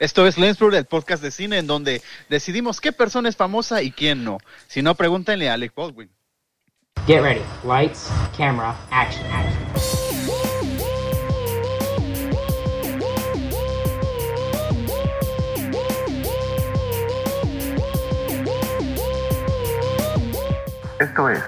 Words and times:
Esto 0.00 0.26
es 0.26 0.38
Lensblur, 0.38 0.74
el 0.74 0.86
podcast 0.86 1.22
de 1.22 1.30
cine 1.30 1.58
en 1.58 1.66
donde 1.66 2.00
decidimos 2.30 2.80
qué 2.80 2.90
persona 2.90 3.28
es 3.28 3.36
famosa 3.36 3.82
y 3.82 3.92
quién 3.92 4.24
no. 4.24 4.38
Si 4.66 4.80
no, 4.80 4.94
pregúntenle 4.94 5.50
a 5.50 5.52
Alec 5.52 5.74
Baldwin. 5.74 6.10
Get 7.06 7.20
ready. 7.20 7.42
Lights, 7.64 8.10
camera, 8.34 8.74
action, 8.90 9.26
action. 9.30 9.60
Esto 20.98 21.28
es 21.28 21.42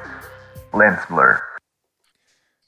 Lens 0.74 1.00
Blur. 1.08 1.51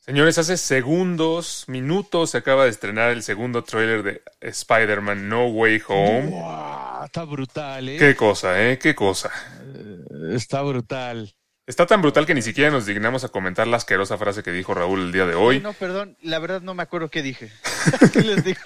Señores, 0.05 0.37
hace 0.37 0.59
segundos, 0.59 1.65
minutos, 1.67 2.33
se 2.33 2.37
acaba 2.37 2.65
de 2.65 2.71
estrenar 2.71 3.11
el 3.11 3.23
segundo 3.23 3.65
tráiler 3.65 4.03
de 4.03 4.23
Spider-Man 4.43 5.31
No 5.31 5.47
Way 5.47 5.83
Home. 5.89 6.27
Buah, 6.27 7.07
está 7.07 7.25
brutal, 7.25 7.89
¿eh? 7.89 7.97
Qué 7.97 8.15
cosa, 8.15 8.63
¿eh? 8.63 8.79
Qué 8.79 8.95
cosa. 8.95 9.31
Eh, 9.75 10.35
Está 10.35 10.61
brutal. 10.61 11.35
Está 11.67 11.87
tan 11.87 12.03
brutal 12.03 12.27
que 12.27 12.35
ni 12.35 12.43
siquiera 12.43 12.71
nos 12.71 12.85
dignamos 12.85 13.25
a 13.25 13.31
comentar 13.31 13.67
la 13.67 13.79
asquerosa 13.79 14.19
frase 14.19 14.43
que 14.43 14.53
dijo 14.53 14.75
Raúl 14.75 15.01
el 15.01 15.13
día 15.13 15.25
de 15.25 15.37
hoy. 15.37 15.61
No, 15.61 15.73
perdón, 15.73 16.19
la 16.21 16.39
verdad 16.39 16.61
no 16.61 16.75
me 16.75 16.83
acuerdo 16.83 17.09
qué 17.09 17.23
dije. 17.23 17.51
¿Qué 18.13 18.21
les 18.21 18.45
digo? 18.45 18.61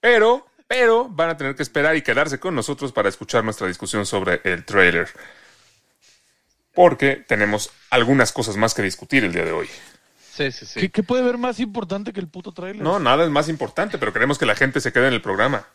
Pero, 0.00 0.46
pero 0.66 1.08
van 1.08 1.30
a 1.30 1.36
tener 1.36 1.54
que 1.54 1.62
esperar 1.62 1.94
y 1.94 2.02
quedarse 2.02 2.40
con 2.40 2.56
nosotros 2.56 2.90
para 2.90 3.08
escuchar 3.08 3.44
nuestra 3.44 3.68
discusión 3.68 4.04
sobre 4.04 4.40
el 4.42 4.64
tráiler. 4.64 5.08
Porque 6.76 7.16
tenemos 7.16 7.70
algunas 7.90 8.30
cosas 8.30 8.56
más 8.56 8.72
que 8.74 8.82
discutir 8.82 9.24
el 9.24 9.32
día 9.32 9.44
de 9.44 9.50
hoy. 9.52 9.66
Sí, 10.32 10.52
sí, 10.52 10.66
sí. 10.66 10.78
¿Qué, 10.80 10.90
qué 10.90 11.02
puede 11.02 11.22
ver 11.24 11.38
más 11.38 11.58
importante 11.58 12.12
que 12.12 12.20
el 12.20 12.28
puto 12.28 12.52
trailer? 12.52 12.82
No, 12.82 12.98
nada 13.00 13.24
es 13.24 13.30
más 13.30 13.48
importante, 13.48 13.96
pero 13.98 14.12
queremos 14.12 14.38
que 14.38 14.46
la 14.46 14.54
gente 14.54 14.80
se 14.80 14.92
quede 14.92 15.08
en 15.08 15.14
el 15.14 15.22
programa. 15.22 15.66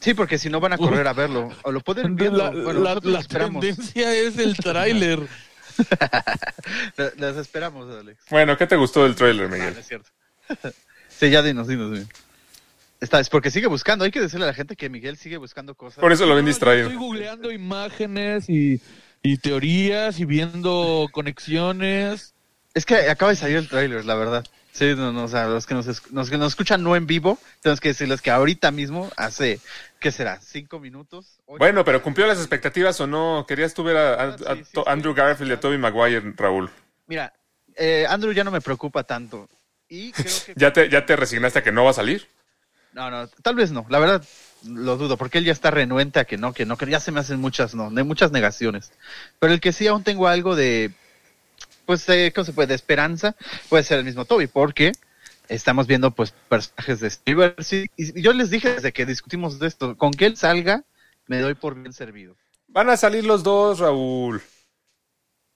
Sí, 0.00 0.12
porque 0.12 0.36
si 0.38 0.50
no 0.50 0.60
van 0.60 0.72
a 0.74 0.76
correr 0.78 1.06
a 1.06 1.12
verlo. 1.14 1.48
O 1.62 1.72
lo 1.72 1.80
pueden 1.80 2.16
ver. 2.16 2.32
La, 2.32 2.50
Bueno, 2.50 2.72
la- 2.80 2.90
nosotros 2.90 3.12
la 3.14 3.20
esperamos. 3.20 3.60
tendencia 3.64 4.12
es 4.12 4.36
el 4.38 4.56
tráiler. 4.56 5.20
Las 7.16 7.36
esperamos, 7.36 7.88
Alex. 7.94 8.20
Bueno, 8.30 8.56
¿qué 8.56 8.66
te 8.66 8.76
gustó 8.76 9.04
del 9.04 9.14
tráiler, 9.14 9.46
Ah, 9.46 9.48
no 9.48 9.56
Miguel? 9.56 9.76
es 9.78 9.86
cierto. 9.88 10.10
sí, 11.08 11.30
ya 11.30 11.42
dinos, 11.42 11.68
dinos. 11.68 11.92
dinos. 11.92 12.08
Está, 13.00 13.20
es 13.20 13.28
porque 13.28 13.50
sigue 13.50 13.66
buscando. 13.66 14.04
Hay 14.04 14.10
que 14.10 14.20
decirle 14.20 14.44
a 14.46 14.48
la 14.48 14.54
gente 14.54 14.76
que 14.76 14.88
Miguel 14.90 15.16
sigue 15.16 15.36
buscando 15.36 15.74
cosas. 15.74 16.00
Por 16.00 16.12
eso 16.12 16.26
lo 16.26 16.34
ven 16.34 16.44
No, 16.44 16.48
distraído. 16.48 16.84
Estoy 16.88 16.96
googleando 16.98 17.50
imágenes 17.52 18.48
y, 18.48 18.80
y 19.24 19.38
teorías 19.38 20.20
y 20.20 20.26
viendo 20.26 21.08
conexiones. 21.10 22.34
Es 22.74 22.84
que 22.84 23.08
acaba 23.08 23.30
de 23.30 23.36
salir 23.36 23.56
el 23.56 23.68
tráiler, 23.68 24.04
la 24.04 24.14
verdad. 24.14 24.44
Sí, 24.72 24.92
no, 24.96 25.12
no, 25.12 25.24
o 25.24 25.28
sea, 25.28 25.46
los 25.46 25.66
que 25.66 25.74
nos, 25.74 25.86
los 26.12 26.28
que 26.30 26.36
nos 26.36 26.48
escuchan 26.52 26.82
no 26.82 26.94
en 26.94 27.06
vivo, 27.06 27.38
tenemos 27.62 27.80
que 27.80 27.88
decirles 27.88 28.20
que 28.20 28.30
ahorita 28.30 28.70
mismo, 28.70 29.10
hace, 29.16 29.60
¿qué 30.00 30.10
será? 30.10 30.40
¿Cinco 30.42 30.78
minutos? 30.78 31.38
¿Ocho? 31.46 31.58
Bueno, 31.58 31.84
pero 31.84 32.02
¿cumplió 32.02 32.26
las 32.26 32.38
expectativas 32.38 33.00
o 33.00 33.06
no? 33.06 33.46
¿Querías 33.48 33.72
tú 33.72 33.82
ver 33.84 33.96
a, 33.96 34.14
a- 34.14 34.24
Ah, 34.34 34.36
sí, 34.38 34.44
a 34.46 34.56
sí, 34.56 34.62
To- 34.72 34.82
sí. 34.84 34.90
Andrew 34.90 35.14
Garfield 35.14 35.52
y 35.52 35.54
a 35.54 35.60
Tobey 35.60 35.78
Maguire, 35.78 36.34
Raúl? 36.36 36.68
Mira, 37.06 37.32
eh, 37.76 38.04
Andrew 38.08 38.32
ya 38.32 38.44
no 38.44 38.50
me 38.50 38.60
preocupa 38.60 39.04
tanto. 39.04 39.48
Y 39.88 40.12
creo 40.12 40.34
que... 40.44 40.54
¿Ya 40.56 40.72
te, 40.72 40.88
¿Ya 40.90 41.06
te 41.06 41.16
resignaste 41.16 41.60
a 41.60 41.62
que 41.62 41.72
no 41.72 41.84
va 41.84 41.90
a 41.90 41.94
salir? 41.94 42.26
No, 42.92 43.10
no, 43.10 43.26
tal 43.28 43.54
vez 43.54 43.70
no. 43.70 43.86
La 43.88 44.00
verdad, 44.00 44.24
lo 44.66 44.96
dudo, 44.96 45.16
porque 45.16 45.38
él 45.38 45.44
ya 45.44 45.52
está 45.52 45.70
renuente 45.70 46.20
a 46.20 46.24
que 46.24 46.36
no, 46.36 46.52
que 46.52 46.66
no, 46.66 46.76
que 46.76 46.90
ya 46.90 47.00
se 47.00 47.12
me 47.12 47.20
hacen 47.20 47.40
muchas, 47.40 47.74
no, 47.74 47.90
de 47.90 48.02
muchas 48.02 48.32
negaciones. 48.32 48.92
Pero 49.38 49.52
el 49.52 49.60
que 49.60 49.72
sí 49.72 49.86
aún 49.86 50.04
tengo 50.04 50.28
algo 50.28 50.56
de, 50.56 50.92
pues, 51.86 52.06
de, 52.06 52.32
¿cómo 52.34 52.44
se 52.44 52.52
puede? 52.52 52.68
De 52.68 52.74
esperanza, 52.74 53.36
puede 53.68 53.82
ser 53.82 53.98
el 53.98 54.04
mismo 54.04 54.24
Toby, 54.24 54.46
porque 54.46 54.92
estamos 55.48 55.86
viendo, 55.86 56.10
pues, 56.10 56.34
personajes 56.48 57.00
de 57.00 57.10
Steve. 57.10 57.54
Sí, 57.58 57.90
y 57.96 58.20
yo 58.20 58.32
les 58.32 58.50
dije 58.50 58.74
desde 58.74 58.92
que 58.92 59.06
discutimos 59.06 59.58
de 59.58 59.68
esto, 59.68 59.96
con 59.96 60.12
que 60.12 60.26
él 60.26 60.36
salga, 60.36 60.84
me 61.26 61.40
doy 61.40 61.54
por 61.54 61.74
bien 61.74 61.92
servido. 61.92 62.36
Van 62.68 62.90
a 62.90 62.96
salir 62.96 63.24
los 63.24 63.42
dos, 63.42 63.78
Raúl. 63.78 64.42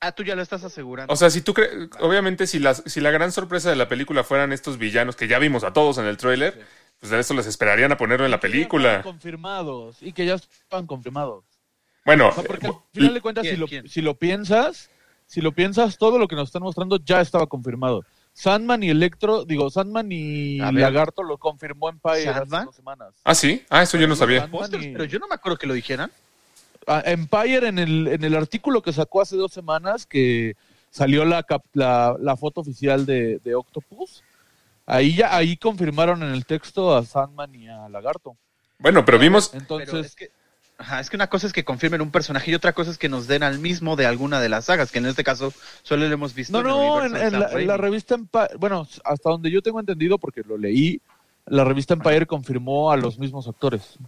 Ah, 0.01 0.13
tú 0.13 0.23
ya 0.23 0.37
lo 0.37 0.43
estás 0.43 0.63
asegurando. 0.63 1.13
O 1.13 1.17
sea, 1.17 1.29
si 1.29 1.41
tú 1.41 1.55
crees, 1.55 1.73
obviamente 1.99 2.47
si, 2.47 2.61
las, 2.61 2.85
si 2.87 3.01
la 3.01 3.11
gran 3.11 3.33
sorpresa 3.33 3.69
de 3.71 3.77
la 3.77 3.89
película 3.89 4.23
fueran 4.23 4.53
estos 4.53 4.79
villanos 4.79 5.17
que 5.17 5.27
ya 5.27 5.41
vimos 5.41 5.65
a 5.65 5.73
todos 5.73 5.99
en 5.99 6.05
el 6.05 6.17
tráiler, 6.17 6.65
pues 7.01 7.11
de 7.11 7.21
eso 7.21 7.35
les 7.35 7.47
esperarían 7.47 7.93
a 7.93 7.97
ponerlo 7.97 8.25
en 8.25 8.31
la 8.31 8.41
película. 8.41 9.03
confirmados. 9.03 9.97
Y 10.03 10.13
que 10.13 10.27
ya 10.27 10.35
estaban 10.35 10.87
confirmados. 10.87 11.45
Bueno, 12.05 12.29
O 12.29 12.33
sea, 12.33 12.43
porque 12.45 12.67
al 12.69 12.75
final 12.93 13.15
de 13.15 13.21
cuentas, 13.21 13.43
¿Quién? 13.43 13.55
si 13.55 13.61
lo, 13.61 13.67
¿Quién? 13.69 13.89
si 13.89 14.01
lo 14.03 14.15
piensas, 14.15 14.91
si 15.27 15.41
lo 15.41 15.53
piensas, 15.53 15.99
todo 15.99 16.19
lo 16.19 16.27
que 16.27 16.37
nos 16.37 16.49
están 16.49 16.63
mostrando 16.63 16.99
ya 17.05 17.21
estaba 17.21 17.47
confirmado. 17.47 18.05
Sandman 18.33 18.83
y 18.85 18.91
Electro, 18.91 19.45
digo, 19.45 19.69
Sandman 19.69 20.11
y. 20.13 20.59
Lagarto 20.59 21.23
lo 21.23 21.39
confirmó 21.39 21.89
Empire 21.89 22.29
hace 22.29 22.39
¿Sandman? 22.41 22.67
dos 22.67 22.77
semanas. 22.77 23.15
ah, 23.25 23.35
sí, 23.35 23.65
ah, 23.69 23.83
eso 23.83 23.99
yo 23.99 24.07
no 24.07 24.15
sabía. 24.17 24.49
Y- 24.81 24.93
pero 24.93 25.05
yo 25.05 25.19
no 25.19 25.27
me 25.29 25.35
acuerdo 25.35 25.59
que 25.59 25.67
lo 25.67 25.75
dijeran. 25.75 26.11
Ah, 26.87 27.03
Empire 27.05 27.67
en 27.69 27.79
el, 27.79 28.07
en 28.09 28.25
el 28.25 28.35
artículo 28.37 28.81
que 28.81 28.93
sacó 28.93 29.21
hace 29.21 29.37
dos 29.37 29.53
semanas 29.53 30.07
que 30.07 30.55
salió 30.91 31.25
la, 31.27 31.43
cap- 31.43 31.65
la, 31.75 32.17
la 32.21 32.37
foto 32.37 32.61
oficial 32.63 33.05
de, 33.05 33.41
de 33.45 33.55
Octopus, 33.55 34.23
ahí 34.89 35.15
ya 35.15 35.37
ahí 35.37 35.57
confirmaron 35.57 36.23
en 36.23 36.31
el 36.33 36.45
texto 36.47 36.97
a 36.97 37.05
Sandman 37.05 37.55
y 37.55 37.69
a 37.69 37.89
Lagarto. 37.89 38.37
Bueno, 38.79 39.05
pero 39.05 39.19
vimos, 39.19 39.49
Pero 39.49 39.61
Entonces, 39.61 40.07
es 40.07 40.15
que, 40.17 40.31
ajá, 40.79 41.01
es 41.01 41.11
que 41.11 41.17
una 41.17 41.29
cosa 41.29 41.47
es 41.47 41.53
que 41.53 41.65
confirmen 41.65 42.01
un 42.01 42.11
personaje 42.13 42.51
y 42.51 42.55
otra 42.55 42.73
cosa 42.73 42.91
es 42.91 42.99
que 42.99 43.09
nos 43.09 43.27
den 43.27 43.43
al 43.43 43.59
mismo 43.59 43.97
de 43.97 44.07
alguna 44.07 44.41
de 44.41 44.49
las 44.49 44.67
sagas, 44.67 44.91
que 44.93 44.99
en 44.99 45.07
este 45.07 45.25
caso 45.25 45.53
solo 45.83 46.07
lo 46.07 46.15
hemos 46.15 46.35
visto 46.35 46.63
no, 46.63 46.63
en 46.63 46.67
el 46.67 46.73
no, 46.77 47.05
en, 47.05 47.17
en 47.35 47.41
la, 47.41 47.53
en 47.53 47.67
la 47.67 47.77
Raimi. 47.77 47.77
revista 47.77 48.15
Empire, 48.15 48.51
bueno, 48.59 48.87
hasta 49.05 49.31
donde 49.31 49.51
yo 49.51 49.63
tengo 49.63 49.81
entendido, 49.81 50.19
porque 50.19 50.43
lo 50.47 50.57
leí, 50.57 51.01
la 51.47 51.65
revista 51.65 51.95
Empire 51.95 52.27
confirmó 52.27 52.93
a 52.93 52.97
los 52.97 53.19
mismos 53.19 53.49
actores, 53.49 53.99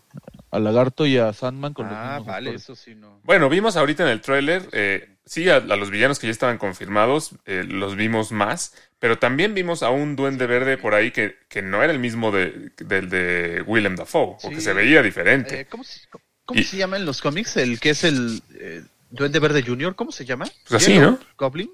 a 0.50 0.58
Lagarto 0.58 1.06
y 1.06 1.18
a 1.18 1.32
Sandman 1.32 1.74
con 1.74 1.88
los 1.88 1.96
Ah, 1.96 2.18
mismos 2.18 2.26
vale, 2.26 2.50
actores. 2.50 2.62
eso 2.62 2.76
sí 2.76 2.94
no. 2.94 3.18
bueno, 3.24 3.48
vimos 3.48 3.76
ahorita 3.76 4.02
en 4.04 4.10
el 4.10 4.20
tráiler, 4.20 4.68
eh, 4.72 5.16
sí, 5.24 5.48
a, 5.48 5.56
a 5.56 5.60
los 5.76 5.90
villanos 5.90 6.18
que 6.18 6.26
ya 6.26 6.32
estaban 6.32 6.58
confirmados, 6.58 7.32
eh, 7.46 7.64
los 7.66 7.96
vimos 7.96 8.30
más, 8.30 8.74
pero 9.00 9.18
también 9.18 9.52
vimos 9.54 9.82
a 9.82 9.90
un 9.90 10.14
duende 10.14 10.46
verde 10.46 10.78
por 10.78 10.94
ahí 10.94 11.10
que, 11.10 11.36
que 11.48 11.60
no 11.62 11.82
era 11.82 11.92
el 11.92 11.98
mismo 11.98 12.30
de, 12.30 12.70
del 12.76 13.08
de 13.10 13.64
Willem 13.66 13.96
Dafoe, 13.96 14.36
o 14.42 14.50
que 14.50 14.60
se 14.60 14.72
veía 14.72 15.02
diferente. 15.02 15.60
Eh, 15.62 15.66
¿Cómo, 15.68 15.82
se, 15.82 16.00
cómo 16.44 16.60
Y- 16.60 16.64
se 16.64 16.76
llama 16.76 16.96
en 16.98 17.04
los 17.06 17.20
cómics? 17.20 17.56
El 17.56 17.80
que 17.80 17.90
es 17.90 18.04
el 18.04 18.42
eh, 18.54 18.82
Duende 19.10 19.40
Verde 19.40 19.62
Junior, 19.66 19.96
¿cómo 19.96 20.12
se 20.12 20.24
llama? 20.24 20.46
Pues 20.68 20.82
así, 20.82 20.98
¿no? 20.98 21.18
Goblin. 21.36 21.70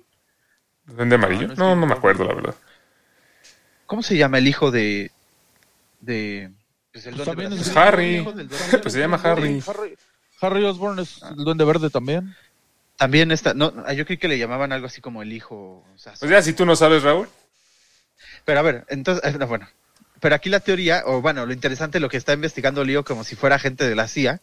¿Duende 0.87 1.17
amarillo? 1.17 1.49
no, 1.49 1.53
es 1.53 1.59
No, 1.59 1.77
no 1.77 1.85
me 1.87 1.93
acuerdo, 1.95 2.25
la 2.25 2.33
verdad. 2.35 2.55
¿Cómo 3.87 4.03
se 4.03 4.17
llama 4.17 4.39
el 4.39 4.47
hijo 4.49 4.71
de. 4.71 5.11
de. 6.01 6.51
Pues 6.93 7.07
el 7.07 7.15
Pues 7.15 7.27
Duende 7.27 7.43
Verde? 7.45 7.57
es 7.57 7.63
Pues 7.69 7.77
Harry. 7.77 8.15
El 8.15 8.21
hijo 8.23 8.33
del 8.33 8.49
Duende 8.49 8.79
Pues 8.79 8.95
se 8.95 9.01
llama. 9.01 9.21
Harry. 9.23 9.63
Harry, 9.67 9.97
Harry 10.41 10.65
Osborn 10.65 10.99
es 11.01 11.23
Ah. 11.23 11.31
el 11.37 11.45
duende 11.45 11.65
verde 11.65 11.91
también. 11.91 12.35
También 12.97 13.31
está. 13.31 13.55
No, 13.55 13.73
ah, 13.87 13.93
yo 13.93 14.05
creí 14.07 14.19
que 14.19 14.29
le 14.29 14.39
llamaban 14.39 14.73
algo 14.73 14.87
así 14.87 15.01
como 15.01 15.23
el 15.23 15.33
hijo. 15.33 15.85
o 15.95 15.99
sea, 15.99 16.15
Pues 16.19 16.31
ya, 16.31 16.43
si 16.43 16.53
tú 16.53 16.65
no 16.65 16.77
sabes, 16.77 17.03
Raúl. 17.03 17.29
Pero 18.45 18.59
a 18.61 18.63
ver, 18.63 18.85
entonces, 18.89 19.35
eh, 19.35 19.39
no, 19.39 19.47
bueno. 19.47 19.69
Pero 20.21 20.35
aquí 20.35 20.49
la 20.49 20.61
teoría, 20.61 21.03
o 21.05 21.21
bueno, 21.21 21.45
lo 21.45 21.53
interesante, 21.53 22.01
lo 22.01 22.09
que 22.09 22.17
está 22.17 22.33
investigando 22.33 22.85
Lío 22.85 23.05
como 23.05 23.23
si 23.23 23.37
fuera 23.37 23.59
gente 23.59 23.87
de 23.87 23.95
la 23.95 24.09
CIA, 24.09 24.41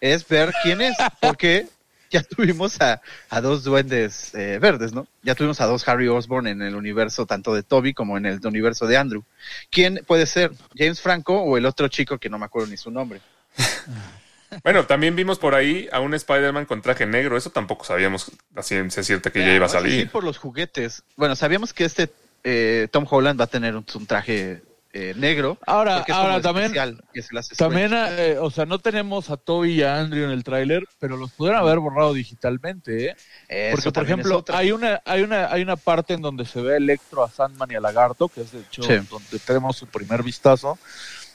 es 0.00 0.26
ver 0.28 0.52
quién 0.62 0.80
es. 0.80 0.96
Porque 1.20 1.66
ya 2.10 2.22
tuvimos 2.22 2.80
a, 2.80 3.02
a 3.28 3.40
dos 3.40 3.64
duendes 3.64 4.32
eh, 4.34 4.58
verdes, 4.60 4.92
¿no? 4.92 5.08
Ya 5.22 5.34
tuvimos 5.34 5.60
a 5.60 5.66
dos 5.66 5.86
Harry 5.88 6.06
Osborn 6.06 6.46
en 6.46 6.62
el 6.62 6.76
universo 6.76 7.26
tanto 7.26 7.52
de 7.52 7.64
Toby 7.64 7.94
como 7.94 8.16
en 8.16 8.26
el 8.26 8.46
universo 8.46 8.86
de 8.86 8.96
Andrew. 8.96 9.24
¿Quién 9.70 10.04
puede 10.06 10.26
ser? 10.26 10.52
¿James 10.76 11.00
Franco 11.00 11.40
o 11.42 11.56
el 11.56 11.66
otro 11.66 11.88
chico 11.88 12.18
que 12.18 12.30
no 12.30 12.38
me 12.38 12.46
acuerdo 12.46 12.68
ni 12.68 12.76
su 12.76 12.90
nombre? 12.90 13.20
Bueno, 14.64 14.86
también 14.86 15.14
vimos 15.16 15.38
por 15.38 15.54
ahí 15.54 15.88
a 15.92 16.00
un 16.00 16.14
Spider-Man 16.14 16.66
con 16.66 16.82
traje 16.82 17.06
negro. 17.06 17.36
Eso 17.36 17.50
tampoco 17.50 17.84
sabíamos 17.84 18.30
a 18.56 18.62
ciencia 18.62 19.02
cierta 19.02 19.30
que 19.30 19.40
ya 19.40 19.52
iba 19.54 19.66
a 19.66 19.68
eso 19.68 19.78
Sí, 19.80 19.84
salir. 19.90 20.10
por 20.10 20.24
los 20.24 20.38
juguetes. 20.38 21.02
Bueno, 21.16 21.36
sabíamos 21.36 21.72
que 21.72 21.84
este 21.84 22.10
eh, 22.44 22.88
Tom 22.90 23.06
Holland 23.08 23.38
va 23.38 23.44
a 23.44 23.48
tener 23.48 23.76
un, 23.76 23.84
un 23.94 24.06
traje 24.06 24.62
eh, 24.94 25.12
negro. 25.16 25.58
Ahora, 25.66 26.02
ahora 26.08 26.40
también, 26.40 26.72
que 27.12 27.20
se 27.22 27.54
también, 27.56 27.90
eh, 27.94 28.36
o 28.40 28.50
sea, 28.50 28.64
no 28.64 28.78
tenemos 28.78 29.28
a 29.28 29.36
Toby 29.36 29.72
y 29.74 29.82
a 29.82 29.98
Andrew 29.98 30.24
en 30.24 30.30
el 30.30 30.44
tráiler, 30.44 30.82
pero 30.98 31.18
los 31.18 31.30
pudieron 31.32 31.60
haber 31.60 31.78
borrado 31.78 32.14
digitalmente, 32.14 33.10
¿eh? 33.10 33.16
Eso 33.48 33.76
Porque, 33.76 33.92
por 33.92 34.04
ejemplo, 34.04 34.44
hay 34.48 34.72
una, 34.72 35.02
hay 35.04 35.22
una, 35.22 35.52
hay 35.52 35.60
una 35.60 35.76
parte 35.76 36.14
en 36.14 36.22
donde 36.22 36.46
se 36.46 36.62
ve 36.62 36.72
a 36.74 36.76
Electro, 36.78 37.22
a 37.22 37.28
Sandman 37.30 37.70
y 37.70 37.74
a 37.74 37.80
Lagarto, 37.80 38.28
que 38.28 38.40
es 38.40 38.52
de 38.52 38.60
hecho 38.60 38.82
Sí. 38.82 38.94
donde 39.10 39.38
tenemos 39.44 39.76
su 39.76 39.86
primer 39.88 40.22
vistazo, 40.22 40.78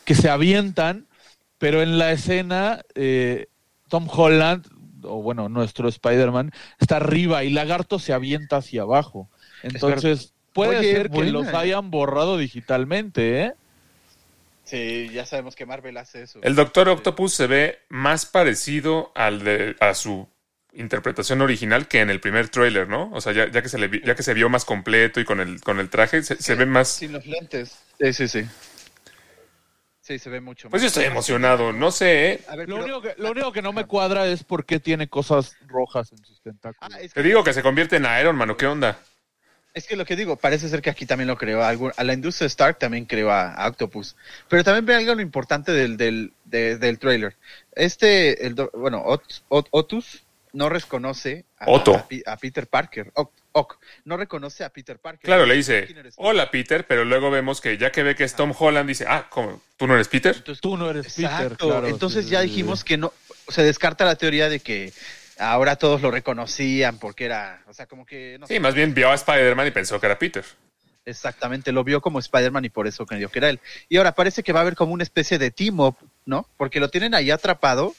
que 0.04 0.16
se 0.16 0.30
avientan, 0.30 1.06
pero 1.64 1.82
en 1.82 1.98
la 1.98 2.12
escena 2.12 2.82
eh, 2.94 3.48
Tom 3.88 4.10
Holland, 4.12 4.68
o 5.04 5.22
bueno, 5.22 5.48
nuestro 5.48 5.88
Spider-Man, 5.88 6.52
está 6.78 6.98
arriba 6.98 7.46
y 7.46 7.52
Lagarto 7.52 8.00
se 8.00 8.12
avienta 8.12 8.58
hacia 8.58 8.82
abajo. 8.82 9.30
Entonces, 9.62 10.34
puede 10.52 10.80
Oye, 10.80 10.92
ser 10.92 11.10
que 11.10 11.16
buena, 11.16 11.32
los 11.32 11.48
¿eh? 11.48 11.52
hayan 11.56 11.90
borrado 11.90 12.38
digitalmente, 12.38 13.44
¿eh? 13.44 13.54
Sí, 14.66 15.10
ya 15.14 15.26
sabemos 15.26 15.56
que 15.56 15.66
Marvel 15.66 15.96
hace 15.96 16.24
eso. 16.24 16.40
El 16.44 16.56
Doctor 16.56 16.90
Octopus 16.90 17.34
se 17.34 17.48
ve 17.48 17.80
más 17.88 18.26
parecido 18.26 19.14
al 19.16 19.46
de, 19.46 19.78
a 19.80 19.94
su 19.94 20.28
interpretación 20.74 21.40
original 21.40 21.88
que 21.88 22.02
en 22.02 22.10
el 22.10 22.20
primer 22.20 22.50
tráiler, 22.50 22.90
¿no? 22.90 23.10
O 23.14 23.22
sea, 23.22 23.32
ya, 23.32 23.50
ya 23.50 23.62
que 23.62 23.70
se 23.70 23.78
le 23.78 24.02
ya 24.06 24.16
que 24.16 24.24
se 24.24 24.34
vio 24.34 24.50
más 24.50 24.66
completo 24.66 25.22
y 25.22 25.24
con 25.24 25.40
el 25.40 25.62
con 25.62 25.80
el 25.80 25.90
traje 25.90 26.24
se, 26.24 26.36
se 26.36 26.56
ve 26.56 26.66
más 26.66 26.90
Sin 26.90 27.14
los 27.14 27.26
lentes. 27.26 27.78
Sí, 28.02 28.12
sí, 28.12 28.28
sí. 28.28 28.46
Sí, 30.06 30.20
se 30.20 30.30
ve 30.30 30.42
mucho 30.42 30.70
Pues 30.70 30.82
yo 30.82 30.90
estoy 30.90 31.06
emocionado, 31.06 31.72
no 31.72 31.90
sé, 31.90 32.34
¿eh? 32.34 32.42
A 32.50 32.58
ver, 32.58 32.68
Lo 32.68 32.76
pero- 32.76 32.86
único, 32.98 33.02
que, 33.02 33.16
lo 33.22 33.32
único 33.32 33.54
que 33.54 33.62
no 33.62 33.72
me 33.72 33.86
cuadra 33.86 34.28
es 34.28 34.44
por 34.44 34.66
qué 34.66 34.82
tiene 34.82 35.08
cosas 35.08 35.56
rojas 35.66 36.12
en 36.12 36.18
sus 36.26 36.40
Ah, 36.40 36.42
tentáculos. 36.44 37.00
es, 37.00 37.14
Te 37.14 37.24
digo 37.24 37.42
que 37.42 37.54
se 37.54 37.64
convierte 37.64 37.96
en 37.96 38.06
Iron 38.20 38.36
Man, 38.36 38.50
¿o 38.50 38.58
qué 38.58 38.68
onda? 38.68 39.00
es 39.74 39.88
que 39.88 39.96
lo 39.96 40.06
que 40.06 40.16
digo, 40.18 40.36
parece 40.36 40.68
ser 40.70 40.82
que 40.84 40.90
aquí 40.92 41.06
también 41.08 41.28
lo 41.30 41.38
creó. 41.38 41.64
algún- 41.64 41.94
a 41.98 42.04
la 42.04 42.14
industria 42.14 42.46
Stark 42.48 42.78
también 42.80 43.06
creó 43.06 43.32
a, 43.32 43.66
Octopus. 43.68 44.16
Pero 44.50 44.64
también 44.64 44.86
ve 44.86 44.94
algo 44.96 45.16
lo 45.16 45.22
importante 45.22 45.72
del, 45.72 45.96
del, 45.98 46.34
de- 46.44 46.78
del 46.78 47.00
trailer. 47.00 47.36
Este, 47.72 48.46
el, 48.46 48.54
do- 48.56 48.70
bueno, 48.76 49.04
Ot- 49.06 49.42
Ot- 49.50 49.70
Otus 49.72 50.22
no 50.52 50.68
reconoce 50.70 51.46
a, 51.58 51.72
Otto. 51.72 51.96
a 51.96 52.08
Pi- 52.08 52.22
a 52.26 52.36
Peter 52.38 52.68
Parker. 52.68 53.12
Oc, 53.54 53.78
no 54.06 54.18
reconoce 54.18 54.64
a 54.64 54.70
Peter 54.70 55.00
Parker. 55.00 55.22
Claro, 55.26 55.46
le 55.46 55.56
dice, 55.56 55.88
hola 56.16 56.50
Peter, 56.50 56.88
pero 56.88 57.06
luego 57.06 57.30
vemos 57.30 57.62
que 57.62 57.78
ya 57.78 57.92
que 57.92 58.02
ve 58.02 58.16
que 58.16 58.24
es 58.24 58.36
Tom 58.36 58.52
Holland, 58.58 58.88
dice, 58.88 59.06
ah, 59.08 59.28
¿cómo? 59.30 59.62
¿Tú 59.78 59.86
no 59.86 59.94
eres 59.94 60.08
Peter? 60.08 60.36
Entonces, 60.36 60.60
Tú 60.60 60.76
no 60.76 60.90
eres 60.90 61.14
Peter, 61.14 61.56
claro. 61.56 61.88
Entonces 61.88 62.26
sí, 62.26 62.32
ya 62.32 62.42
dijimos 62.42 62.80
sí. 62.80 62.86
que 62.86 62.98
no, 62.98 63.14
se 63.48 63.64
descarta 63.64 64.06
la 64.06 64.16
teoría 64.16 64.50
de 64.50 64.60
que 64.60 64.92
ahora 65.38 65.76
todos 65.76 66.02
lo 66.02 66.10
reconocían 66.10 66.98
porque 66.98 67.26
era, 67.26 67.62
o 67.68 67.74
sea, 67.74 67.86
como 67.86 68.06
que 68.06 68.38
no 68.40 68.48
Sí, 68.48 68.60
más 68.60 68.74
bien 68.74 68.94
vio 68.94 69.12
a 69.12 69.16
Spider-Man 69.16 69.68
y 69.68 69.72
pensó 69.72 70.00
que 70.00 70.08
era 70.08 70.18
Peter. 70.18 70.44
Exactamente, 71.06 71.72
lo 71.72 71.84
vio 71.84 72.02
como 72.02 72.20
Spider-Man 72.20 72.66
y 72.66 72.70
por 72.70 72.88
eso 72.88 73.06
creyó 73.06 73.30
que 73.30 73.40
era 73.40 73.50
él. 73.50 73.60
Y 73.90 73.98
ahora 73.98 74.14
parece 74.14 74.42
que 74.42 74.54
va 74.54 74.60
a 74.60 74.62
haber 74.62 74.76
como 74.76 74.94
una 74.94 75.04
especie 75.04 75.38
de 75.38 75.52
team-up, 75.52 75.98
¿no? 76.26 76.48
Porque 76.58 76.80
lo 76.80 76.90
tienen 76.90 77.14
ahí 77.14 77.30
atrapado. 77.30 77.94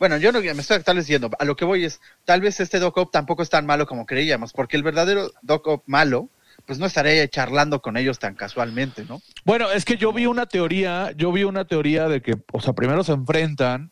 Bueno, 0.00 0.16
yo 0.16 0.32
no 0.32 0.40
me 0.40 0.48
estoy 0.62 0.82
tal 0.82 0.96
vez 0.96 1.06
yendo. 1.06 1.30
A 1.38 1.44
lo 1.44 1.54
que 1.54 1.66
voy 1.66 1.84
es, 1.84 2.00
tal 2.24 2.40
vez 2.40 2.58
este 2.58 2.78
Doc 2.80 2.96
Ock 2.96 3.12
tampoco 3.12 3.42
es 3.42 3.50
tan 3.50 3.66
malo 3.66 3.86
como 3.86 4.06
creíamos, 4.06 4.52
porque 4.54 4.76
el 4.78 4.82
verdadero 4.82 5.30
Doc 5.42 5.66
Ock 5.66 5.82
malo, 5.86 6.30
pues 6.66 6.78
no 6.78 6.86
estaría 6.86 7.28
charlando 7.28 7.82
con 7.82 7.98
ellos 7.98 8.18
tan 8.18 8.34
casualmente, 8.34 9.04
¿no? 9.04 9.20
Bueno, 9.44 9.70
es 9.70 9.84
que 9.84 9.98
yo 9.98 10.12
vi 10.14 10.24
una 10.24 10.46
teoría, 10.46 11.12
yo 11.16 11.30
vi 11.32 11.44
una 11.44 11.66
teoría 11.66 12.08
de 12.08 12.22
que, 12.22 12.34
o 12.50 12.60
sea, 12.62 12.72
primero 12.72 13.04
se 13.04 13.12
enfrentan 13.12 13.90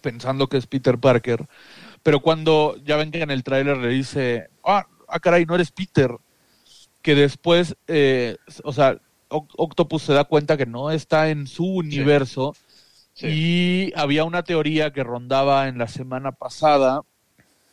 pensando 0.00 0.48
que 0.48 0.56
es 0.56 0.66
Peter 0.66 0.98
Parker, 0.98 1.46
pero 2.02 2.20
cuando 2.20 2.76
ya 2.82 2.96
ven 2.96 3.10
que 3.10 3.20
en 3.20 3.30
el 3.30 3.44
tráiler 3.44 3.76
le 3.76 3.88
dice, 3.88 4.48
ah, 4.64 4.86
ah, 5.06 5.20
caray, 5.20 5.44
no 5.44 5.54
eres 5.54 5.70
Peter, 5.70 6.12
que 7.02 7.14
después, 7.14 7.76
eh, 7.88 8.36
o 8.64 8.72
sea, 8.72 8.98
Oc- 9.28 9.52
Octopus 9.56 10.02
se 10.02 10.12
da 10.14 10.24
cuenta 10.24 10.56
que 10.56 10.66
no 10.66 10.90
está 10.90 11.28
en 11.28 11.46
su 11.46 11.66
universo 11.66 12.54
Sí. 12.54 12.65
Y 13.20 13.92
había 13.96 14.24
una 14.24 14.42
teoría 14.42 14.92
que 14.92 15.02
rondaba 15.04 15.68
en 15.68 15.78
la 15.78 15.88
semana 15.88 16.32
pasada 16.32 17.02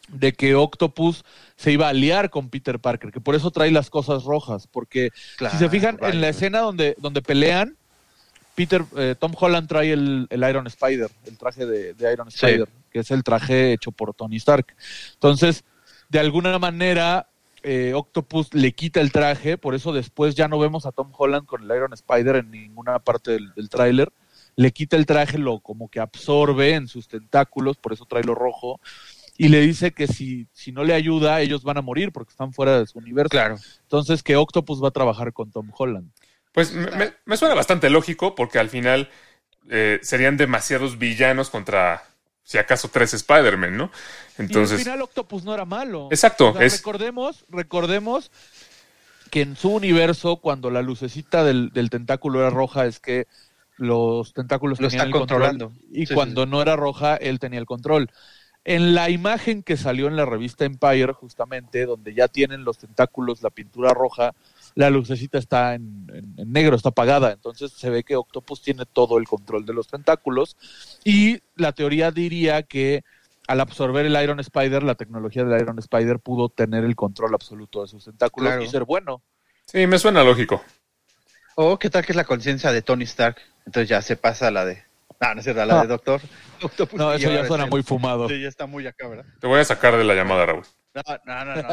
de 0.10 0.34
que 0.34 0.56
Octopus 0.56 1.24
se 1.56 1.72
iba 1.72 1.88
a 1.88 1.90
aliar 1.90 2.30
con 2.30 2.50
Peter 2.50 2.80
Parker, 2.80 3.12
que 3.12 3.22
por 3.22 3.36
eso 3.36 3.52
trae 3.52 3.72
las 3.72 3.90
cosas 3.90 4.24
rojas, 4.26 4.68
porque 4.68 5.10
si 5.52 5.58
se 5.58 5.70
fijan 5.70 5.98
en 6.02 6.22
la 6.22 6.30
escena 6.30 6.60
donde, 6.60 6.96
donde 7.00 7.22
pelean, 7.22 7.78
Peter, 8.56 8.84
eh, 8.98 9.16
Tom 9.18 9.34
Holland 9.38 9.68
trae 9.68 9.92
el, 9.94 10.28
el 10.30 10.44
Iron 10.48 10.68
Spider, 10.68 11.10
el 11.26 11.38
traje 11.38 11.66
de, 11.66 11.94
de 11.94 12.14
Iron 12.14 12.30
Sí. 12.30 12.38
Spider, 12.46 12.68
que 12.92 13.00
es 13.00 13.10
el 13.12 13.24
traje 13.24 13.74
hecho 13.74 13.92
por 13.92 14.14
Tony 14.14 14.36
Stark. 14.36 14.76
Entonces, 15.14 15.64
de 16.10 16.20
alguna 16.20 16.60
manera, 16.60 17.30
eh, 17.64 17.94
Octopus 17.96 18.54
le 18.54 18.74
quita 18.74 19.02
el 19.02 19.12
traje, 19.12 19.58
por 19.58 19.74
eso 19.74 19.92
después 19.92 20.36
ya 20.36 20.48
no 20.48 20.60
vemos 20.60 20.86
a 20.86 20.92
Tom 20.92 21.12
Holland 21.18 21.48
con 21.48 21.64
el 21.64 21.76
Iron 21.76 21.94
Spider 21.94 22.36
en 22.36 22.52
ninguna 22.52 23.00
parte 23.00 23.32
del, 23.32 23.54
del 23.56 23.70
tráiler. 23.70 24.12
Le 24.56 24.72
quita 24.72 24.96
el 24.98 25.06
traje, 25.06 25.38
lo 25.38 25.60
como 25.60 25.90
que 25.90 26.00
absorbe 26.00 26.74
en 26.76 26.88
sus 26.88 27.08
tentáculos, 27.08 27.78
por 27.78 27.94
eso 27.94 28.06
trae 28.06 28.24
lo 28.24 28.36
rojo. 28.36 28.80
Y 29.36 29.48
le 29.48 29.62
dice 29.62 29.94
que 29.94 30.06
si, 30.08 30.48
si 30.54 30.72
no 30.72 30.84
le 30.84 30.94
ayuda, 30.94 31.42
ellos 31.42 31.64
van 31.64 31.78
a 31.78 31.82
morir 31.82 32.12
porque 32.12 32.30
están 32.32 32.54
fuera 32.54 32.78
de 32.80 32.86
su 32.86 33.00
universo. 33.00 33.30
Claro. 33.32 33.58
Entonces, 33.82 34.22
que 34.22 34.36
Octopus 34.36 34.84
va 34.84 34.90
a 34.90 34.92
trabajar 34.92 35.34
con 35.34 35.52
Tom 35.52 35.72
Holland. 35.76 36.12
Pues 36.52 36.72
me, 36.72 36.92
me- 36.92 37.14
me 37.26 37.36
suena 37.38 37.56
bastante 37.56 37.90
lógico 37.90 38.36
porque 38.36 38.60
al 38.60 38.70
final 38.70 39.10
eh, 39.72 40.00
serían 40.04 40.38
demasiados 40.38 41.00
villanos 41.00 41.50
contra, 41.50 42.04
si 42.44 42.60
acaso, 42.60 42.90
tres 42.90 43.16
Spider-Man, 43.16 43.76
¿no? 43.76 43.86
y 43.86 44.42
al 44.42 44.46
Entonces, 44.46 44.78
final 44.84 45.02
Octopus 45.02 45.44
no 45.44 45.54
era 45.56 45.66
malo. 45.66 46.10
Exacto, 46.12 46.50
O 46.50 46.54
sea, 46.54 46.64
es- 46.64 46.78
Recordemos, 46.78 47.44
recordemos 47.50 48.30
que 49.32 49.42
en 49.42 49.56
su 49.56 49.72
universo, 49.72 50.36
cuando 50.38 50.70
la 50.70 50.84
lucecita 50.84 51.44
del, 51.44 51.72
del 51.72 51.90
tentáculo 51.90 52.40
era 52.40 52.52
roja, 52.52 52.86
es 52.86 53.00
que 53.00 53.26
los 53.78 54.34
tentáculos 54.34 54.80
Lo 54.80 54.88
tenían 54.88 55.08
está 55.08 55.08
el 55.08 55.12
control, 55.12 55.42
controlando. 55.42 55.74
Y 55.92 56.06
Sí, 56.06 56.14
cuando 56.14 56.46
no 56.46 56.62
era 56.62 56.76
roja, 56.76 57.16
él 57.16 57.40
tenía 57.40 57.60
el 57.60 57.66
control. 57.66 58.10
En 58.66 58.96
la 58.96 59.10
imagen 59.10 59.62
que 59.62 59.76
salió 59.76 60.08
en 60.08 60.16
la 60.16 60.26
revista 60.26 60.64
Empire, 60.64 61.12
justamente, 61.14 61.86
donde 61.86 62.14
ya 62.14 62.30
tienen 62.30 62.64
los 62.64 62.78
tentáculos, 62.78 63.42
la 63.44 63.50
pintura 63.50 63.94
roja, 63.94 64.34
la 64.76 64.90
lucecita 64.90 65.38
está 65.38 65.76
en, 65.76 66.08
en- 66.14 66.34
en 66.38 66.52
negro, 66.52 66.76
está 66.78 66.90
apagada. 66.90 67.34
Entonces 67.34 67.74
se 67.74 67.90
ve 67.90 68.04
que 68.04 68.16
Octopus 68.16 68.62
tiene 68.62 68.86
todo 68.86 69.18
el 69.18 69.28
control 69.28 69.66
de 69.66 69.74
los 69.74 69.88
tentáculos. 69.88 70.56
Y 71.04 71.40
la 71.56 71.74
teoría 71.74 72.12
diría 72.12 72.64
que 72.64 73.04
al 73.50 73.60
absorber 73.60 74.06
el 74.06 74.24
Iron 74.24 74.40
Spider, 74.40 74.82
la 74.84 74.96
tecnología 74.96 75.44
del 75.44 75.60
Iron 75.62 75.78
Spider 75.80 76.20
pudo 76.20 76.48
tener 76.48 76.86
el 76.86 76.96
control 76.96 77.34
absoluto 77.34 77.82
de 77.82 77.90
sus 77.90 78.06
tentáculos 78.06 78.48
Claro. 78.52 78.64
y 78.64 78.68
ser 78.70 78.86
bueno. 78.86 79.22
sí, 79.66 79.86
me 79.88 80.00
suena 80.00 80.24
lógico. 80.24 80.64
O 81.56 81.78
qué 81.78 81.90
tal 81.90 82.06
que 82.06 82.14
es 82.14 82.16
la 82.16 82.24
conciencia 82.24 82.72
de 82.72 82.82
Tony 82.82 83.04
Stark. 83.04 83.38
Entonces 83.66 83.90
ya 83.90 84.02
se 84.02 84.16
pasa 84.16 84.48
a 84.48 84.52
la 84.52 84.66
de. 84.66 84.84
No, 85.22 85.34
no 85.36 85.40
es 85.40 85.44
cierto, 85.46 85.62
a 85.62 85.66
la 85.66 85.82
de 85.82 85.88
Doctor. 85.88 86.22
Octopus 86.62 87.00
No, 87.00 87.14
eso 87.14 87.32
ya 87.32 87.46
suena 87.46 87.66
muy 87.66 87.82
fumado. 87.84 88.28
Sí, 88.28 88.42
ya 88.42 88.48
está 88.50 88.66
muy 88.66 88.86
acá, 88.88 89.08
¿verdad? 89.08 89.26
Te 89.40 89.48
voy 89.48 89.60
a 89.60 89.64
sacar 89.66 89.96
de 89.98 90.04
la 90.04 90.14
llamada, 90.16 90.46
Raúl. 90.46 90.64
No, 90.94 91.02
no, 91.26 91.46
no, 91.46 91.56
no. 91.56 91.70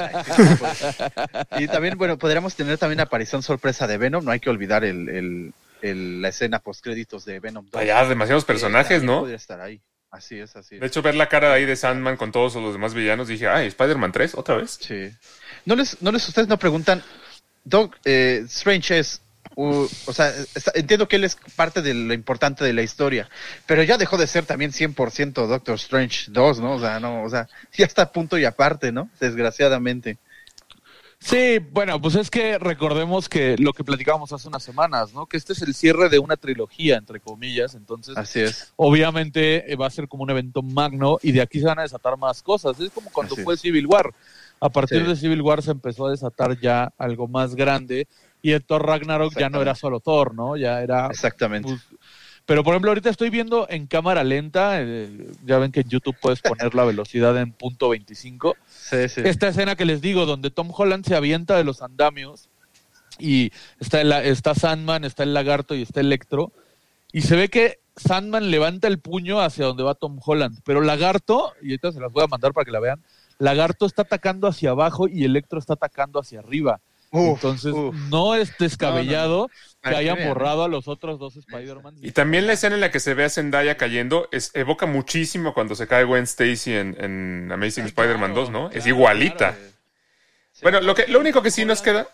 y 1.59 1.67
también, 1.69 1.99
bueno, 1.99 2.17
podríamos 2.19 2.55
tener 2.55 2.79
también 2.79 3.01
aparición 3.01 3.43
sorpresa 3.43 3.87
de 3.87 3.99
Venom. 3.99 4.25
No 4.25 4.31
hay 4.31 4.41
que 4.41 4.51
olvidar 4.51 4.85
el, 4.85 5.09
el, 5.09 5.55
el- 5.83 6.23
la 6.23 6.29
escena 6.29 6.59
post 6.61 6.83
créditos 6.83 7.25
de 7.25 7.41
Venom 7.41 7.67
2. 7.71 7.81
Allá, 7.83 8.05
demasiados 8.07 8.45
personajes, 8.45 9.03
¿no? 9.03 9.21
Podría 9.21 9.37
estar 9.37 9.61
ahí. 9.61 9.81
Así 10.11 10.39
es, 10.41 10.57
así 10.57 10.77
es. 10.77 10.81
De 10.81 10.87
hecho, 10.87 11.03
ver 11.03 11.15
la 11.15 11.29
cara 11.29 11.53
ahí 11.53 11.65
de 11.65 11.77
Sandman 11.77 12.17
con 12.17 12.33
todos 12.33 12.55
los 12.57 12.73
demás 12.73 12.95
villanos, 12.95 13.29
dije, 13.29 13.47
ay, 13.49 13.67
Spider-Man 13.69 14.11
3, 14.13 14.35
otra 14.37 14.57
vez. 14.57 14.79
Sí. 14.81 15.11
No 15.67 15.77
les, 15.77 16.01
no 16.03 16.11
les, 16.13 16.27
ustedes 16.27 16.49
no 16.49 16.59
preguntan, 16.59 17.03
Doc, 17.63 17.97
eh, 18.05 18.43
Strange 18.47 18.99
es, 18.99 19.23
o 19.69 20.13
sea, 20.13 20.29
está- 20.55 20.73
entiendo 20.75 21.07
que 21.09 21.17
él 21.17 21.25
es 21.25 21.37
parte 21.57 21.83
de 21.83 21.95
lo 21.95 22.15
importante 22.15 22.65
de 22.65 22.73
la 22.73 22.83
historia, 22.83 23.29
pero 23.67 23.83
ya 23.83 23.99
dejó 23.99 24.17
de 24.17 24.27
ser 24.27 24.47
también 24.47 24.73
100% 24.73 25.47
Doctor 25.47 25.75
Strange 25.77 26.27
2, 26.31 26.61
¿no? 26.61 26.73
O 26.75 26.81
sea, 26.81 27.01
no, 27.01 27.23
o 27.23 27.31
sea, 27.31 27.49
ya 27.77 27.85
está 27.87 28.03
a 28.03 28.13
punto 28.13 28.39
y 28.39 28.45
aparte, 28.45 28.93
¿no? 28.93 29.11
Desgraciadamente. 29.21 30.19
Sí, 31.23 31.59
bueno, 31.59 32.01
pues 32.01 32.15
es 32.15 32.31
que 32.31 32.59
recordemos 32.59 33.29
que 33.29 33.57
lo 33.59 33.75
que 33.75 33.85
platicábamos 33.85 34.33
hace 34.33 34.49
unas 34.49 34.63
semanas, 34.63 35.13
¿no? 35.13 35.27
Que 35.27 35.37
este 35.37 35.53
es 35.53 35.61
el 35.61 35.75
cierre 35.75 36.09
de 36.09 36.19
una 36.19 36.39
trilogía, 36.39 36.97
entre 36.97 37.21
comillas, 37.21 37.75
entonces 37.75 38.17
Así 38.17 38.41
es. 38.41 38.73
obviamente 38.77 39.71
eh, 39.71 39.77
va 39.77 39.87
a 39.87 39.91
ser 39.91 40.09
como 40.09 40.23
un 40.23 40.31
evento 40.31 40.63
magno 40.63 41.19
y 41.23 41.33
de 41.33 41.43
aquí 41.43 41.61
se 41.61 41.67
van 41.67 41.79
a 41.79 41.83
desatar 41.83 42.17
más 42.17 42.43
cosas. 42.43 42.81
Es 42.81 42.91
como 42.91 43.11
cuando 43.11 43.35
Así 43.35 43.43
fue 43.45 43.59
Civil 43.59 43.87
War. 43.87 44.15
A 44.63 44.71
partir 44.71 45.03
Sí. 45.03 45.09
de 45.09 45.17
Civil 45.17 45.43
War 45.43 45.63
se 45.63 45.73
empezó 45.73 46.07
a 46.07 46.11
desatar 46.11 46.59
ya 46.59 46.91
algo 46.97 47.29
más 47.29 47.55
grande 47.55 48.09
y 48.43 48.53
en 48.53 48.63
Thor 48.63 48.87
Ragnarok 48.87 49.35
ya 49.39 49.51
no 49.51 49.61
era 49.63 49.75
solo 49.75 50.01
Thor, 50.01 50.35
¿no? 50.35 50.57
Ya 50.57 50.81
era... 50.83 51.07
Exactamente. 51.09 51.69
pues, 51.69 51.81
pero 52.47 52.65
por 52.65 52.73
ejemplo, 52.75 52.91
ahorita 52.91 53.11
estoy 53.11 53.31
viendo 53.31 53.67
en 53.71 53.87
cámara 53.87 54.25
lenta, 54.25 54.81
eh, 54.81 55.31
ya 55.45 55.59
ven 55.59 55.71
que 55.71 55.81
en 55.81 55.89
YouTube 55.89 56.17
puedes 56.21 56.41
poner 56.41 56.75
la 56.75 56.85
velocidad 56.85 57.37
en 57.39 57.53
punto 57.53 57.91
25 57.91 58.57
Sí, 58.69 59.09
sí. 59.09 59.21
esta 59.25 59.49
escena 59.49 59.77
que 59.77 59.85
les 59.85 60.01
digo, 60.01 60.27
donde 60.27 60.51
Tom 60.51 60.71
Holland 60.77 61.05
se 61.07 61.15
avienta 61.15 61.57
de 61.57 61.65
los 61.65 61.81
andamios 61.83 62.49
y 63.19 63.53
está, 63.79 64.01
el- 64.01 64.13
está 64.13 64.55
Sandman, 64.55 65.05
está 65.05 65.23
el 65.23 65.35
lagarto 65.35 65.75
y 65.75 65.83
está 65.83 66.01
Electro, 66.01 66.53
y 67.13 67.21
se 67.23 67.37
ve 67.37 67.49
que 67.51 67.79
Sandman 67.97 68.51
levanta 68.51 68.89
el 68.89 68.99
puño 68.99 69.41
hacia 69.41 69.67
donde 69.67 69.83
va 69.83 69.95
Tom 69.95 70.19
Holland, 70.25 70.59
pero 70.65 70.81
Lagarto, 70.81 71.53
y 71.61 71.67
ahorita 71.67 71.93
se 71.93 72.01
las 72.01 72.11
voy 72.11 72.25
a 72.25 72.29
mandar 72.29 72.53
para 72.53 72.65
que 72.65 72.71
la 72.71 72.81
vean, 72.81 73.03
Lagarto 73.39 73.85
está 73.87 74.03
atacando 74.03 74.49
hacia 74.49 74.71
abajo 74.71 75.07
y 75.07 75.25
Electro 75.25 75.59
está 75.59 75.75
atacando 75.75 76.19
hacia 76.19 76.39
arriba. 76.41 76.81
Uf, 77.11 77.37
Entonces, 77.37 77.73
uf. 77.73 77.95
no 78.09 78.35
es 78.35 78.57
descabellado 78.59 79.49
que 79.49 79.55
Para 79.81 79.97
que 79.97 80.11
hayan 80.11 80.29
borrado 80.29 80.65
a 80.65 80.69
los 80.69 80.87
otros 80.87 81.19
dos 81.19 81.37
Spider-Man. 81.37 81.97
Y 82.03 82.13
también 82.13 82.47
la 82.47 82.53
escena 82.53 82.77
en 82.77 82.81
la 82.81 82.91
que 82.91 83.01
se 83.01 83.15
ve 83.15 83.25
a 83.25 83.31
Zendaya 83.31 83.77
cayendo 83.77 84.29
es, 84.31 84.53
evoca 84.55 84.87
muchísimo 84.87 85.53
cuando 85.53 85.75
se 85.75 85.89
cae 85.89 86.05
Gwen 86.05 86.25
Stacy 86.25 86.73
en, 86.75 86.97
en 87.01 87.51
Amazing 87.51 87.87
Spider-Man 87.87 88.35
2, 88.35 88.51
¿no? 88.51 88.67
es 88.69 88.85
claro, 88.85 88.89
igualita. 88.89 89.55
claro. 89.55 89.71
Bueno, 90.63 90.81
lo, 90.83 90.95
que, 90.95 91.07
lo 91.09 91.19
único 91.19 91.43
que 91.43 91.51
sí 91.51 91.65
nos 91.65 91.83
queda... 91.83 92.09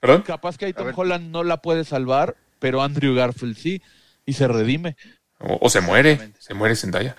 ¿Perdón? 0.00 0.22
Capaz 0.22 0.58
que 0.58 0.64
ahí 0.64 0.72
Tom. 0.72 0.90
Holland 0.94 1.30
no 1.30 1.44
la 1.44 1.58
puede 1.58 1.84
salvar, 1.84 2.36
pero 2.58 2.82
Andrew 2.82 3.14
Garfield 3.14 3.56
sí, 3.56 3.82
y 4.26 4.32
se 4.32 4.48
redime. 4.48 4.96
O, 5.38 5.58
o 5.60 5.70
se 5.70 5.80
muere. 5.80 6.32
Se 6.40 6.54
muere 6.54 6.74
Zendaya. 6.74 7.14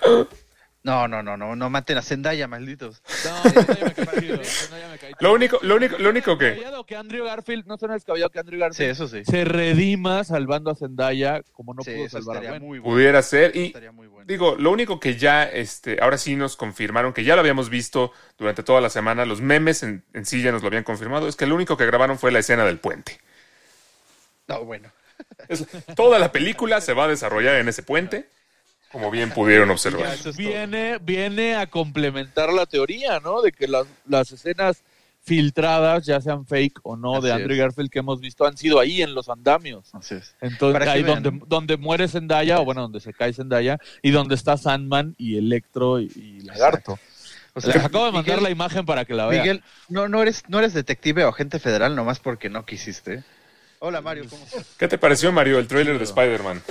No, 0.84 1.08
no, 1.08 1.24
no, 1.24 1.38
no, 1.38 1.56
no 1.56 1.70
maten 1.70 1.98
a 1.98 2.02
Zendaya, 2.02 2.46
malditos. 2.50 3.02
No, 3.24 3.50
Zendaya 3.52 3.86
me 3.86 4.44
Zendaya 4.44 4.88
me. 4.90 5.00
Lo 5.22 5.34
único, 5.34 5.60
lo 5.62 5.76
único, 5.78 5.98
lo 5.98 6.10
único 6.10 6.38
que... 6.38 6.62
Andrew 6.98 7.24
Garfield, 7.26 7.66
no 7.68 7.78
suena 7.78 7.94
descabellado 7.94 8.30
que 8.32 8.40
Andrew 8.40 8.58
Sí, 8.58 8.62
Garfield 8.62 8.92
eso 8.92 9.08
sí. 9.08 9.24
se 9.24 9.46
redima 9.46 10.26
salvando 10.26 10.72
a 10.72 10.76
Zendaya 10.76 11.42
como 11.54 11.74
no 11.74 11.84
sí, 11.84 11.92
pudo 11.92 12.06
eso 12.06 12.22
salvar 12.22 12.46
a 12.46 12.60
muy 12.60 12.80
bueno. 12.80 12.94
pudiera 12.96 13.22
ser. 13.22 13.56
Y 13.56 13.68
Estaría 13.68 13.94
muy 13.94 14.08
bueno. 14.08 14.26
digo, 14.28 14.56
lo 14.58 14.72
único 14.72 15.00
que 15.00 15.16
ya, 15.18 15.44
este, 15.46 16.00
ahora 16.02 16.18
sí 16.18 16.36
nos 16.36 16.58
confirmaron, 16.58 17.14
que 17.14 17.24
ya 17.24 17.36
lo 17.36 17.40
habíamos 17.42 17.70
visto 17.70 18.12
durante 18.38 18.62
toda 18.64 18.82
la 18.82 18.90
semana, 18.90 19.26
los 19.26 19.40
memes 19.40 19.84
en, 19.84 20.04
en 20.14 20.26
sí 20.26 20.42
ya 20.42 20.52
nos 20.52 20.62
lo 20.64 20.68
habían 20.68 20.84
confirmado, 20.84 21.30
es 21.30 21.38
que 21.38 21.48
lo 21.48 21.56
único 21.56 21.78
que 21.78 21.86
grabaron 21.86 22.20
fue 22.20 22.32
la 22.34 22.40
escena 22.40 22.66
del 22.66 22.80
puente. 22.80 23.20
No, 24.48 24.66
bueno. 24.66 24.92
Es- 25.48 25.66
toda 25.96 26.20
la 26.20 26.32
película 26.34 26.82
se 26.82 26.94
va 26.94 27.06
a 27.06 27.08
desarrollar 27.08 27.56
en 27.56 27.70
ese 27.70 27.84
puente, 27.84 28.28
como 28.94 29.12
bien 29.12 29.32
pudieron 29.32 29.70
observar. 29.72 30.16
Viene, 30.38 31.00
viene 31.00 31.56
a 31.56 31.68
complementar 31.68 32.54
la 32.54 32.66
teoría, 32.66 33.20
¿no? 33.20 33.42
De 33.42 33.52
que 33.52 33.68
las, 33.68 33.86
las 34.08 34.32
escenas 34.32 34.84
filtradas, 35.24 36.06
ya 36.06 36.22
sean 36.22 36.46
fake 36.46 36.80
o 36.84 36.96
no, 36.96 37.20
de 37.22 37.32
Andrew 37.32 37.54
es. 37.54 37.58
Garfield 37.60 37.90
que 37.90 38.00
hemos 38.00 38.20
visto, 38.20 38.46
han 38.46 38.56
sido 38.56 38.80
ahí 38.80 39.02
en 39.02 39.16
los 39.16 39.30
andamios. 39.30 39.90
Así 39.96 40.16
es. 40.16 40.36
Entonces, 40.42 40.80
Para 40.80 40.92
ahí 40.92 41.02
vean. 41.04 41.24
donde, 41.24 41.46
donde 41.48 41.78
muere 41.78 42.08
Zendaya, 42.08 42.60
o 42.60 42.66
bueno, 42.66 42.82
donde 42.82 43.00
se 43.00 43.14
cae 43.14 43.34
Zendaya, 43.34 43.80
y 44.02 44.12
donde 44.12 44.36
está 44.36 44.58
Sandman 44.58 45.16
y 45.18 45.38
Electro 45.38 46.00
y, 46.00 46.12
y 46.16 46.40
Lagarto. 46.42 47.00
O 47.56 47.60
Les 47.66 47.76
acabo 47.76 48.06
de 48.06 48.12
mandar 48.12 48.36
Miguel- 48.38 48.44
la 48.44 48.50
imagen 48.50 48.86
para 48.86 49.06
que 49.06 49.14
la 49.14 49.26
vean. 49.28 49.42
Miguel, 49.44 49.64
no, 49.90 50.08
no 50.08 50.22
eres, 50.22 50.44
no 50.50 50.60
eres 50.60 50.74
detective 50.74 51.24
o 51.26 51.30
agente 51.30 51.58
federal 51.60 51.96
nomás 51.96 52.20
porque 52.20 52.50
no 52.50 52.66
quisiste. 52.66 53.24
Hola 53.80 54.02
Mario, 54.02 54.26
¿cómo 54.30 54.44
estás? 54.46 54.66
¿Qué 54.78 54.88
te 54.88 54.98
pareció, 54.98 55.32
Mario, 55.32 55.58
el 55.60 55.68
tráiler 55.68 55.98
de 55.98 56.04
Spider-Man? 56.04 56.62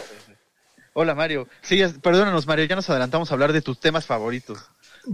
Hola 0.95 1.15
Mario. 1.15 1.49
Sí, 1.63 1.81
perdónanos 2.03 2.47
Mario, 2.47 2.67
ya 2.67 2.77
nos 2.77 2.91
adelantamos 2.91 3.31
a 3.31 3.35
hablar 3.35 3.53
de 3.53 3.63
tus 3.63 3.81
temas 3.81 4.05
favoritos. 4.07 4.59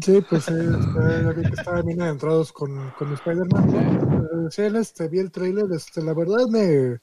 Sí, 0.03 0.21
pues 0.29 0.49
eh, 0.49 0.53
este, 0.75 1.55
estaban 1.55 1.87
bien 1.87 2.03
adentrados 2.03 2.53
con, 2.53 2.91
con 2.91 3.13
Spider-Man. 3.15 3.71
Eh, 3.71 4.49
sí, 4.51 4.63
este, 4.63 5.09
vi 5.09 5.21
el 5.21 5.31
trailer, 5.31 5.65
este, 5.75 6.03
la 6.03 6.13
verdad 6.15 6.47
me, 6.51 6.99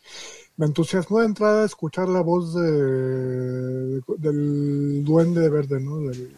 me 0.57 0.65
entusiasmó 0.67 1.19
de 1.21 1.25
entrada 1.25 1.65
escuchar 1.65 2.09
la 2.09 2.21
voz 2.21 2.53
de, 2.53 4.01
del 4.17 5.03
duende 5.03 5.49
verde, 5.49 5.79
¿no? 5.79 5.97
Del, 5.97 6.31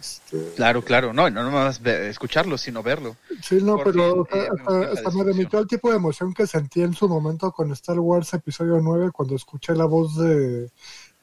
este, 0.00 0.52
Claro, 0.56 0.82
claro, 0.82 1.12
no, 1.12 1.30
no 1.30 1.44
nomás 1.44 1.80
ve- 1.80 2.08
escucharlo, 2.08 2.58
sino 2.58 2.82
verlo. 2.82 3.16
sí, 3.40 3.58
no, 3.62 3.78
pero 3.84 4.26
eh, 4.32 4.48
hasta, 4.50 4.70
me 4.72 4.86
hasta 4.86 5.10
me 5.10 5.22
remitió 5.24 5.60
al 5.60 5.68
tipo 5.68 5.90
de 5.90 5.96
emoción 5.96 6.34
que 6.34 6.46
sentí 6.48 6.82
en 6.82 6.94
su 6.94 7.08
momento 7.08 7.52
con 7.52 7.70
Star 7.72 8.00
Wars 8.00 8.34
Episodio 8.34 8.80
9 8.82 9.10
cuando 9.12 9.36
escuché 9.36 9.74
la 9.74 9.84
voz 9.84 10.16
de, 10.16 10.70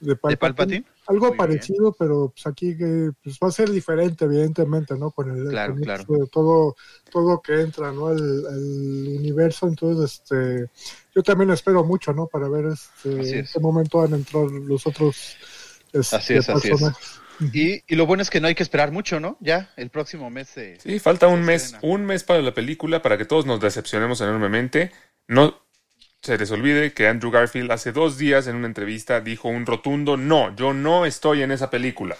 de 0.01 0.15
¿De 0.27 0.37
Palpatine. 0.37 0.85
Algo 1.07 1.27
Muy 1.29 1.37
parecido, 1.37 1.93
pero 1.97 2.29
pues 2.33 2.45
aquí 2.47 2.77
que 2.77 3.11
pues, 3.23 3.37
va 3.43 3.47
a 3.47 3.51
ser 3.51 3.69
diferente, 3.69 4.25
evidentemente, 4.25 4.95
¿no? 4.97 5.11
Con 5.11 5.29
el 5.31 5.49
Claro, 5.49 5.73
con 5.73 5.81
claro. 5.83 6.05
todo, 6.31 6.75
todo 7.11 7.41
que 7.41 7.61
entra, 7.61 7.91
¿no? 7.91 8.11
El, 8.11 8.19
el 8.19 9.17
universo, 9.19 9.67
entonces, 9.67 10.21
este, 10.21 10.69
yo 11.15 11.23
también 11.23 11.51
espero 11.51 11.83
mucho, 11.83 12.13
¿no? 12.13 12.27
Para 12.27 12.47
ver 12.49 12.65
este, 12.65 13.09
en 13.11 13.45
es. 13.45 13.51
qué 13.53 13.59
momento 13.59 13.99
van 13.99 14.13
a 14.13 14.17
entrar 14.17 14.43
los 14.51 14.85
otros 14.87 15.35
este, 15.93 16.15
Así 16.15 16.33
es, 16.35 16.49
así 16.49 16.69
es. 16.71 16.81
Y, 17.53 17.81
y 17.87 17.95
lo 17.95 18.05
bueno 18.05 18.21
es 18.21 18.29
que 18.29 18.39
no 18.39 18.47
hay 18.47 18.55
que 18.55 18.63
esperar 18.63 18.91
mucho, 18.91 19.19
¿no? 19.19 19.35
Ya, 19.39 19.73
el 19.75 19.89
próximo 19.89 20.29
mes 20.29 20.47
se... 20.49 20.79
Sí, 20.79 20.99
falta 20.99 21.27
un 21.27 21.39
Se 21.39 21.45
mes, 21.45 21.63
estrena. 21.73 21.93
un 21.95 22.05
mes 22.05 22.23
para 22.23 22.41
la 22.41 22.53
película 22.53 23.01
para 23.01 23.17
que 23.17 23.25
todos 23.25 23.45
nos 23.47 23.59
decepcionemos 23.59 24.21
enormemente. 24.21 24.91
No 25.27 25.60
se 26.21 26.37
les 26.37 26.51
olvide 26.51 26.93
que 26.93 27.07
Andrew 27.07 27.31
Garfield 27.31 27.71
hace 27.71 27.91
dos 27.91 28.17
días 28.17 28.45
en 28.45 28.55
una 28.55 28.67
entrevista 28.67 29.21
dijo 29.21 29.47
un 29.47 29.65
rotundo 29.65 30.17
no, 30.17 30.55
yo 30.55 30.71
no 30.73 31.05
estoy 31.05 31.41
en 31.41 31.51
esa 31.51 31.69
película. 31.69 32.15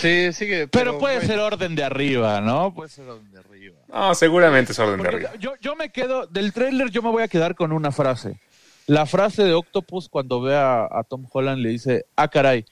Sí, 0.00 0.32
sigue. 0.32 0.68
Pero, 0.68 0.98
puede 0.98 1.16
bueno. 1.16 1.28
ser 1.28 1.38
orden 1.40 1.74
de 1.74 1.82
arriba, 1.84 2.40
¿no? 2.40 2.72
Puede 2.72 2.88
ser 2.88 3.08
orden 3.08 3.32
de 3.32 3.38
arriba. 3.38 3.78
No, 3.88 4.14
seguramente 4.14 4.72
es 4.72 4.78
orden 4.78 5.00
de 5.02 5.08
arriba. 5.08 5.32
yo, 5.38 5.54
yo 5.60 5.74
me 5.76 5.90
quedo, 5.90 6.26
del 6.26 6.52
tráiler 6.52 6.90
yo 6.90 7.02
me 7.02 7.10
voy 7.10 7.22
a 7.22 7.28
quedar 7.28 7.54
con 7.54 7.72
una 7.72 7.90
frase. 7.90 8.38
La 8.86 9.06
frase 9.06 9.44
de 9.44 9.54
Octopus 9.54 10.08
cuando 10.08 10.40
ve 10.40 10.56
a, 10.56 10.84
a 10.90 11.04
Tom 11.04 11.26
Holland 11.30 11.60
le 11.60 11.70
dice, 11.70 12.06
ah, 12.16 12.28
caray, 12.28 12.64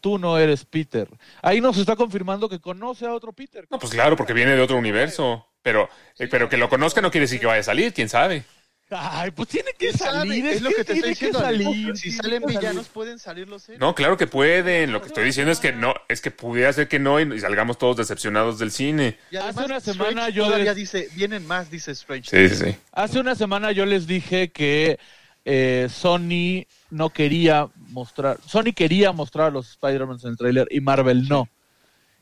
tú 0.00 0.18
no 0.18 0.38
eres 0.38 0.64
Peter. 0.64 1.08
Ahí 1.42 1.60
nos 1.60 1.76
está 1.78 1.96
confirmando 1.96 2.48
que 2.48 2.60
conoce 2.60 3.06
a 3.06 3.12
otro 3.12 3.32
Peter. 3.32 3.66
No, 3.70 3.78
pues 3.78 3.92
claro, 3.92 4.16
porque 4.16 4.32
viene 4.32 4.54
de 4.54 4.62
otro 4.62 4.76
universo. 4.76 5.47
Pero, 5.62 5.88
eh, 6.18 6.28
pero 6.30 6.48
que 6.48 6.56
lo 6.56 6.68
conozca 6.68 7.00
no 7.00 7.10
quiere 7.10 7.24
decir 7.24 7.40
que 7.40 7.46
vaya 7.46 7.60
a 7.60 7.64
salir, 7.64 7.92
quién 7.92 8.08
sabe. 8.08 8.44
Ay, 8.90 9.32
pues 9.32 9.50
tiene 9.50 9.72
que 9.78 9.92
salir, 9.92 10.46
Es 10.46 10.62
lo 10.62 10.70
que 10.70 10.76
te 10.82 10.94
tiene 10.94 11.10
estoy 11.10 11.28
diciendo. 11.28 11.40
salir. 11.40 11.94
Si 11.98 12.10
salen 12.10 12.40
salir. 12.40 12.56
villanos, 12.58 12.88
pueden 12.88 13.18
salir 13.18 13.46
los 13.46 13.64
héroes. 13.68 13.80
No, 13.80 13.94
claro 13.94 14.16
que 14.16 14.26
pueden. 14.26 14.92
Lo 14.92 15.02
que 15.02 15.08
estoy 15.08 15.24
diciendo 15.24 15.52
es 15.52 15.60
que 15.60 15.72
no, 15.74 15.92
es 16.08 16.22
que 16.22 16.30
pudiera 16.30 16.72
ser 16.72 16.88
que 16.88 16.98
no 16.98 17.20
y, 17.20 17.38
salgamos 17.38 17.76
todos 17.76 17.98
decepcionados 17.98 18.58
del 18.58 18.70
cine. 18.70 19.18
Y 19.30 19.36
Hace 19.36 19.62
una 19.66 19.80
semana 19.80 20.10
Strange 20.28 20.32
yo 20.32 20.44
todavía 20.46 20.64
les- 20.66 20.76
dice, 20.76 21.08
vienen 21.14 21.46
más, 21.46 21.70
dice 21.70 21.90
Strange. 21.92 22.30
Sí, 22.48 22.54
sí, 22.56 22.64
sí. 22.64 22.76
Hace 22.92 23.20
una 23.20 23.34
semana 23.34 23.72
yo 23.72 23.84
les 23.84 24.06
dije 24.06 24.52
que 24.52 24.98
eh, 25.44 25.88
Sony 25.90 26.64
no 26.88 27.10
quería 27.10 27.68
mostrar, 27.88 28.38
Sony 28.46 28.72
quería 28.74 29.12
mostrar 29.12 29.48
a 29.48 29.50
los 29.50 29.68
Spider-Man 29.72 30.16
en 30.22 30.30
el 30.30 30.36
tráiler 30.38 30.66
y 30.70 30.80
Marvel 30.80 31.28
no. 31.28 31.46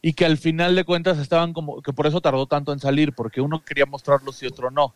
Y 0.06 0.12
que 0.12 0.24
al 0.24 0.38
final 0.38 0.76
de 0.76 0.84
cuentas 0.84 1.18
estaban 1.18 1.52
como, 1.52 1.82
que 1.82 1.92
por 1.92 2.06
eso 2.06 2.20
tardó 2.20 2.46
tanto 2.46 2.72
en 2.72 2.78
salir, 2.78 3.12
porque 3.12 3.40
uno 3.40 3.64
quería 3.64 3.86
mostrarlos 3.86 4.40
y 4.40 4.46
otro 4.46 4.70
no. 4.70 4.94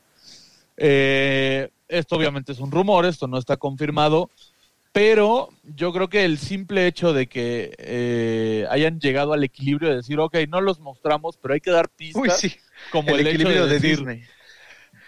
Eh, 0.77 1.69
esto 1.89 2.15
obviamente 2.15 2.53
es 2.53 2.61
un 2.61 2.71
rumor, 2.71 3.05
esto 3.05 3.27
no 3.27 3.37
está 3.37 3.57
confirmado, 3.57 4.31
pero 4.93 5.49
yo 5.65 5.93
creo 5.93 6.09
que 6.09 6.25
el 6.25 6.39
simple 6.39 6.87
hecho 6.87 7.13
de 7.13 7.27
que 7.27 7.75
eh, 7.79 8.67
hayan 8.71 9.01
llegado 9.01 9.33
al 9.33 9.43
equilibrio 9.43 9.89
de 9.91 9.97
decir, 9.97 10.17
ok, 10.21 10.37
no 10.49 10.61
los 10.61 10.79
mostramos, 10.79 11.37
pero 11.39 11.55
hay 11.55 11.61
que 11.61 11.73
dar 11.73 11.89
pistas, 11.89 12.23
Uy, 12.23 12.31
sí. 12.31 12.57
como 12.93 13.11
el, 13.11 13.21
el, 13.21 13.27
hecho 13.27 13.35
equilibrio 13.35 13.63
de 13.67 13.69
de, 13.69 13.75
decir, 13.81 13.97
Disney. 13.99 14.23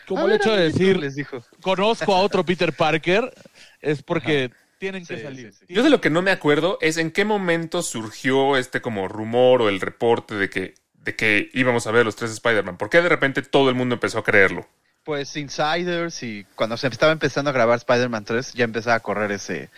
como 0.08 0.22
A 0.22 0.24
el 0.24 0.30
ver, 0.30 0.40
hecho 0.40 0.52
de 0.56 0.62
decir, 0.64 0.96
les 0.98 1.14
dijo. 1.14 1.44
conozco 1.60 2.12
a 2.12 2.22
otro 2.22 2.44
Peter 2.44 2.72
Parker, 2.72 3.32
es 3.80 4.02
porque 4.02 4.50
tienen 4.82 5.06
que 5.06 5.22
salir. 5.22 5.52
sí, 5.52 5.64
sí. 5.68 5.72
Yo 5.72 5.84
de 5.84 5.90
lo 5.90 6.00
que 6.00 6.10
no 6.10 6.22
me 6.22 6.32
acuerdo 6.32 6.76
es 6.80 6.96
en 6.96 7.12
qué 7.12 7.24
momento 7.24 7.82
surgió 7.82 8.56
este 8.56 8.80
como 8.80 9.06
rumor 9.06 9.62
o 9.62 9.68
el 9.68 9.80
reporte 9.80 10.34
de 10.34 10.50
que, 10.50 10.74
de 10.94 11.14
que 11.14 11.50
íbamos 11.52 11.86
a 11.86 11.92
ver 11.92 12.04
los 12.04 12.16
tres 12.16 12.32
Spider-Man. 12.32 12.78
¿Por 12.78 12.90
qué 12.90 13.00
de 13.00 13.08
repente 13.08 13.42
todo 13.42 13.68
el 13.68 13.76
mundo 13.76 13.94
empezó 13.94 14.18
a 14.18 14.24
creerlo? 14.24 14.66
Pues 15.04 15.36
Insiders 15.36 16.24
y 16.24 16.44
cuando 16.56 16.76
se 16.76 16.88
estaba 16.88 17.12
empezando 17.12 17.50
a 17.50 17.52
grabar 17.52 17.76
Spider-Man 17.76 18.24
3 18.24 18.54
ya 18.54 18.64
empezaba 18.64 18.96
a 18.96 19.00
correr 19.00 19.30
ese, 19.30 19.70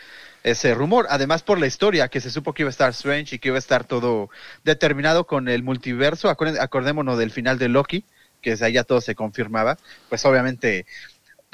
ese 0.42 0.73
rumor. 0.73 1.06
Además 1.11 1.42
por 1.42 1.61
la 1.61 1.66
historia, 1.66 2.08
que 2.08 2.23
se 2.23 2.30
supo 2.30 2.54
que 2.54 2.62
iba 2.62 2.70
a 2.70 2.70
estar 2.70 2.88
Strange 2.90 3.37
y 3.37 3.38
que 3.38 3.49
iba 3.49 3.56
a 3.56 3.58
estar 3.58 3.84
todo 3.84 4.30
determinado 4.64 5.26
con 5.26 5.49
el 5.49 5.62
multiverso. 5.62 6.30
Acordémonos 6.30 7.18
del 7.18 7.30
final 7.30 7.58
de 7.58 7.68
Loki, 7.68 8.04
que 8.40 8.50
desde 8.50 8.64
ahí 8.64 8.73
ya 8.73 8.84
todo 8.84 9.02
se 9.02 9.14
confirmaba. 9.14 9.76
Pues 10.08 10.25
obviamente, 10.25 10.87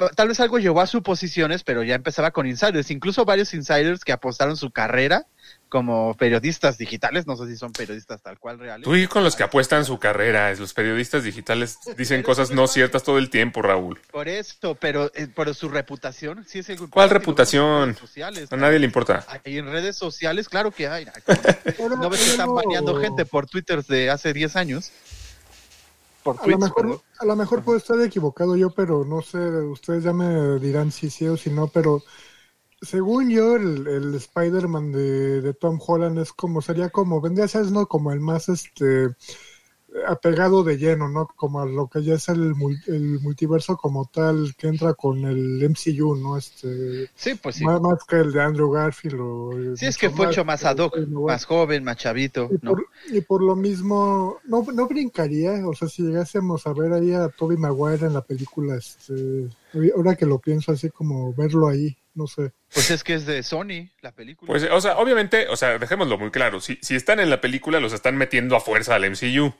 tal 0.09 0.27
vez 0.27 0.39
algo 0.39 0.59
llevó 0.59 0.81
a 0.81 0.87
suposiciones, 0.87 1.63
pero 1.63 1.83
ya 1.83 1.95
empezaba 1.95 2.31
con 2.31 2.47
Insiders. 2.47 2.91
Incluso 2.91 3.25
varios 3.25 3.53
Insiders 3.53 4.03
que 4.03 4.11
apostaron 4.11 4.57
su 4.57 4.71
carrera 4.71 5.25
como 5.69 6.15
periodistas 6.15 6.77
digitales, 6.77 7.27
no 7.27 7.37
sé 7.37 7.47
si 7.47 7.55
son 7.55 7.71
periodistas 7.71 8.21
tal 8.21 8.37
cual 8.37 8.59
reales. 8.59 8.83
Tú 8.83 8.95
y 8.95 9.07
con 9.07 9.23
los 9.23 9.35
que 9.35 9.43
apuestan 9.43 9.85
su 9.85 9.99
carrera, 9.99 10.53
los 10.55 10.73
periodistas 10.73 11.23
digitales 11.23 11.77
dicen 11.97 12.23
cosas 12.23 12.51
no 12.51 12.67
ciertas 12.67 13.03
todo 13.03 13.17
el 13.17 13.29
tiempo, 13.29 13.61
Raúl. 13.61 13.99
Por 14.11 14.27
esto, 14.27 14.75
pero, 14.75 15.09
eh, 15.15 15.27
pero 15.33 15.53
su 15.53 15.69
reputación, 15.69 16.45
sí 16.45 16.59
es 16.59 16.69
el 16.69 16.77
¿Cuál 16.89 17.09
reputación? 17.09 17.95
sociales, 17.95 18.51
A 18.51 18.57
nadie 18.57 18.79
le 18.79 18.85
importa. 18.85 19.25
En 19.45 19.65
redes 19.71 19.95
sociales, 19.95 20.49
claro 20.49 20.71
que 20.71 20.87
hay. 20.87 21.05
¿No 21.79 22.09
ves 22.09 22.21
que 22.21 22.31
están 22.31 22.53
baneando 22.53 22.99
gente 22.99 23.25
por 23.25 23.47
Twitter 23.47 23.83
de 23.85 24.09
hace 24.09 24.33
10 24.33 24.55
años? 24.57 24.91
Por 26.23 26.39
A 26.41 26.47
lo, 26.47 26.57
mejor, 26.57 27.01
a 27.19 27.25
lo 27.25 27.35
mejor 27.35 27.63
puedo 27.63 27.77
estar 27.77 27.99
equivocado 28.01 28.55
yo, 28.55 28.69
pero 28.71 29.03
no 29.05 29.21
sé, 29.21 29.39
ustedes 29.39 30.03
ya 30.03 30.13
me 30.13 30.59
dirán 30.59 30.91
si 30.91 31.09
sí 31.09 31.27
o 31.27 31.35
si 31.35 31.49
no, 31.49 31.67
pero 31.67 32.03
según 32.81 33.29
yo, 33.29 33.55
el, 33.55 33.87
el 33.87 34.15
Spider-Man 34.15 34.91
de, 34.91 35.41
de 35.41 35.53
Tom 35.53 35.79
Holland 35.85 36.19
es 36.19 36.33
como, 36.33 36.61
sería 36.61 36.89
como, 36.89 37.21
vendría 37.21 37.45
a 37.45 37.47
ser, 37.47 37.71
¿no? 37.71 37.87
Como 37.87 38.11
el 38.11 38.19
más, 38.19 38.49
este, 38.49 39.09
apegado 40.07 40.63
de 40.63 40.77
lleno, 40.77 41.09
¿no? 41.09 41.27
Como 41.35 41.61
a 41.61 41.65
lo 41.65 41.87
que 41.87 42.01
ya 42.03 42.15
es 42.15 42.29
el, 42.29 42.53
mul- 42.55 42.81
el 42.87 43.19
multiverso 43.19 43.75
como 43.77 44.05
tal, 44.11 44.53
que 44.57 44.67
entra 44.67 44.93
con 44.93 45.25
el 45.25 45.61
MCU, 45.69 46.15
¿no? 46.15 46.37
Este, 46.37 47.09
Sí, 47.15 47.35
pues 47.35 47.55
sí. 47.57 47.65
más, 47.65 47.81
más 47.81 48.03
que 48.05 48.17
el 48.17 48.31
de 48.31 48.41
Andrew 48.41 48.71
Garfield 48.71 49.19
o... 49.19 49.51
Sí, 49.75 49.85
es 49.85 49.97
que 49.97 50.09
fue 50.09 50.27
hecho 50.27 50.45
más 50.45 50.63
ad 50.63 50.77
hoc, 50.77 50.97
más 51.07 51.45
joven, 51.45 51.83
más 51.83 51.97
chavito. 51.97 52.49
y 52.51 52.65
¿no? 52.65 52.71
por, 52.71 52.85
y 53.11 53.21
por 53.21 53.43
lo 53.43 53.55
mismo, 53.55 54.37
no, 54.45 54.65
no 54.73 54.87
brincaría, 54.87 55.67
o 55.67 55.73
sea, 55.73 55.87
si 55.87 56.03
llegásemos 56.03 56.65
a 56.67 56.73
ver 56.73 56.93
ahí 56.93 57.13
a 57.13 57.27
Toby 57.29 57.57
Maguire 57.57 58.05
en 58.07 58.13
la 58.13 58.21
película, 58.21 58.75
este, 58.77 59.49
ahora 59.95 60.15
que 60.15 60.25
lo 60.25 60.39
pienso 60.39 60.71
así 60.71 60.89
como 60.89 61.33
verlo 61.33 61.67
ahí, 61.67 61.97
no 62.13 62.27
sé. 62.27 62.51
Pues 62.73 62.91
es 62.91 63.03
que 63.03 63.13
es 63.15 63.25
de 63.25 63.43
Sony, 63.43 63.89
la 64.01 64.11
película. 64.13 64.47
Pues, 64.47 64.63
o 64.71 64.79
sea, 64.81 64.97
obviamente, 64.97 65.47
o 65.49 65.55
sea, 65.57 65.77
dejémoslo 65.77 66.17
muy 66.17 66.31
claro. 66.31 66.59
Si, 66.61 66.77
si 66.81 66.95
están 66.95 67.19
en 67.19 67.29
la 67.29 67.41
película, 67.41 67.79
los 67.79 67.91
están 67.93 68.15
metiendo 68.17 68.55
a 68.55 68.61
fuerza 68.61 68.95
al 68.95 69.03
MCU. 69.09 69.53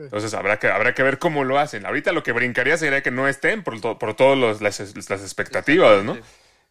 Sí. 0.00 0.04
Entonces 0.04 0.34
habrá 0.34 0.58
que, 0.58 0.68
habrá 0.68 0.94
que 0.94 1.02
ver 1.02 1.18
cómo 1.18 1.44
lo 1.44 1.58
hacen. 1.58 1.84
Ahorita 1.84 2.12
lo 2.12 2.22
que 2.22 2.32
brincaría 2.32 2.76
sería 2.78 3.02
que 3.02 3.10
no 3.10 3.28
estén 3.28 3.62
por, 3.62 3.80
to- 3.80 3.98
por 3.98 4.14
todas 4.14 4.60
las, 4.60 4.80
las 4.80 5.20
expectativas, 5.22 6.02
¿no? 6.04 6.16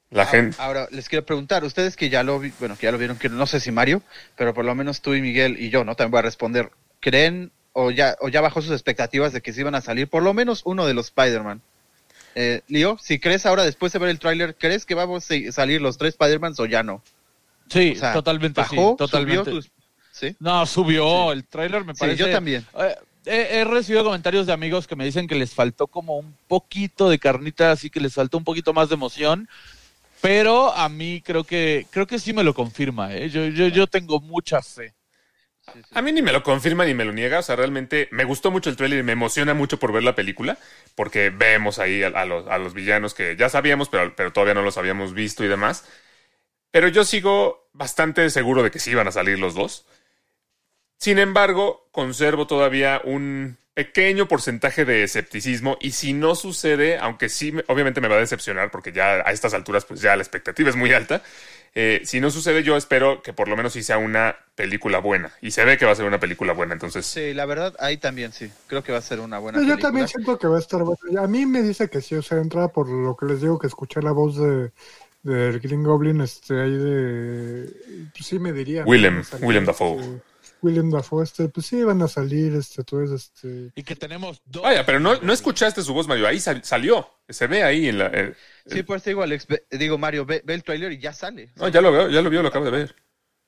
La 0.10 0.24
Ah, 0.24 0.26
gente. 0.26 0.58
Ahora, 0.60 0.88
les 0.90 1.08
quiero 1.08 1.24
preguntar, 1.24 1.64
ustedes 1.64 1.96
que 1.96 2.10
ya 2.10 2.24
lo 2.24 2.40
vi, 2.40 2.52
bueno, 2.60 2.76
que 2.76 2.88
ya 2.88 2.92
lo 2.92 2.98
vieron, 2.98 3.18
que 3.20 3.30
no 3.30 3.46
sé 3.46 3.60
si 3.60 3.72
Mario, 3.72 4.02
pero 4.36 4.56
por 4.56 4.66
lo 4.66 4.74
menos 4.74 5.02
tú 5.02 5.14
y 5.14 5.22
Miguel 5.22 5.58
y 5.60 5.70
yo, 5.70 5.84
¿no? 5.84 5.96
También 5.96 6.12
voy 6.12 6.20
a 6.20 6.24
responder. 6.24 6.72
¿Creen 7.00 7.52
o 7.74 7.92
ya, 7.92 8.18
o 8.20 8.28
ya 8.30 8.42
bajó 8.42 8.64
sus 8.64 8.72
expectativas 8.72 9.32
de 9.34 9.42
que 9.42 9.54
se 9.54 9.62
iban 9.62 9.76
a 9.76 9.82
salir 9.82 10.08
por 10.08 10.24
lo 10.24 10.34
menos 10.34 10.64
uno 10.66 10.88
de 10.88 10.96
los 10.96 11.06
Spider-Man? 11.08 11.62
Eh, 12.34 12.62
Leo, 12.68 12.98
si 13.00 13.20
crees 13.20 13.46
ahora 13.46 13.64
después 13.64 13.94
de 13.94 14.00
ver 14.00 14.10
el 14.10 14.18
tráiler, 14.20 14.56
¿crees 14.56 14.86
que 14.88 14.96
vamos 14.96 15.28
a 15.30 15.52
salir 15.52 15.80
los 15.82 15.98
tres 16.00 16.14
Spider-Mans 16.16 16.60
o 16.60 16.66
ya 16.66 16.82
no? 16.82 17.04
Sí, 17.70 17.94
O 17.96 18.00
sea, 18.00 18.14
totalmente 18.14 18.62
¿Bajó? 18.62 18.92
sí, 18.92 18.98
totalmente. 18.98 19.44
¿Subió 19.52 19.62
tus- 19.62 19.72
¿Sí? 20.12 20.36
No, 20.40 20.66
subió 20.66 21.32
el 21.32 21.46
tráiler 21.46 21.86
me 21.86 21.94
Sí, 21.94 22.00
parece. 22.00 22.18
yo 22.18 22.32
también. 22.32 22.66
Eh, 22.80 22.96
he, 23.26 23.60
he 23.60 23.64
recibido 23.64 24.04
comentarios 24.04 24.48
de 24.48 24.54
amigos 24.54 24.88
que 24.88 24.96
me 24.96 25.06
dicen 25.06 25.28
que 25.28 25.36
les 25.36 25.54
faltó 25.54 25.88
como 25.88 26.18
un 26.18 26.36
poquito 26.48 27.10
de 27.10 27.20
carnita, 27.20 27.72
así 27.72 27.90
que 27.90 28.00
les 28.00 28.14
faltó 28.14 28.38
un 28.38 28.44
poquito 28.44 28.74
más 28.74 28.90
de 28.90 28.96
emoción. 28.96 29.48
Pero 30.22 30.74
a 30.74 30.90
mí 30.90 31.22
creo 31.26 31.44
que 31.44 31.88
creo 31.92 32.06
que 32.06 32.20
sí 32.20 32.34
me 32.34 32.44
lo 32.44 32.54
confirma. 32.54 33.14
¿eh? 33.16 33.30
Yo, 33.30 33.46
yo, 33.48 33.68
yo 33.68 33.88
tengo 33.88 34.20
mucha 34.20 34.62
fe. 34.62 34.94
A 35.94 36.02
mí 36.02 36.12
ni 36.12 36.22
me 36.22 36.32
lo 36.32 36.44
confirma 36.44 36.84
ni 36.86 36.94
me 36.94 37.06
lo 37.06 37.14
niega. 37.14 37.40
O 37.40 37.42
sea, 37.42 37.56
realmente 37.56 38.10
me 38.12 38.26
gustó 38.26 38.52
mucho 38.52 38.70
el 38.70 38.76
trailer 38.76 39.00
y 39.00 39.04
me 39.04 39.14
emociona 39.14 39.54
mucho 39.54 39.80
por 39.80 39.94
ver 39.94 40.04
la 40.04 40.16
película. 40.16 40.58
Porque 40.96 41.30
vemos 41.30 41.80
ahí 41.80 42.04
a, 42.04 42.08
a 42.08 42.26
los, 42.26 42.48
a 42.48 42.58
los 42.58 42.74
villanos 42.74 43.14
que 43.14 43.36
ya 43.38 43.50
sabíamos, 43.50 43.88
pero, 43.90 44.14
pero 44.16 44.34
todavía 44.34 44.56
no 44.56 44.62
los 44.62 44.78
habíamos 44.78 45.14
visto 45.14 45.44
y 45.46 45.48
demás. 45.48 45.86
Pero 46.72 46.88
yo 46.90 47.06
sigo 47.06 47.70
bastante 47.74 48.30
seguro 48.30 48.62
de 48.62 48.72
que 48.72 48.80
sí 48.80 48.94
van 48.94 49.08
a 49.08 49.12
salir 49.12 49.40
los 49.40 49.56
dos. 49.56 49.86
Sin 51.00 51.18
embargo, 51.20 51.88
conservo 51.92 52.46
todavía 52.48 53.02
un 53.04 53.58
pequeño 53.74 54.28
porcentaje 54.28 54.84
de 54.84 55.04
escepticismo 55.04 55.78
y 55.80 55.92
si 55.92 56.12
no 56.12 56.36
sucede, 56.36 56.98
aunque 56.98 57.30
sí, 57.30 57.54
me- 57.54 57.64
obviamente 57.68 58.02
me 58.02 58.10
va 58.10 58.18
a 58.18 58.20
decepcionar 58.20 58.70
porque 58.72 58.92
ya 58.92 59.22
a 59.26 59.32
estas 59.32 59.54
alturas 59.54 59.86
pues 59.86 60.02
ya 60.02 60.16
la 60.18 60.22
expectativa 60.22 60.70
es 60.70 60.76
muy 60.76 60.92
alta, 60.92 61.24
eh, 61.74 62.02
si 62.04 62.20
no 62.20 62.30
sucede 62.30 62.64
yo 62.64 62.76
espero 62.76 63.22
que 63.22 63.32
por 63.32 63.48
lo 63.48 63.56
menos 63.56 63.72
sí 63.72 63.84
sea 63.84 63.98
una 63.98 64.36
película 64.56 65.00
buena 65.00 65.32
y 65.42 65.52
se 65.52 65.64
ve 65.64 65.78
que 65.78 65.86
va 65.86 65.94
a 65.94 65.96
ser 65.96 66.06
una 66.06 66.20
película 66.20 66.52
buena, 66.52 66.74
entonces 66.74 67.06
Sí, 67.06 67.34
la 67.34 67.46
verdad, 67.46 67.74
ahí 67.80 67.96
también 67.98 68.34
sí. 68.34 68.52
Creo 68.68 68.84
que 68.84 68.92
va 68.92 68.98
a 68.98 69.02
ser 69.02 69.22
una 69.22 69.40
buena 69.40 69.60
Yo 69.60 69.64
película. 69.66 69.82
también 69.88 70.08
siento 70.10 70.38
que 70.38 70.48
va 70.48 70.58
a 70.58 70.60
estar 70.60 70.84
bueno. 70.84 71.22
A 71.22 71.28
mí 71.28 71.46
me 71.46 71.62
dice 71.62 71.90
que 71.90 72.02
sí, 72.02 72.16
o 72.16 72.22
sea, 72.22 72.40
entra 72.40 72.68
por 72.68 72.90
lo 72.90 73.16
que 73.16 73.28
les 73.28 73.40
digo 73.40 73.58
que 73.60 73.68
escuché 73.68 74.02
la 74.02 74.12
voz 74.12 74.36
de 74.38 74.72
del 75.22 75.60
Green 75.60 75.84
Goblin, 75.84 76.22
este, 76.22 76.60
ahí 76.62 76.72
de... 76.78 77.70
Pues 78.14 78.26
sí 78.26 78.40
me 78.40 78.54
diría. 78.54 78.86
Willem, 78.86 79.22
Dafoe. 79.66 80.22
Willem 80.62 80.90
Dafoe, 80.92 81.24
este, 81.24 81.48
pues 81.50 81.66
sí, 81.68 81.82
van 81.84 82.02
a 82.02 82.08
salir, 82.08 82.54
este, 82.56 82.82
entonces, 82.82 83.32
este... 83.34 83.72
Y 83.76 83.84
que 83.84 83.96
tenemos 83.96 84.42
dos. 84.46 84.64
Vaya, 84.64 84.86
pero 84.86 85.00
no, 85.00 85.20
no 85.22 85.32
escuchaste 85.34 85.82
su 85.82 85.94
voz, 85.94 86.08
Mario. 86.08 86.28
Ahí 86.28 86.40
sal- 86.40 86.64
salió. 86.64 87.08
Se 87.28 87.48
ve 87.48 87.64
ahí 87.64 87.88
en 87.88 88.00
la. 88.00 88.08
eh, 88.08 88.34
Sí, 88.66 88.84
por 88.84 88.98
eso 88.98 89.10
digo, 89.10 89.22
Alex, 89.24 89.48
ve- 89.48 89.64
digo, 89.72 89.98
Mario, 89.98 90.26
ve, 90.26 90.42
ve 90.44 90.54
el 90.56 90.64
trailer 90.64 90.92
y 90.92 91.00
ya 91.00 91.14
sale. 91.14 91.52
no, 91.56 91.68
ya 91.70 91.80
lo 91.82 91.92
veo, 91.92 92.10
ya 92.10 92.22
lo 92.22 92.30
vio, 92.30 92.42
lo 92.42 92.50
acabo 92.50 92.66
de 92.66 92.72
ver. 92.72 92.96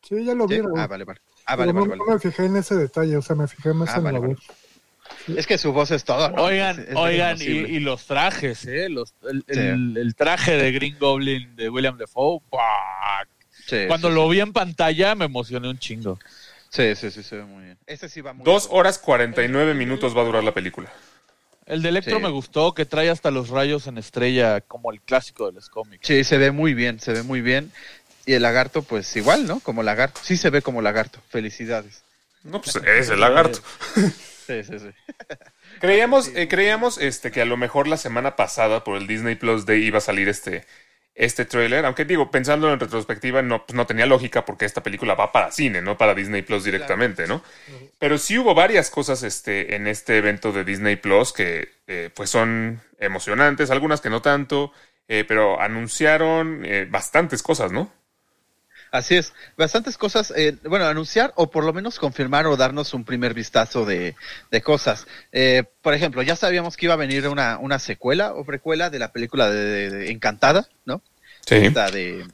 Sí, 0.07 0.23
ya 0.23 0.33
lo 0.33 0.47
¿Sí? 0.47 0.53
vieron. 0.55 0.77
Ah, 0.79 0.87
vale, 0.87 1.03
vale. 1.03 1.19
Ah, 1.45 1.55
vale, 1.55 1.71
vale, 1.73 1.85
no, 1.85 1.89
vale. 1.91 2.01
no 2.07 2.13
me 2.13 2.19
fijé 2.19 2.45
en 2.45 2.55
ese 2.57 2.75
detalle, 2.75 3.17
o 3.17 3.21
sea, 3.21 3.35
me 3.35 3.47
fijé 3.47 3.73
más 3.73 3.89
Ah, 3.89 3.97
en 3.97 4.03
vale, 4.03 4.13
la 4.15 4.19
vale. 4.19 4.33
voz. 4.35 5.37
Es 5.37 5.45
que 5.47 5.57
su 5.57 5.73
voz 5.73 5.91
es 5.91 6.03
todo, 6.05 6.29
¿no? 6.29 6.43
Oigan, 6.43 6.79
Es- 6.79 6.89
es 6.89 6.95
oigan, 6.95 7.37
y, 7.41 7.43
y 7.45 7.79
los 7.79 8.05
trajes, 8.05 8.65
¿eh? 8.65 8.87
Los, 8.89 9.13
el, 9.29 9.43
Sí. 9.49 9.59
el- 9.59 9.97
el 9.97 10.15
traje 10.15 10.55
de 10.57 10.71
Green 10.71 10.97
Goblin 10.99 11.55
de 11.55 11.69
William 11.69 11.97
Defoe. 11.97 12.39
Sí, 13.67 13.85
Cuando 13.87 14.09
sí, 14.09 14.15
lo 14.15 14.27
vi 14.29 14.39
en 14.39 14.53
pantalla 14.53 15.13
me 15.15 15.25
emocioné 15.25 15.69
un 15.69 15.77
chingo. 15.77 16.19
Sí, 16.71 16.95
sí, 16.95 17.11
sí, 17.11 17.21
se 17.21 17.35
ve 17.35 17.43
muy 17.43 17.65
bien. 17.65 17.77
Este 17.85 18.07
sí 18.09 18.21
va 18.21 18.33
muy 18.33 18.45
Dos 18.45 18.67
bien. 18.69 18.79
horas 18.79 18.97
49 18.97 19.73
minutos 19.73 20.15
va 20.15 20.21
a 20.21 20.25
durar 20.25 20.43
la 20.43 20.53
película. 20.53 20.91
El 21.65 21.81
de 21.81 21.89
Electro 21.89 22.17
Sí. 22.17 22.23
me 22.23 22.29
gustó, 22.29 22.73
que 22.73 22.85
trae 22.85 23.09
hasta 23.09 23.29
los 23.29 23.49
rayos 23.49 23.87
en 23.87 23.97
estrella, 23.97 24.61
como 24.61 24.91
el 24.91 25.01
clásico 25.01 25.45
de 25.47 25.53
los 25.53 25.69
cómics. 25.69 26.07
Sí, 26.07 26.23
se 26.23 26.37
ve 26.37 26.51
muy 26.51 26.73
bien, 26.73 26.99
se 26.99 27.11
ve 27.13 27.23
muy 27.23 27.41
bien. 27.41 27.71
Y 28.25 28.33
el 28.33 28.41
lagarto, 28.43 28.83
pues 28.83 29.13
igual, 29.15 29.47
¿no? 29.47 29.59
Como 29.59 29.83
lagarto. 29.83 30.19
Sí 30.23 30.37
se 30.37 30.49
ve 30.49 30.61
como 30.61 30.81
lagarto. 30.81 31.19
Felicidades. 31.29 32.03
No, 32.43 32.61
pues 32.61 32.75
es 32.77 33.09
el 33.09 33.19
lagarto. 33.19 33.59
Sí, 34.47 34.63
sí, 34.63 34.79
sí. 34.79 34.89
Creíamos, 35.79 36.29
eh, 36.35 36.47
creíamos 36.47 36.97
este, 36.97 37.31
que 37.31 37.41
a 37.41 37.45
lo 37.45 37.57
mejor 37.57 37.87
la 37.87 37.97
semana 37.97 38.35
pasada 38.35 38.83
por 38.83 38.97
el 38.97 39.07
Disney 39.07 39.35
Plus 39.35 39.65
Day 39.65 39.83
iba 39.83 39.99
a 39.99 40.01
salir 40.01 40.27
este, 40.29 40.65
este 41.13 41.45
trailer, 41.45 41.85
aunque 41.85 42.05
digo, 42.05 42.31
pensando 42.31 42.71
en 42.71 42.79
retrospectiva, 42.79 43.41
no, 43.41 43.65
pues 43.65 43.75
no 43.75 43.85
tenía 43.85 44.05
lógica 44.05 44.45
porque 44.45 44.65
esta 44.65 44.81
película 44.81 45.13
va 45.13 45.31
para 45.31 45.51
cine, 45.51 45.81
no 45.81 45.97
para 45.97 46.13
Disney 46.13 46.41
Plus 46.41 46.63
directamente, 46.63 47.27
¿no? 47.27 47.43
Pero 47.99 48.17
sí 48.17 48.37
hubo 48.37 48.55
varias 48.55 48.89
cosas 48.89 49.23
este, 49.23 49.75
en 49.75 49.87
este 49.87 50.17
evento 50.17 50.51
de 50.51 50.63
Disney 50.63 50.95
Plus 50.95 51.33
que 51.33 51.67
eh, 51.87 52.09
pues 52.15 52.29
son 52.29 52.81
emocionantes, 52.97 53.71
algunas 53.71 53.99
que 53.99 54.09
no 54.09 54.21
tanto, 54.21 54.71
eh, 55.07 55.25
pero 55.27 55.59
anunciaron 55.59 56.63
eh, 56.65 56.87
bastantes 56.89 57.43
cosas, 57.43 57.71
¿no? 57.71 57.91
Así 58.91 59.15
es, 59.15 59.33
bastantes 59.57 59.97
cosas, 59.97 60.33
eh, 60.35 60.57
bueno, 60.65 60.85
anunciar 60.85 61.31
o 61.37 61.49
por 61.49 61.63
lo 61.63 61.71
menos 61.71 61.97
confirmar 61.97 62.45
o 62.45 62.57
darnos 62.57 62.93
un 62.93 63.05
primer 63.05 63.33
vistazo 63.33 63.85
de, 63.85 64.15
de 64.51 64.61
cosas. 64.61 65.07
Eh, 65.31 65.63
por 65.81 65.93
ejemplo, 65.93 66.21
ya 66.23 66.35
sabíamos 66.35 66.75
que 66.75 66.87
iba 66.87 66.93
a 66.95 66.97
venir 66.97 67.25
una, 67.29 67.57
una 67.57 67.79
secuela 67.79 68.33
o 68.33 68.43
precuela 68.43 68.89
de 68.89 68.99
la 68.99 69.13
película 69.13 69.49
de, 69.49 69.63
de- 69.63 69.89
de 69.91 70.11
Encantada, 70.11 70.67
¿no? 70.85 71.01
Sí. 71.45 71.55
Esta 71.55 71.89
de 71.89 72.25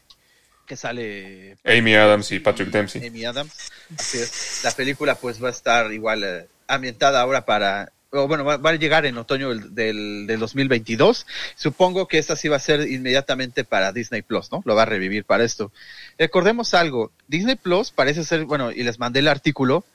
que 0.66 0.76
sale 0.76 1.58
Amy 1.64 1.94
Adams 1.96 2.32
y 2.32 2.40
Patrick 2.40 2.70
Dempsey. 2.70 3.06
Amy 3.08 3.24
Adams. 3.24 3.72
Así 3.98 4.18
es. 4.18 4.62
La 4.64 4.72
película 4.72 5.16
pues 5.16 5.42
va 5.42 5.48
a 5.50 5.52
estar 5.52 5.94
igual 5.94 6.24
eh, 6.26 6.48
ambientada 6.68 7.22
ahora 7.22 7.46
para, 7.46 7.94
o 8.10 8.28
bueno, 8.28 8.44
va, 8.44 8.58
va 8.58 8.72
a 8.72 8.76
llegar 8.76 9.06
en 9.06 9.18
otoño 9.18 9.48
del, 9.50 9.74
del, 9.74 10.26
del 10.28 10.40
2022. 10.40 11.26
Supongo 11.56 12.10
que 12.10 12.18
esta 12.18 12.36
sí 12.36 12.50
va 12.50 12.58
a 12.58 12.60
ser 12.60 12.82
inmediatamente 12.92 13.64
para 13.64 13.94
Disney 13.94 14.24
Plus, 14.24 14.52
¿no? 14.52 14.62
Lo 14.66 14.76
va 14.76 14.82
a 14.82 14.86
revivir 14.88 15.24
para 15.24 15.46
esto. 15.46 15.72
Recordemos 16.18 16.74
algo, 16.74 17.12
Disney 17.28 17.56
Plus 17.56 17.92
parece 17.92 18.24
ser, 18.24 18.46
bueno, 18.46 18.72
y 18.72 18.84
les 18.84 19.00
mandé 19.00 19.20
el 19.20 19.28
artículo, 19.28 19.86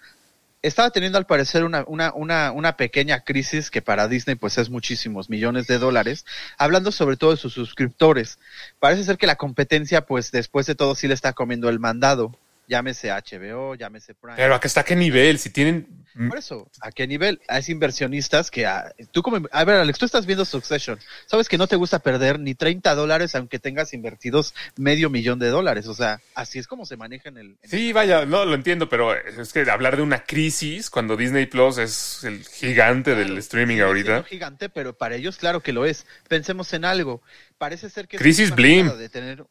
estaba 0.62 0.90
teniendo 0.90 1.18
al 1.18 1.26
parecer 1.26 1.64
una, 1.64 1.84
una, 1.88 2.12
una, 2.14 2.52
una 2.52 2.76
pequeña 2.76 3.20
crisis 3.20 3.70
que 3.70 3.82
para 3.82 4.06
Disney 4.06 4.36
pues 4.36 4.58
es 4.58 4.70
muchísimos 4.70 5.28
millones 5.28 5.66
de 5.66 5.78
dólares, 5.78 6.24
hablando 6.56 6.92
sobre 6.92 7.16
todo 7.16 7.32
de 7.32 7.36
sus 7.36 7.52
suscriptores. 7.52 8.38
Parece 8.78 9.02
ser 9.04 9.18
que 9.18 9.26
la 9.26 9.36
competencia 9.36 10.06
pues 10.06 10.30
después 10.30 10.66
de 10.66 10.76
todo 10.76 10.94
sí 10.94 11.08
le 11.08 11.14
está 11.14 11.32
comiendo 11.32 11.68
el 11.68 11.80
mandado. 11.80 12.38
Llámese 12.68 13.10
HBO, 13.10 13.74
llámese 13.74 14.14
Prime. 14.14 14.36
Pero 14.36 14.54
¿hasta 14.54 14.84
qué 14.84 14.96
nivel? 14.96 15.38
Si 15.38 15.50
tienen... 15.50 16.04
Por 16.28 16.38
eso, 16.38 16.70
¿a 16.80 16.92
qué 16.92 17.06
nivel? 17.06 17.40
Hay 17.48 17.62
inversionistas 17.68 18.50
que, 18.50 18.66
ah, 18.66 18.92
tú 19.12 19.22
como, 19.22 19.48
a 19.50 19.64
ver, 19.64 19.76
Alex, 19.76 19.98
tú 19.98 20.04
estás 20.04 20.26
viendo 20.26 20.44
Succession, 20.44 20.98
sabes 21.26 21.48
que 21.48 21.56
no 21.56 21.66
te 21.66 21.76
gusta 21.76 22.00
perder 22.00 22.38
ni 22.38 22.54
30 22.54 22.94
dólares 22.94 23.34
aunque 23.34 23.58
tengas 23.58 23.94
invertidos 23.94 24.54
medio 24.76 25.08
millón 25.08 25.38
de 25.38 25.48
dólares, 25.48 25.86
o 25.86 25.94
sea, 25.94 26.20
así 26.34 26.58
es 26.58 26.66
como 26.66 26.84
se 26.84 26.98
maneja 26.98 27.30
en 27.30 27.38
el... 27.38 27.56
en 27.62 27.70
Sí, 27.70 27.92
vaya, 27.94 28.26
no 28.26 28.44
lo 28.44 28.54
entiendo, 28.54 28.90
pero 28.90 29.14
es 29.14 29.52
que 29.52 29.68
hablar 29.70 29.96
de 29.96 30.02
una 30.02 30.24
crisis 30.24 30.90
cuando 30.90 31.16
Disney 31.16 31.46
Plus 31.46 31.78
es 31.78 32.24
el 32.24 32.44
gigante 32.44 33.14
del 33.14 33.38
streaming 33.38 33.80
ahorita. 33.80 34.06
siendo 34.06 34.24
gigante, 34.24 34.68
pero 34.68 34.96
para 34.96 35.16
ellos 35.16 35.36
claro 35.36 35.60
que 35.60 35.72
lo 35.72 35.84
es. 35.84 36.06
Pensemos 36.28 36.72
en 36.72 36.84
algo. 36.84 37.22
Parece 37.58 37.90
ser 37.90 38.08
que 38.08 38.16
es 38.16 38.22
Crisis 38.22 38.54
Blim. 38.54 38.96
de 38.96 39.08
tener 39.08 39.44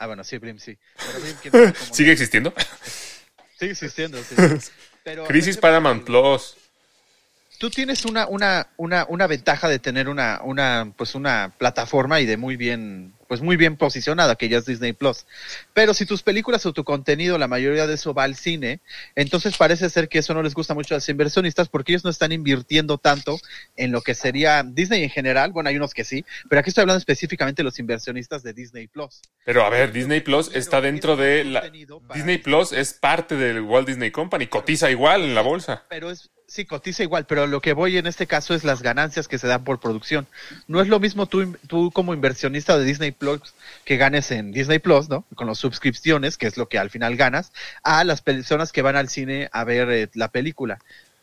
Ah, 0.00 0.06
bueno, 0.06 0.24
sí, 0.24 0.38
Blim, 0.38 0.58
sí. 0.58 0.78
Pero 0.96 1.20
Blim, 1.20 1.36
quién 1.42 1.52
sabe 1.52 1.72
cómo- 1.74 1.94
¿Sigue 1.94 2.12
existiendo? 2.12 2.54
Sigue 3.58 3.72
existiendo, 3.72 4.18
sí. 4.24 4.34
Pero 5.04 5.26
Crisis 5.26 5.58
Paramount. 5.58 6.04
Plus. 6.04 6.56
Tú 7.58 7.68
tienes 7.68 8.06
una, 8.06 8.26
una, 8.26 8.68
una, 8.78 9.04
una 9.10 9.26
ventaja 9.26 9.68
de 9.68 9.78
tener 9.78 10.08
una, 10.08 10.40
una, 10.42 10.90
pues 10.96 11.14
una 11.14 11.52
plataforma 11.58 12.18
y 12.18 12.24
de 12.24 12.38
muy 12.38 12.56
bien, 12.56 13.12
pues 13.30 13.42
muy 13.42 13.56
bien 13.56 13.76
posicionada, 13.76 14.34
que 14.34 14.48
ya 14.48 14.58
es 14.58 14.66
Disney 14.66 14.92
Plus. 14.92 15.24
Pero 15.72 15.94
si 15.94 16.04
tus 16.04 16.24
películas 16.24 16.66
o 16.66 16.72
tu 16.72 16.82
contenido, 16.82 17.38
la 17.38 17.46
mayoría 17.46 17.86
de 17.86 17.94
eso 17.94 18.12
va 18.12 18.24
al 18.24 18.34
cine, 18.34 18.80
entonces 19.14 19.56
parece 19.56 19.88
ser 19.88 20.08
que 20.08 20.18
eso 20.18 20.34
no 20.34 20.42
les 20.42 20.52
gusta 20.52 20.74
mucho 20.74 20.94
a 20.94 20.96
los 20.96 21.08
inversionistas 21.08 21.68
porque 21.68 21.92
ellos 21.92 22.02
no 22.02 22.10
están 22.10 22.32
invirtiendo 22.32 22.98
tanto 22.98 23.38
en 23.76 23.92
lo 23.92 24.00
que 24.00 24.16
sería 24.16 24.64
Disney 24.64 25.04
en 25.04 25.10
general. 25.10 25.52
Bueno, 25.52 25.68
hay 25.68 25.76
unos 25.76 25.94
que 25.94 26.02
sí, 26.02 26.24
pero 26.48 26.58
aquí 26.58 26.70
estoy 26.70 26.82
hablando 26.82 26.98
específicamente 26.98 27.62
de 27.62 27.66
los 27.66 27.78
inversionistas 27.78 28.42
de 28.42 28.52
Disney 28.52 28.88
Plus. 28.88 29.22
Pero 29.44 29.64
a 29.64 29.70
ver, 29.70 29.92
Disney 29.92 30.22
Plus 30.22 30.50
está 30.52 30.80
dentro 30.80 31.14
de 31.14 31.44
la... 31.44 31.70
Disney 32.12 32.38
Plus 32.38 32.72
es 32.72 32.94
parte 32.94 33.36
del 33.36 33.60
Walt 33.60 33.86
Disney 33.86 34.10
Company, 34.10 34.48
cotiza 34.48 34.90
igual 34.90 35.22
en 35.22 35.36
la 35.36 35.42
bolsa. 35.42 35.84
pero 35.88 36.10
es 36.10 36.32
sí 36.50 36.64
cotiza 36.64 37.04
igual, 37.04 37.26
pero 37.26 37.46
lo 37.46 37.60
que 37.60 37.74
voy 37.74 37.96
en 37.96 38.08
este 38.08 38.26
caso 38.26 38.54
es 38.54 38.64
las 38.64 38.82
ganancias 38.82 39.28
que 39.28 39.38
se 39.38 39.46
dan 39.46 39.62
por 39.62 39.78
producción. 39.78 40.26
No 40.66 40.80
es 40.80 40.88
lo 40.88 40.98
mismo 40.98 41.26
tú, 41.26 41.56
tú 41.68 41.92
como 41.92 42.12
inversionista 42.12 42.76
de 42.76 42.84
Disney 42.84 43.12
Plus 43.12 43.54
que 43.84 43.96
ganes 43.96 44.32
en 44.32 44.50
Disney 44.50 44.80
Plus, 44.80 45.08
¿no? 45.08 45.24
Con 45.36 45.46
las 45.46 45.58
suscripciones, 45.58 46.36
que 46.36 46.48
es 46.48 46.56
lo 46.56 46.68
que 46.68 46.78
al 46.78 46.90
final 46.90 47.16
ganas, 47.16 47.52
a 47.84 48.02
las 48.02 48.20
personas 48.20 48.72
que 48.72 48.82
van 48.82 48.96
al 48.96 49.08
cine 49.08 49.48
a 49.52 49.62
ver 49.62 49.90
eh, 49.90 50.10
la 50.14 50.28
película. 50.28 50.80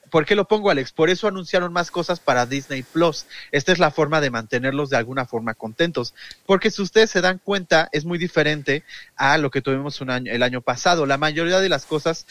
¿Por 0.10 0.26
qué 0.26 0.36
lo 0.36 0.48
pongo, 0.48 0.70
Alex? 0.70 0.94
Por 0.94 1.10
eso 1.10 1.28
anunciaron 1.28 1.74
más 1.74 1.92
cosas 1.92 2.22
para 2.22 2.46
Disney 2.46 2.84
Plus. 2.84 3.26
Esta 3.52 3.74
es 3.74 3.80
la 3.80 3.92
forma 3.92 4.22
de 4.22 4.30
mantenerlos 4.30 4.90
de 4.90 4.96
alguna 4.96 5.26
forma 5.26 5.54
contentos. 5.54 6.14
Porque 6.46 6.72
si 6.72 6.82
ustedes 6.82 7.12
se 7.12 7.20
dan 7.20 7.42
cuenta, 7.44 7.90
es 7.92 8.06
muy 8.06 8.18
diferente 8.18 8.84
a 9.18 9.38
lo 9.38 9.52
que 9.52 9.62
tuvimos 9.62 10.00
un 10.00 10.10
año, 10.10 10.32
el 10.32 10.44
año 10.44 10.62
pasado. 10.62 11.06
La 11.06 11.18
mayoría 11.18 11.60
de 11.60 11.68
las 11.68 11.86
cosas 11.86 12.26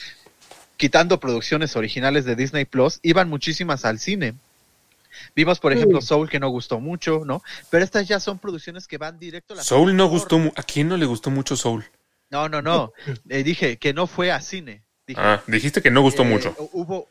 quitando 0.76 1.20
producciones 1.20 1.76
originales 1.76 2.24
de 2.24 2.36
Disney 2.36 2.64
Plus, 2.64 2.98
iban 3.02 3.28
muchísimas 3.28 3.84
al 3.84 3.98
cine. 3.98 4.34
Vimos, 5.34 5.58
por 5.60 5.72
ejemplo, 5.72 6.00
Soul, 6.02 6.28
que 6.28 6.38
no 6.38 6.48
gustó 6.50 6.78
mucho, 6.78 7.22
¿no? 7.24 7.42
Pero 7.70 7.84
estas 7.84 8.06
ya 8.06 8.20
son 8.20 8.38
producciones 8.38 8.86
que 8.86 8.98
van 8.98 9.18
directo 9.18 9.54
a 9.54 9.56
la 9.58 9.64
Soul 9.64 9.96
no 9.96 10.08
gustó... 10.08 10.38
¿A 10.56 10.62
quién 10.62 10.88
no 10.88 10.96
le 10.96 11.06
gustó 11.06 11.30
mucho 11.30 11.56
Soul? 11.56 11.86
No, 12.30 12.48
no, 12.48 12.60
no. 12.60 12.92
Eh, 13.28 13.42
dije 13.42 13.78
que 13.78 13.94
no 13.94 14.06
fue 14.06 14.30
a 14.30 14.40
cine. 14.40 14.82
Dije, 15.06 15.20
Ah, 15.22 15.42
dijiste 15.46 15.80
que 15.80 15.90
no 15.90 16.02
gustó 16.02 16.22
eh, 16.22 16.26
mucho. 16.26 16.54
Hubo. 16.72 17.08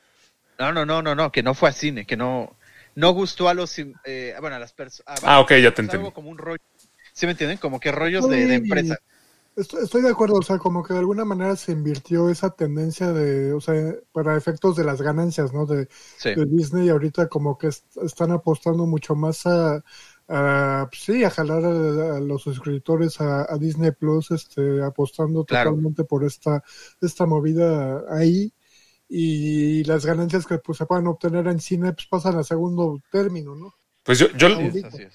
No, 0.60 0.71
no, 0.71 0.86
no, 0.86 1.01
no, 1.01 1.15
no, 1.15 1.32
que 1.32 1.41
no 1.41 1.54
fue 1.54 1.69
a 1.69 1.73
cine, 1.73 2.06
que 2.06 2.17
no. 2.17 2.56
No 2.95 3.12
gustó 3.12 3.49
a 3.49 3.54
los. 3.54 3.78
eh, 3.78 4.36
bueno, 4.39 4.56
a 4.56 4.60
las 4.60 4.73
personas. 4.73 5.19
Ah, 5.23 5.39
ok, 5.39 5.51
ya 5.51 5.73
te 5.73 5.82
algo 5.82 5.93
entendí. 5.93 6.12
como 6.12 6.30
un 6.30 6.38
rollo. 6.38 6.62
¿Sí 7.13 7.25
me 7.25 7.32
entienden? 7.32 7.58
Como 7.58 7.80
que 7.80 7.91
rollos 7.91 8.30
de, 8.30 8.45
de 8.45 8.56
empresa. 8.56 8.99
Estoy, 9.56 9.84
estoy 9.86 10.02
de 10.02 10.10
acuerdo, 10.10 10.36
o 10.36 10.41
sea, 10.41 10.58
como 10.58 10.84
que 10.84 10.94
de 10.94 11.00
alguna 11.00 11.24
manera 11.24 11.56
se 11.56 11.72
invirtió 11.72 12.30
esa 12.30 12.50
tendencia 12.50 13.13
de, 13.13 13.54
o 13.54 13.62
sea, 13.62 13.96
para 14.12 14.36
efectos 14.36 14.76
de 14.76 14.84
las 14.84 15.02
ganancias, 15.02 15.54
¿no? 15.54 15.65
De, 15.65 15.88
Sí. 16.15 16.36
de 16.36 16.46
Disney 16.46 16.89
ahorita 16.89 17.30
como 17.30 17.58
que 17.58 17.68
est- 17.68 17.96
están 18.04 18.32
apostando 18.32 18.86
mucho 18.86 19.15
más 19.15 19.46
a, 19.46 19.82
a, 20.28 20.88
pues 20.89 21.04
sí, 21.04 21.24
a 21.24 21.30
jalar 21.30 21.63
a, 21.63 22.18
a 22.18 22.20
los 22.20 22.41
suscriptores 22.44 23.22
a, 23.22 23.44
a 23.52 23.58
Disney 23.58 23.91
Plus, 23.91 24.32
este, 24.32 24.84
apostando 24.84 25.46
Claro. 25.46 25.80
totalmente 25.86 26.04
por 26.04 26.26
esta, 26.26 26.62
esta 27.00 27.26
movida 27.26 28.04
ahí 28.13 28.54
y 29.10 29.84
las 29.86 30.06
ganancias 30.06 30.48
que 30.48 30.60
pues 30.60 30.80
se 30.80 30.86
puedan 30.88 31.08
obtener 31.08 31.48
en 31.48 31.60
cine 31.62 31.94
pues 31.94 32.08
pasan 32.08 32.38
a 32.38 32.44
segundo 32.44 33.00
término, 33.12 33.56
¿no? 33.56 33.74
Pues 34.06 34.20
yo, 34.20 34.28
yo. 34.38 34.48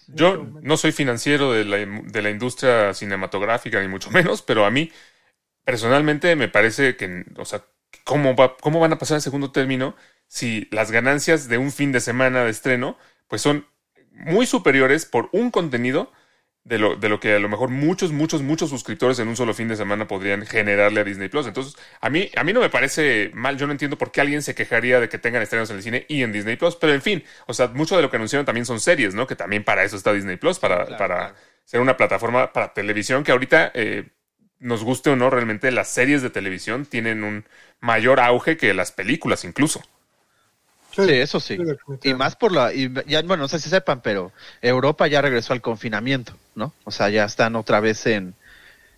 Yo 0.09 0.46
no 0.62 0.76
soy 0.76 0.90
financiero 0.90 1.53
de 1.53 1.64
la, 1.64 1.76
de 1.79 2.22
la 2.22 2.31
industria 2.31 2.92
cinematográfica, 2.92 3.81
ni 3.81 3.87
mucho 3.87 4.11
menos, 4.11 4.42
pero 4.42 4.66
a 4.66 4.70
mí 4.70 4.90
personalmente 5.64 6.35
me 6.35 6.48
parece 6.48 6.96
que, 6.96 7.24
o 7.37 7.44
sea, 7.44 7.64
¿cómo, 8.05 8.35
va, 8.35 8.57
¿cómo 8.57 8.81
van 8.81 8.92
a 8.92 8.98
pasar 8.98 9.16
al 9.16 9.22
segundo 9.22 9.53
término 9.53 9.94
si 10.26 10.66
las 10.72 10.90
ganancias 10.90 11.48
de 11.48 11.59
un 11.59 11.70
fin 11.70 11.92
de 11.92 12.00
semana 12.00 12.44
de 12.44 12.50
estreno 12.50 12.98
pues 13.29 13.42
son 13.42 13.66
muy 14.12 14.46
superiores 14.46 15.07
por 15.07 15.29
un 15.33 15.53
contenido 15.53 16.12
de 16.64 16.78
lo, 16.78 16.96
de 16.96 17.08
lo 17.08 17.18
que 17.20 17.34
a 17.34 17.38
lo 17.38 17.48
mejor 17.48 17.70
muchos, 17.70 18.12
muchos, 18.12 18.42
muchos 18.42 18.70
suscriptores 18.70 19.18
en 19.18 19.28
un 19.28 19.36
solo 19.36 19.54
fin 19.54 19.68
de 19.68 19.76
semana 19.76 20.06
podrían 20.06 20.44
generarle 20.46 21.00
a 21.00 21.04
Disney 21.04 21.28
Plus. 21.28 21.46
Entonces, 21.46 21.74
a 22.00 22.10
mí, 22.10 22.30
a 22.36 22.44
mí 22.44 22.52
no 22.52 22.60
me 22.60 22.68
parece 22.70 23.30
mal, 23.34 23.56
yo 23.56 23.66
no 23.66 23.72
entiendo 23.72 23.96
por 23.98 24.12
qué 24.12 24.20
alguien 24.20 24.42
se 24.42 24.54
quejaría 24.54 25.00
de 25.00 25.08
que 25.08 25.18
tengan 25.18 25.42
estrenos 25.42 25.70
en 25.70 25.76
el 25.76 25.82
cine 25.82 26.06
y 26.08 26.22
en 26.22 26.32
Disney 26.32 26.56
Plus, 26.56 26.76
pero 26.76 26.92
en 26.92 27.02
fin, 27.02 27.24
o 27.46 27.54
sea, 27.54 27.68
mucho 27.68 27.96
de 27.96 28.02
lo 28.02 28.10
que 28.10 28.16
anunciaron 28.16 28.44
también 28.46 28.66
son 28.66 28.80
series, 28.80 29.14
¿no? 29.14 29.26
Que 29.26 29.36
también 29.36 29.64
para 29.64 29.84
eso 29.84 29.96
está 29.96 30.12
Disney 30.12 30.36
Plus, 30.36 30.58
para, 30.58 30.84
Claro, 30.84 30.98
para 30.98 31.16
claro. 31.16 31.34
ser 31.64 31.80
una 31.80 31.96
plataforma 31.96 32.52
para 32.52 32.74
televisión 32.74 33.24
que 33.24 33.32
ahorita, 33.32 33.72
eh, 33.74 34.10
nos 34.58 34.84
guste 34.84 35.10
o 35.10 35.16
no, 35.16 35.30
realmente 35.30 35.70
las 35.72 35.88
series 35.88 36.22
de 36.22 36.30
televisión 36.30 36.84
tienen 36.86 37.24
un 37.24 37.44
mayor 37.80 38.20
auge 38.20 38.56
que 38.56 38.74
las 38.74 38.92
películas 38.92 39.44
incluso. 39.44 39.82
Sí, 41.06 41.12
eso 41.12 41.40
sí. 41.40 41.56
Y 42.02 42.14
más 42.14 42.36
por 42.36 42.52
la, 42.52 42.72
y 42.72 42.92
ya, 43.06 43.20
bueno, 43.22 43.42
no 43.44 43.48
sé 43.48 43.58
si 43.58 43.68
sepan, 43.68 44.00
pero 44.02 44.32
Europa 44.62 45.06
ya 45.06 45.20
regresó 45.20 45.52
al 45.52 45.60
confinamiento, 45.60 46.38
¿no? 46.54 46.74
O 46.84 46.90
sea, 46.90 47.10
ya 47.10 47.24
están 47.24 47.56
otra 47.56 47.80
vez 47.80 48.06
en, 48.06 48.34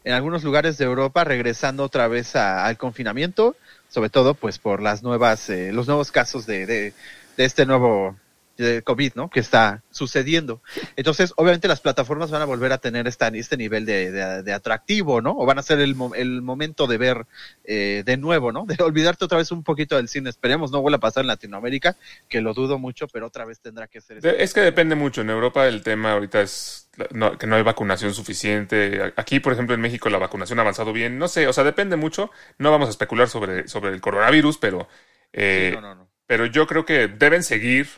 en 0.04 0.14
algunos 0.14 0.44
lugares 0.44 0.78
de 0.78 0.84
Europa 0.86 1.24
regresando 1.24 1.84
otra 1.84 2.08
vez 2.08 2.36
a- 2.36 2.66
al 2.66 2.78
confinamiento, 2.78 3.56
sobre 3.88 4.10
todo 4.10 4.34
pues 4.34 4.58
por 4.58 4.82
las 4.82 5.02
nuevas, 5.02 5.48
eh, 5.50 5.72
los 5.72 5.86
nuevos 5.88 6.12
casos 6.12 6.46
de, 6.46 6.66
de, 6.66 6.94
de 7.36 7.44
este 7.44 7.66
nuevo 7.66 8.21
de 8.62 8.82
COVID, 8.82 9.12
¿no? 9.14 9.28
Que 9.30 9.40
está 9.40 9.82
sucediendo. 9.90 10.62
Entonces, 10.96 11.32
obviamente 11.36 11.68
las 11.68 11.80
plataformas 11.80 12.30
van 12.30 12.42
a 12.42 12.46
volver 12.46 12.72
a 12.72 12.78
tener 12.78 13.06
esta, 13.06 13.28
este 13.28 13.56
nivel 13.56 13.84
de, 13.84 14.10
de- 14.10 14.42
de 14.42 14.52
atractivo, 14.52 15.20
¿no? 15.20 15.32
O 15.36 15.44
van 15.46 15.58
a 15.58 15.62
ser 15.62 15.80
el, 15.80 15.94
el 16.16 16.42
momento 16.42 16.86
de 16.86 16.98
ver 16.98 17.26
eh, 17.64 18.02
de 18.04 18.16
nuevo, 18.16 18.52
¿no? 18.52 18.64
De 18.66 18.82
olvidarte 18.82 19.24
otra 19.24 19.38
vez 19.38 19.50
un 19.52 19.62
poquito 19.62 19.96
del 19.96 20.08
cine. 20.08 20.30
Esperemos 20.30 20.70
no 20.70 20.80
vuelva 20.80 20.96
a 20.96 21.00
pasar 21.00 21.22
en 21.22 21.28
Latinoamérica, 21.28 21.96
que 22.28 22.40
lo 22.40 22.54
dudo 22.54 22.78
mucho, 22.78 23.06
pero 23.08 23.26
otra 23.26 23.44
vez 23.44 23.60
tendrá 23.60 23.86
que 23.88 24.00
ser. 24.00 24.20
De- 24.20 24.42
es 24.42 24.54
que 24.54 24.60
depende 24.60 24.94
mucho. 24.94 25.20
En 25.20 25.30
Europa 25.30 25.66
el 25.66 25.82
tema 25.82 26.12
ahorita 26.12 26.40
es 26.40 26.88
no- 27.10 27.36
que 27.38 27.46
no 27.46 27.56
hay 27.56 27.62
vacunación 27.62 28.14
suficiente. 28.14 29.12
Aquí, 29.16 29.40
por 29.40 29.52
ejemplo, 29.52 29.74
en 29.74 29.80
México 29.80 30.08
la 30.10 30.18
vacunación 30.18 30.58
ha 30.58 30.62
avanzado 30.62 30.92
bien. 30.92 31.18
No 31.18 31.28
sé, 31.28 31.46
o 31.48 31.52
sea, 31.52 31.64
depende 31.64 31.96
mucho. 31.96 32.30
No 32.58 32.70
vamos 32.70 32.88
a 32.88 32.90
especular 32.90 33.28
sobre, 33.28 33.68
sobre 33.68 33.90
el 33.92 34.00
coronavirus, 34.00 34.58
pero, 34.58 34.88
eh, 35.32 35.70
Sí, 35.70 35.74
no, 35.76 35.80
no, 35.80 35.94
no. 35.94 36.08
pero 36.26 36.46
yo 36.46 36.66
creo 36.66 36.84
que 36.84 37.08
deben 37.08 37.42
seguir 37.42 37.88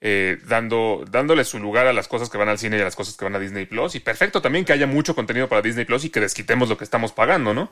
eh, 0.00 0.38
dando, 0.46 1.04
dándole 1.10 1.44
su 1.44 1.58
lugar 1.58 1.86
a 1.86 1.92
las 1.92 2.08
cosas 2.08 2.28
que 2.30 2.38
van 2.38 2.48
al 2.48 2.58
cine 2.58 2.76
y 2.76 2.80
a 2.80 2.84
las 2.84 2.96
cosas 2.96 3.16
que 3.16 3.24
van 3.24 3.34
a 3.34 3.38
Disney 3.38 3.66
Plus. 3.66 3.94
Y 3.94 4.00
perfecto 4.00 4.42
también 4.42 4.64
que 4.64 4.72
haya 4.72 4.86
mucho 4.86 5.14
contenido 5.14 5.48
para 5.48 5.62
Disney 5.62 5.84
Plus 5.84 6.04
y 6.04 6.10
que 6.10 6.20
desquitemos 6.20 6.68
lo 6.68 6.76
que 6.76 6.84
estamos 6.84 7.12
pagando, 7.12 7.54
¿no? 7.54 7.70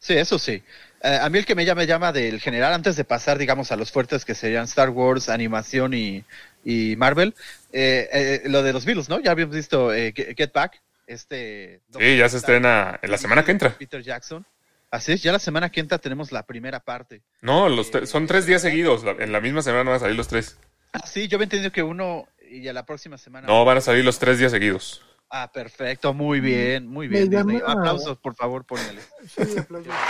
Sí, 0.00 0.14
eso 0.14 0.38
sí. 0.38 0.62
Eh, 1.02 1.18
a 1.20 1.28
mí 1.28 1.38
el 1.38 1.46
que 1.46 1.54
me 1.54 1.64
llama, 1.64 2.12
del 2.12 2.40
general, 2.40 2.72
antes 2.72 2.96
de 2.96 3.04
pasar, 3.04 3.38
digamos, 3.38 3.72
a 3.72 3.76
los 3.76 3.92
fuertes 3.92 4.24
que 4.24 4.34
serían 4.34 4.64
Star 4.64 4.90
Wars, 4.90 5.28
animación 5.28 5.94
y, 5.94 6.24
y 6.64 6.96
Marvel, 6.96 7.34
eh, 7.72 8.08
eh, 8.12 8.42
lo 8.46 8.62
de 8.62 8.72
los 8.72 8.84
Beatles, 8.84 9.08
¿no? 9.08 9.20
Ya 9.20 9.32
habíamos 9.32 9.54
visto 9.54 9.90
Get 9.90 10.52
Back, 10.52 10.80
este... 11.06 11.80
Sí, 11.98 12.16
ya 12.16 12.28
se 12.28 12.38
estrena 12.38 12.98
en 13.02 13.10
la 13.10 13.18
semana 13.18 13.44
que 13.44 13.52
entra. 13.52 13.70
Peter 13.70 14.02
Jackson. 14.02 14.44
Así 14.90 15.12
es, 15.12 15.22
ya 15.22 15.32
la 15.32 15.38
semana 15.38 15.70
que 15.70 15.80
entra 15.80 15.98
tenemos 15.98 16.32
la 16.32 16.44
primera 16.44 16.80
parte. 16.80 17.22
No, 17.42 17.68
los 17.68 17.90
son 18.04 18.26
tres 18.26 18.46
días 18.46 18.62
seguidos. 18.62 19.04
En 19.18 19.32
la 19.32 19.40
misma 19.40 19.60
semana 19.62 19.84
van 19.84 19.96
a 19.96 19.98
salir 19.98 20.16
los 20.16 20.28
tres. 20.28 20.56
Ah, 20.92 21.06
sí, 21.06 21.28
yo 21.28 21.36
había 21.36 21.44
entendido 21.44 21.72
que 21.72 21.82
uno 21.82 22.26
y 22.50 22.66
a 22.68 22.72
la 22.72 22.84
próxima 22.86 23.18
semana... 23.18 23.46
No, 23.46 23.64
van 23.64 23.78
a 23.78 23.80
salir 23.80 24.04
los 24.04 24.18
tres 24.18 24.38
días 24.38 24.52
seguidos. 24.52 25.02
Ah, 25.30 25.50
perfecto, 25.52 26.14
muy 26.14 26.40
bien, 26.40 26.86
muy 26.86 27.08
Me 27.08 27.18
bien. 27.26 27.30
Disney. 27.30 27.60
Aplausos, 27.66 28.16
por 28.18 28.34
favor, 28.34 28.64
póngale. 28.64 29.00
Sí, 29.28 29.58
aplausos. 29.58 29.92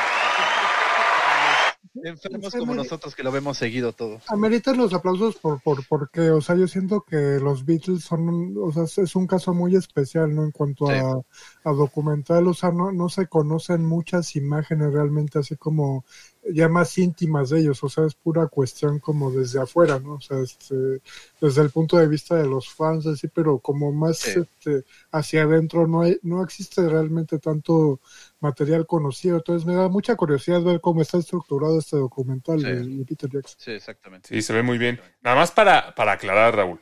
Enfermos 2.04 2.54
como 2.54 2.74
nosotros 2.74 3.16
que 3.16 3.24
lo 3.24 3.32
vemos 3.32 3.58
seguido 3.58 3.92
todo. 3.92 4.20
Ameritan 4.28 4.76
los 4.76 4.94
aplausos 4.94 5.34
por, 5.36 5.60
por, 5.62 5.84
porque, 5.88 6.30
o 6.30 6.40
sea, 6.40 6.54
yo 6.54 6.68
siento 6.68 7.00
que 7.00 7.16
los 7.42 7.64
Beatles 7.64 8.04
son, 8.04 8.28
un- 8.28 8.56
o 8.60 8.70
sea, 8.86 9.02
es 9.02 9.16
un 9.16 9.26
caso 9.26 9.52
muy 9.52 9.74
especial, 9.74 10.32
¿no? 10.32 10.44
En 10.44 10.52
cuanto 10.52 10.86
Sí. 10.86 10.92
a, 10.92 11.68
a 11.68 11.72
documental, 11.72 12.46
o 12.46 12.54
sea, 12.54 12.70
no, 12.70 12.92
no 12.92 13.08
se 13.08 13.26
conocen 13.26 13.84
muchas 13.84 14.36
imágenes 14.36 14.92
realmente 14.92 15.40
así 15.40 15.56
como 15.56 16.04
ya 16.50 16.68
más 16.68 16.96
íntimas 16.98 17.50
de 17.50 17.60
ellos, 17.60 17.82
o 17.84 17.88
sea, 17.88 18.04
es 18.06 18.14
pura 18.14 18.46
cuestión 18.46 18.98
como 18.98 19.30
desde 19.30 19.60
afuera, 19.60 19.98
¿no? 19.98 20.14
O 20.14 20.20
sea, 20.20 20.38
este, 20.40 21.00
desde 21.40 21.62
el 21.62 21.70
punto 21.70 21.96
de 21.98 22.08
vista 22.08 22.36
de 22.36 22.46
los 22.46 22.68
fans, 22.72 23.06
así, 23.06 23.28
pero 23.28 23.58
como 23.58 23.92
más 23.92 24.18
Sí. 24.18 24.40
este, 24.40 24.84
hacia 25.12 25.42
adentro 25.42 25.86
no 25.86 26.02
hay, 26.02 26.18
no 26.22 26.42
existe 26.42 26.88
realmente 26.88 27.38
tanto 27.38 28.00
material 28.40 28.86
conocido, 28.86 29.36
entonces 29.36 29.66
me 29.66 29.74
da 29.74 29.88
mucha 29.88 30.16
curiosidad 30.16 30.62
ver 30.62 30.80
cómo 30.80 31.02
está 31.02 31.18
estructurado 31.18 31.78
este 31.78 31.96
documental 31.96 32.60
Sí. 32.60 32.66
de, 32.66 32.84
de 32.84 33.04
Peter 33.04 33.30
Jackson. 33.30 33.56
Sí, 33.58 33.70
exactamente. 33.72 34.28
Sí, 34.28 34.42
se 34.42 34.52
ve 34.52 34.62
muy 34.62 34.78
bien. 34.78 35.00
Nada 35.22 35.36
más 35.36 35.50
para, 35.52 35.94
para 35.94 36.12
aclarar, 36.12 36.56
Raúl. 36.56 36.80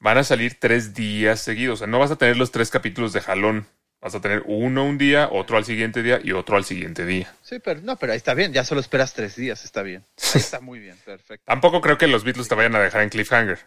Van 0.00 0.18
a 0.18 0.24
salir 0.24 0.58
tres 0.60 0.92
días 0.92 1.40
seguidos. 1.40 1.74
O 1.74 1.78
sea, 1.78 1.86
no 1.86 1.98
vas 1.98 2.10
a 2.10 2.16
tener 2.16 2.36
los 2.36 2.50
tres 2.50 2.70
capítulos 2.70 3.12
de 3.14 3.20
jalón. 3.22 3.66
Vas 4.04 4.14
a 4.14 4.20
tener 4.20 4.42
uno 4.44 4.84
un 4.84 4.98
día, 4.98 5.30
otro 5.32 5.56
al 5.56 5.64
siguiente 5.64 6.02
día 6.02 6.20
y 6.22 6.32
otro 6.32 6.58
al 6.58 6.66
siguiente 6.66 7.06
día. 7.06 7.34
Sí, 7.40 7.58
pero 7.58 7.80
no, 7.80 7.96
pero 7.96 8.12
ahí 8.12 8.18
está 8.18 8.34
bien, 8.34 8.52
ya 8.52 8.62
solo 8.62 8.82
esperas 8.82 9.14
tres 9.14 9.34
días, 9.34 9.64
está 9.64 9.80
bien. 9.80 10.04
Ahí 10.34 10.40
está 10.42 10.60
muy 10.60 10.78
bien, 10.78 10.98
perfecto. 11.06 11.42
Tampoco 11.46 11.80
creo 11.80 11.96
que 11.96 12.06
los 12.06 12.22
Beatles 12.22 12.46
te 12.46 12.54
vayan 12.54 12.76
a 12.76 12.80
dejar 12.80 13.00
en 13.00 13.08
cliffhanger. 13.08 13.60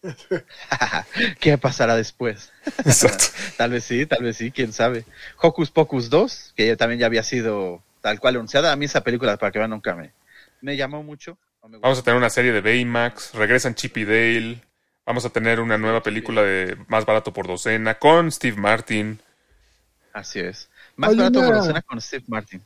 ¿Qué 1.40 1.58
pasará 1.58 1.96
después? 1.96 2.52
Exacto. 2.84 3.24
Tal 3.56 3.72
vez 3.72 3.82
sí, 3.82 4.06
tal 4.06 4.22
vez 4.22 4.36
sí, 4.36 4.52
quién 4.52 4.72
sabe. 4.72 5.04
Hocus 5.38 5.72
Pocus 5.72 6.08
2, 6.08 6.54
que 6.56 6.76
también 6.76 7.00
ya 7.00 7.06
había 7.06 7.24
sido 7.24 7.82
tal 8.00 8.20
cual 8.20 8.36
anunciada. 8.36 8.70
A 8.70 8.76
mí 8.76 8.84
esa 8.84 9.02
película, 9.02 9.38
para 9.38 9.50
que 9.50 9.58
vean, 9.58 9.70
nunca 9.70 9.96
me, 9.96 10.12
me 10.60 10.76
llamó 10.76 11.02
mucho. 11.02 11.36
no 11.62 11.68
me 11.68 11.78
Vamos 11.78 11.98
a 11.98 12.04
tener 12.04 12.16
una 12.16 12.30
serie 12.30 12.52
de 12.52 12.60
Baymax. 12.60 13.34
Regresan 13.34 13.74
Chip 13.74 13.96
y 13.96 14.04
Dale. 14.04 14.62
Vamos 15.04 15.24
a 15.24 15.30
tener 15.30 15.58
una 15.58 15.78
nueva 15.78 16.00
película 16.00 16.42
de 16.42 16.76
Más 16.86 17.04
Barato 17.04 17.32
por 17.32 17.48
Docena 17.48 17.94
con 17.98 18.30
Steve 18.30 18.56
Martin. 18.56 19.20
Así 20.18 20.40
es. 20.40 20.68
Más 20.96 21.10
Hay 21.10 21.16
barato 21.16 21.40
una- 21.40 21.82
con 21.82 22.00
Steve 22.00 22.24
Martin. 22.26 22.62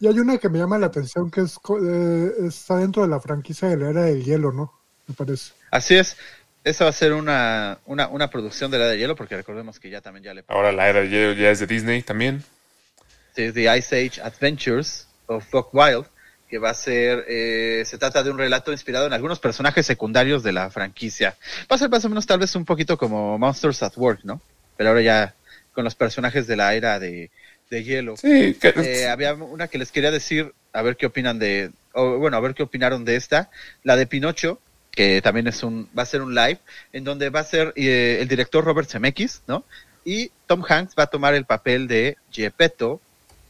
Y 0.00 0.06
hay 0.06 0.18
una 0.18 0.38
que 0.38 0.48
me 0.48 0.58
llama 0.58 0.78
la 0.78 0.86
atención 0.86 1.30
que 1.30 1.40
es, 1.42 1.56
eh, 1.82 2.30
está 2.46 2.76
dentro 2.76 3.02
de 3.02 3.08
la 3.08 3.20
franquicia 3.20 3.68
de 3.68 3.76
la 3.76 3.90
era 3.90 4.02
del 4.02 4.22
hielo, 4.24 4.52
¿no? 4.52 4.72
Me 5.06 5.14
parece. 5.14 5.52
Así 5.70 5.94
es. 5.96 6.16
Esa 6.62 6.84
va 6.84 6.90
a 6.90 6.92
ser 6.94 7.12
una, 7.12 7.78
una, 7.86 8.08
una 8.08 8.30
producción 8.30 8.70
de 8.70 8.78
la 8.78 8.86
de 8.86 8.98
hielo, 8.98 9.16
porque 9.16 9.36
recordemos 9.36 9.78
que 9.78 9.90
ya 9.90 10.00
también 10.00 10.24
ya 10.24 10.34
le 10.34 10.44
Ahora 10.48 10.72
la 10.72 10.88
era 10.88 11.00
de 11.00 11.08
hielo 11.08 11.32
ya 11.34 11.50
es 11.50 11.58
de 11.60 11.66
Disney 11.66 12.02
también. 12.02 12.42
de 13.36 13.52
The 13.52 13.76
Ice 13.78 13.96
Age 14.06 14.20
Adventures 14.22 15.08
of 15.26 15.44
Buck 15.50 15.74
Wild, 15.74 16.06
que 16.48 16.58
va 16.58 16.70
a 16.70 16.74
ser, 16.74 17.24
eh, 17.28 17.82
se 17.84 17.98
trata 17.98 18.22
de 18.22 18.30
un 18.30 18.38
relato 18.38 18.70
inspirado 18.72 19.06
en 19.06 19.12
algunos 19.12 19.40
personajes 19.40 19.84
secundarios 19.86 20.42
de 20.42 20.52
la 20.52 20.70
franquicia. 20.70 21.36
Va 21.70 21.76
a 21.76 21.78
ser 21.78 21.88
más 21.90 22.04
o 22.04 22.08
menos 22.08 22.26
tal 22.26 22.38
vez 22.38 22.54
un 22.54 22.64
poquito 22.64 22.96
como 22.96 23.36
Monsters 23.38 23.82
at 23.82 23.96
Work, 23.96 24.20
¿no? 24.24 24.40
Pero 24.76 24.90
ahora 24.90 25.02
ya 25.02 25.34
con 25.74 25.84
los 25.84 25.94
personajes 25.94 26.46
de 26.46 26.56
la 26.56 26.74
era 26.74 26.98
de, 26.98 27.30
de 27.70 27.84
hielo. 27.84 28.16
Sí, 28.16 28.54
que- 28.60 28.72
Eh, 28.76 29.08
había 29.08 29.34
una 29.34 29.68
que 29.68 29.78
les 29.78 29.92
quería 29.92 30.10
decir, 30.10 30.52
a 30.72 30.82
ver 30.82 30.96
qué 30.96 31.06
opinan 31.06 31.38
de, 31.38 31.70
o, 31.92 32.18
bueno, 32.18 32.36
a 32.36 32.40
ver 32.40 32.54
qué 32.54 32.62
opinaron 32.62 33.04
de 33.04 33.16
esta, 33.16 33.50
la 33.82 33.96
de 33.96 34.06
Pinocho, 34.06 34.60
que 34.90 35.20
también 35.20 35.46
es 35.48 35.62
un, 35.62 35.88
va 35.96 36.04
a 36.04 36.06
ser 36.06 36.22
un 36.22 36.34
live, 36.34 36.58
en 36.92 37.04
donde 37.04 37.28
va 37.30 37.40
a 37.40 37.44
ser 37.44 37.72
eh, 37.76 38.18
el 38.20 38.28
director 38.28 38.64
Robert 38.64 38.88
Zemeckis, 38.88 39.42
¿no? 39.48 39.64
Y 40.04 40.30
Tom 40.46 40.62
Hanks 40.68 40.94
va 40.98 41.04
a 41.04 41.06
tomar 41.08 41.34
el 41.34 41.44
papel 41.46 41.88
de 41.88 42.16
Gepetto 42.30 43.00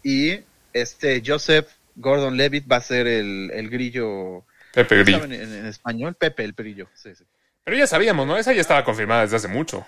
y 0.02 0.38
este 0.72 1.22
Joseph 1.24 1.66
Gordon-Levitt 1.96 2.70
va 2.70 2.76
a 2.76 2.80
ser 2.80 3.06
el, 3.06 3.50
el 3.52 3.68
grillo, 3.70 4.44
Pepe 4.72 5.04
¿cómo 5.04 5.18
Grillo. 5.24 5.42
en 5.42 5.66
español? 5.66 6.14
Pepe 6.14 6.44
el 6.44 6.52
grillo, 6.52 6.88
sí, 6.94 7.10
sí. 7.14 7.24
Pero 7.64 7.76
ya 7.76 7.86
sabíamos, 7.86 8.26
¿no? 8.26 8.36
Esa 8.36 8.52
ya 8.52 8.60
estaba 8.60 8.84
confirmada 8.84 9.22
desde 9.22 9.36
hace 9.36 9.48
mucho. 9.48 9.86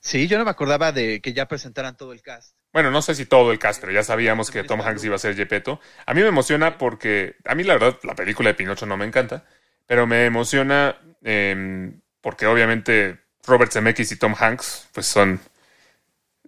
Sí, 0.00 0.26
yo 0.28 0.38
no 0.38 0.44
me 0.44 0.50
acordaba 0.50 0.92
de 0.92 1.20
que 1.20 1.32
ya 1.32 1.46
presentaran 1.46 1.96
todo 1.96 2.12
el 2.12 2.22
cast. 2.22 2.56
Bueno, 2.72 2.90
no 2.90 3.02
sé 3.02 3.14
si 3.14 3.26
todo 3.26 3.52
el 3.52 3.58
cast, 3.58 3.80
pero 3.80 3.92
ya 3.92 4.02
sabíamos 4.02 4.50
que 4.50 4.64
Tom 4.64 4.80
Hanks 4.80 5.04
iba 5.04 5.16
a 5.16 5.18
ser 5.18 5.34
Gepetto. 5.36 5.80
A 6.06 6.14
mí 6.14 6.22
me 6.22 6.28
emociona 6.28 6.78
porque, 6.78 7.36
a 7.44 7.54
mí 7.54 7.64
la 7.64 7.74
verdad, 7.74 7.98
la 8.04 8.14
película 8.14 8.48
de 8.48 8.54
Pinocho 8.54 8.86
no 8.86 8.96
me 8.96 9.04
encanta, 9.04 9.44
pero 9.86 10.06
me 10.06 10.24
emociona 10.24 10.96
eh, 11.22 11.92
porque 12.20 12.46
obviamente 12.46 13.18
Robert 13.44 13.72
Zemeckis 13.72 14.12
y 14.12 14.16
Tom 14.16 14.34
Hanks, 14.38 14.88
pues 14.92 15.06
son, 15.06 15.40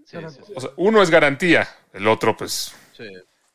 Sí, 0.04 0.18
sí, 0.28 0.40
sí. 0.46 0.52
o 0.54 0.60
sea, 0.60 0.70
uno 0.76 1.02
es 1.02 1.10
garantía, 1.10 1.68
el 1.92 2.06
otro, 2.06 2.36
pues, 2.36 2.74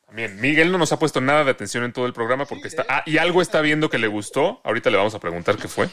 También. 0.07 0.39
Miguel 0.39 0.71
no 0.71 0.77
nos 0.77 0.91
ha 0.93 0.99
puesto 0.99 1.19
nada 1.21 1.43
de 1.43 1.51
atención 1.51 1.83
en 1.83 1.93
todo 1.93 2.05
el 2.05 2.13
programa 2.13 2.45
porque 2.45 2.67
está... 2.67 2.85
Ah, 2.89 3.03
y 3.05 3.17
algo 3.17 3.41
está 3.41 3.61
viendo 3.61 3.89
que 3.89 3.97
le 3.97 4.07
gustó. 4.07 4.61
Ahorita 4.63 4.89
le 4.89 4.97
vamos 4.97 5.13
a 5.13 5.19
preguntar 5.19 5.57
qué 5.57 5.67
fue. 5.67 5.89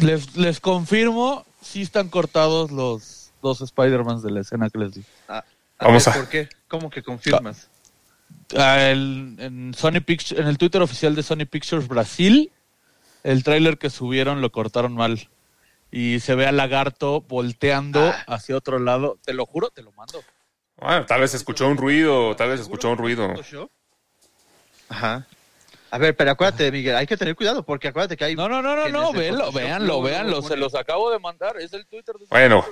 Les, 0.00 0.36
les 0.36 0.58
confirmo, 0.60 1.44
sí 1.62 1.82
están 1.82 2.08
cortados 2.08 2.70
los 2.70 3.30
dos 3.42 3.60
Spider-Mans 3.60 4.22
de 4.22 4.30
la 4.30 4.40
escena 4.40 4.70
que 4.70 4.78
les 4.78 4.94
di. 4.94 5.04
A 5.28 5.44
Vamos 5.78 6.04
ver, 6.06 6.14
a- 6.14 6.16
¿Por 6.18 6.28
qué? 6.28 6.48
¿Cómo 6.68 6.90
que 6.90 7.02
confirmas? 7.02 7.68
Ah, 8.56 8.80
el- 8.90 9.36
en, 9.38 9.74
Sony 9.74 10.00
Pictures, 10.04 10.40
en 10.40 10.46
el 10.46 10.56
Twitter 10.58 10.80
oficial 10.82 11.14
de 11.14 11.22
Sony 11.22 11.46
Pictures 11.50 11.88
Brasil, 11.88 12.50
el 13.22 13.42
tráiler 13.44 13.76
que 13.78 13.90
subieron 13.90 14.40
lo 14.40 14.50
cortaron 14.50 14.94
mal. 14.94 15.28
Y 15.92 16.20
se 16.20 16.34
ve 16.36 16.46
al 16.46 16.56
lagarto 16.56 17.20
volteando 17.22 18.12
hacia 18.28 18.56
otro 18.56 18.78
lado. 18.78 19.18
Te 19.24 19.34
lo 19.34 19.44
juro, 19.44 19.70
te 19.70 19.82
lo 19.82 19.92
mando. 19.92 20.22
Bueno, 20.80 21.06
tal 21.06 21.20
vez 21.20 21.34
escuchó 21.34 21.68
un 21.68 21.76
ruido, 21.76 22.34
tal 22.36 22.48
vez 22.50 22.60
escuchó 22.60 22.90
un 22.90 22.98
ruido. 22.98 23.32
Ajá. 24.88 25.26
A 25.92 25.98
ver, 25.98 26.16
pero 26.16 26.30
acuérdate, 26.30 26.70
Miguel, 26.70 26.94
hay 26.96 27.06
que 27.06 27.16
tener 27.16 27.34
cuidado 27.34 27.64
porque 27.64 27.88
acuérdate 27.88 28.16
que 28.16 28.24
hay. 28.24 28.36
No, 28.36 28.48
no, 28.48 28.62
no, 28.62 28.76
no, 28.76 28.88
no, 28.88 29.12
véanlo, 29.12 29.50
véanlo, 29.52 30.02
véanlo. 30.02 30.42
Se 30.42 30.56
los 30.56 30.74
acabo 30.74 31.10
de 31.10 31.18
mandar. 31.18 31.56
Es 31.58 31.72
el 31.72 31.84
Twitter 31.86 32.14
de 32.16 32.26
Bueno. 32.30 32.64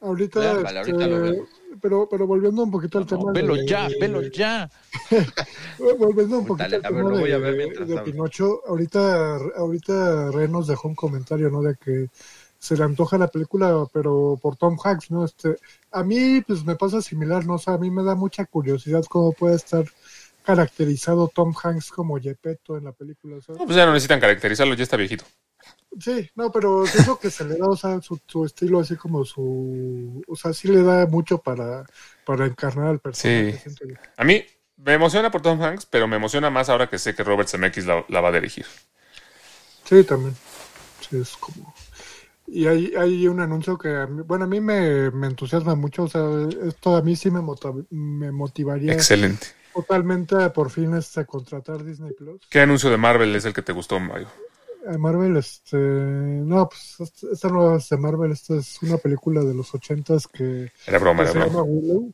Ahorita, 0.00 0.38
Vean, 0.38 0.62
vale, 0.62 0.80
este, 0.80 0.92
ahorita 0.92 1.06
lo 1.08 1.22
veo. 1.22 1.46
pero, 1.80 2.06
pero 2.10 2.26
volviendo 2.26 2.62
un 2.62 2.70
poquito 2.70 2.98
al 2.98 3.04
No, 3.04 3.08
tema 3.18 3.32
velo 3.32 3.54
de- 3.56 3.66
ya, 3.66 3.88
velo 3.98 4.20
ya. 4.22 4.68
Volviendo 5.98 6.38
un 6.40 6.46
poquito 6.46 6.68
dale, 6.68 6.76
al 6.76 6.84
a 6.84 6.90
ver, 6.90 6.98
tema 6.98 7.10
lo 7.10 7.18
voy 7.20 7.30
a 7.32 7.34
de, 7.36 7.40
ver 7.40 7.56
mientras 7.56 7.88
de 7.88 7.94
hablo. 7.98 8.04
Pinocho, 8.12 8.60
ahorita, 8.66 9.36
ahorita 9.56 10.30
Ren 10.30 10.52
nos 10.52 10.66
dejó 10.66 10.88
un 10.88 10.94
comentario, 10.94 11.48
¿no? 11.48 11.62
De 11.62 11.74
que 11.76 12.08
se 12.64 12.78
le 12.78 12.84
antoja 12.84 13.18
la 13.18 13.28
película, 13.28 13.86
pero 13.92 14.38
por 14.40 14.56
Tom 14.56 14.78
Hanks, 14.82 15.10
¿no? 15.10 15.22
Este, 15.26 15.56
a 15.92 16.02
mí, 16.02 16.40
pues 16.40 16.64
me 16.64 16.76
pasa 16.76 17.02
similar, 17.02 17.44
¿no? 17.44 17.56
O 17.56 17.58
sea, 17.58 17.74
a 17.74 17.78
mí 17.78 17.90
me 17.90 18.02
da 18.02 18.14
mucha 18.14 18.46
curiosidad 18.46 19.04
cómo 19.06 19.32
puede 19.32 19.56
estar 19.56 19.84
caracterizado 20.42 21.28
Tom 21.28 21.52
Hanks 21.62 21.90
como 21.90 22.18
Gepetto 22.18 22.78
en 22.78 22.84
la 22.84 22.92
película, 22.92 23.38
¿sabes? 23.42 23.60
No, 23.60 23.66
pues 23.66 23.76
ya 23.76 23.84
no 23.84 23.92
necesitan 23.92 24.18
caracterizarlo, 24.18 24.72
ya 24.74 24.82
está 24.82 24.96
viejito. 24.96 25.26
Sí, 26.00 26.30
no, 26.36 26.50
pero 26.50 26.84
es 26.84 27.06
lo 27.06 27.18
que 27.18 27.30
se 27.30 27.44
le 27.44 27.58
da, 27.58 27.68
o 27.68 27.76
sea, 27.76 28.00
su, 28.00 28.18
su 28.26 28.46
estilo 28.46 28.80
así 28.80 28.96
como 28.96 29.26
su... 29.26 30.22
O 30.26 30.36
sea, 30.36 30.54
sí 30.54 30.68
le 30.68 30.82
da 30.82 31.06
mucho 31.06 31.36
para, 31.38 31.84
para 32.24 32.46
encarnar 32.46 32.86
al 32.86 32.98
personaje. 32.98 33.62
Sí. 33.68 33.92
A 34.16 34.24
mí 34.24 34.42
me 34.78 34.94
emociona 34.94 35.30
por 35.30 35.42
Tom 35.42 35.62
Hanks, 35.62 35.84
pero 35.84 36.08
me 36.08 36.16
emociona 36.16 36.48
más 36.48 36.70
ahora 36.70 36.88
que 36.88 36.98
sé 36.98 37.14
que 37.14 37.24
Robert 37.24 37.50
Zemeckis 37.50 37.84
la, 37.84 38.06
la 38.08 38.22
va 38.22 38.30
a 38.30 38.32
dirigir. 38.32 38.64
Sí, 39.84 40.02
también. 40.04 40.34
Sí, 41.06 41.20
es 41.20 41.36
como... 41.36 41.73
Y 42.46 42.66
hay, 42.66 42.92
hay 42.96 43.26
un 43.26 43.40
anuncio 43.40 43.78
que, 43.78 43.88
a 43.96 44.06
mí- 44.06 44.22
bueno, 44.26 44.44
a 44.44 44.48
mí 44.48 44.60
me, 44.60 45.10
me 45.10 45.26
entusiasma 45.28 45.74
mucho, 45.74 46.04
o 46.04 46.08
sea, 46.08 46.22
esto 46.66 46.96
a 46.96 47.02
mí 47.02 47.16
sí 47.16 47.30
me, 47.30 47.40
mota- 47.40 47.72
me 47.90 48.30
motivaría 48.32 48.92
Excelente. 48.92 49.46
totalmente 49.72 50.36
a 50.42 50.52
por 50.52 50.70
fin 50.70 50.94
este, 50.94 51.24
contratar 51.24 51.82
Disney 51.84 52.12
Plus. 52.12 52.40
¿Qué 52.50 52.60
anuncio 52.60 52.90
de 52.90 52.98
Marvel 52.98 53.34
es 53.34 53.44
el 53.46 53.54
que 53.54 53.62
te 53.62 53.72
gustó, 53.72 53.98
Mario? 53.98 54.28
A 54.86 54.98
Marvel, 54.98 55.36
este, 55.38 55.78
no, 55.78 56.68
pues 56.68 57.10
esta 57.32 57.48
no 57.48 57.76
es 57.76 57.88
de 57.88 57.96
Marvel, 57.96 58.32
esta 58.32 58.56
es 58.56 58.82
una 58.82 58.98
película 58.98 59.42
de 59.42 59.54
los 59.54 59.74
ochentas 59.74 60.26
que, 60.28 60.70
Era 60.86 60.98
broma, 60.98 61.24
que 61.24 61.30
era 61.30 61.32
se 61.32 61.38
broma. 61.38 61.52
llama 61.52 61.62
Willow. 61.62 62.12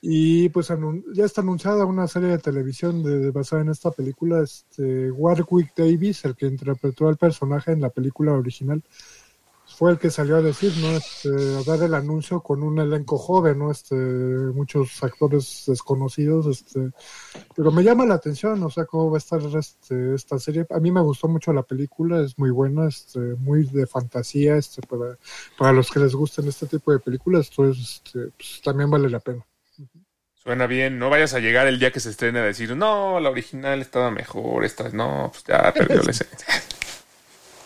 Y 0.00 0.48
pues 0.50 0.68
ya 1.12 1.24
está 1.24 1.40
anunciada 1.40 1.84
una 1.84 2.06
serie 2.06 2.28
de 2.28 2.38
televisión 2.38 3.02
de, 3.02 3.18
de- 3.18 3.30
basada 3.32 3.62
en 3.62 3.70
esta 3.70 3.90
película. 3.90 4.42
Este, 4.42 5.10
Warwick 5.10 5.74
Davis, 5.76 6.24
el 6.24 6.36
que 6.36 6.46
interpretó 6.46 7.08
al 7.08 7.16
personaje 7.16 7.72
en 7.72 7.80
la 7.80 7.90
película 7.90 8.32
original, 8.32 8.82
fue 9.78 9.92
el 9.92 9.98
que 9.98 10.10
salió 10.10 10.34
a 10.34 10.42
decir, 10.42 10.72
¿no? 10.78 10.96
Este, 10.96 11.28
a 11.28 11.62
dar 11.62 11.86
el 11.86 11.94
anuncio 11.94 12.40
con 12.40 12.64
un 12.64 12.80
elenco 12.80 13.16
joven, 13.16 13.60
¿no? 13.60 13.70
Este, 13.70 13.94
muchos 13.94 15.00
actores 15.04 15.66
desconocidos, 15.68 16.46
este, 16.48 16.90
pero 17.54 17.70
me 17.70 17.84
llama 17.84 18.04
la 18.04 18.14
atención, 18.14 18.60
o 18.64 18.70
sea, 18.70 18.86
cómo 18.86 19.08
va 19.08 19.18
a 19.18 19.18
estar 19.18 19.40
este, 19.56 20.16
esta 20.16 20.40
serie. 20.40 20.66
A 20.70 20.80
mí 20.80 20.90
me 20.90 21.00
gustó 21.00 21.28
mucho 21.28 21.52
la 21.52 21.62
película, 21.62 22.20
es 22.20 22.36
muy 22.40 22.50
buena, 22.50 22.88
este, 22.88 23.20
muy 23.20 23.66
de 23.66 23.86
fantasía, 23.86 24.56
este, 24.56 24.82
para, 24.84 25.16
para 25.56 25.72
los 25.72 25.92
que 25.92 26.00
les 26.00 26.12
gusten 26.12 26.48
este 26.48 26.66
tipo 26.66 26.90
de 26.90 26.98
películas, 26.98 27.48
entonces, 27.48 28.02
este, 28.04 28.32
pues, 28.36 28.60
también 28.64 28.90
vale 28.90 29.08
la 29.08 29.20
pena. 29.20 29.46
Suena 30.34 30.66
bien. 30.66 30.98
No 30.98 31.08
vayas 31.08 31.34
a 31.34 31.38
llegar 31.38 31.68
el 31.68 31.78
día 31.78 31.92
que 31.92 32.00
se 32.00 32.10
estrene 32.10 32.40
a 32.40 32.44
decir, 32.44 32.76
no, 32.76 33.20
la 33.20 33.30
original 33.30 33.80
estaba 33.80 34.10
mejor, 34.10 34.64
esta 34.64 34.88
no, 34.88 35.30
pues 35.30 35.44
ya 35.44 35.72
perdió 35.72 36.02
la 36.02 36.10
esencia. 36.10 36.48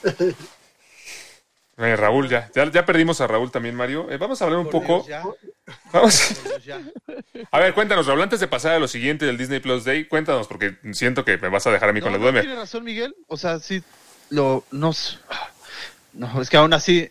Eh, 1.82 1.96
Raúl, 1.96 2.28
ya, 2.28 2.50
ya. 2.54 2.70
ya 2.70 2.86
perdimos 2.86 3.20
a 3.20 3.26
Raúl 3.26 3.50
también, 3.50 3.74
Mario. 3.74 4.10
Eh, 4.10 4.16
vamos 4.16 4.40
a 4.40 4.44
hablar 4.44 4.60
un 4.60 4.70
Por 4.70 4.82
poco. 4.82 5.04
Dios, 5.06 5.08
ya, 5.08 5.22
Vamos. 5.92 6.32
por 6.42 6.48
Dios, 6.48 6.64
ya. 6.64 6.80
A 7.50 7.58
ver, 7.60 7.74
cuéntanos, 7.74 8.06
Raúl, 8.06 8.22
antes 8.22 8.40
de 8.40 8.46
pasar 8.48 8.72
a 8.72 8.78
lo 8.78 8.86
siguiente 8.88 9.26
del 9.26 9.36
Disney 9.36 9.60
Plus 9.60 9.84
Day, 9.84 10.04
cuéntanos, 10.06 10.46
porque 10.46 10.76
siento 10.92 11.24
que 11.24 11.38
me 11.38 11.48
vas 11.48 11.66
a 11.66 11.70
dejar 11.72 11.88
a 11.88 11.92
mí 11.92 12.00
con 12.00 12.12
No, 12.12 12.18
la 12.18 12.24
no, 12.24 12.30
duda. 12.30 12.40
tiene 12.40 12.56
razón, 12.56 12.84
Miguel. 12.84 13.14
O 13.26 13.36
sea, 13.36 13.58
sí, 13.58 13.82
lo. 14.30 14.64
No, 14.70 14.92
no 16.12 16.40
es 16.42 16.48
que 16.50 16.56
aún 16.56 16.72
así. 16.72 17.10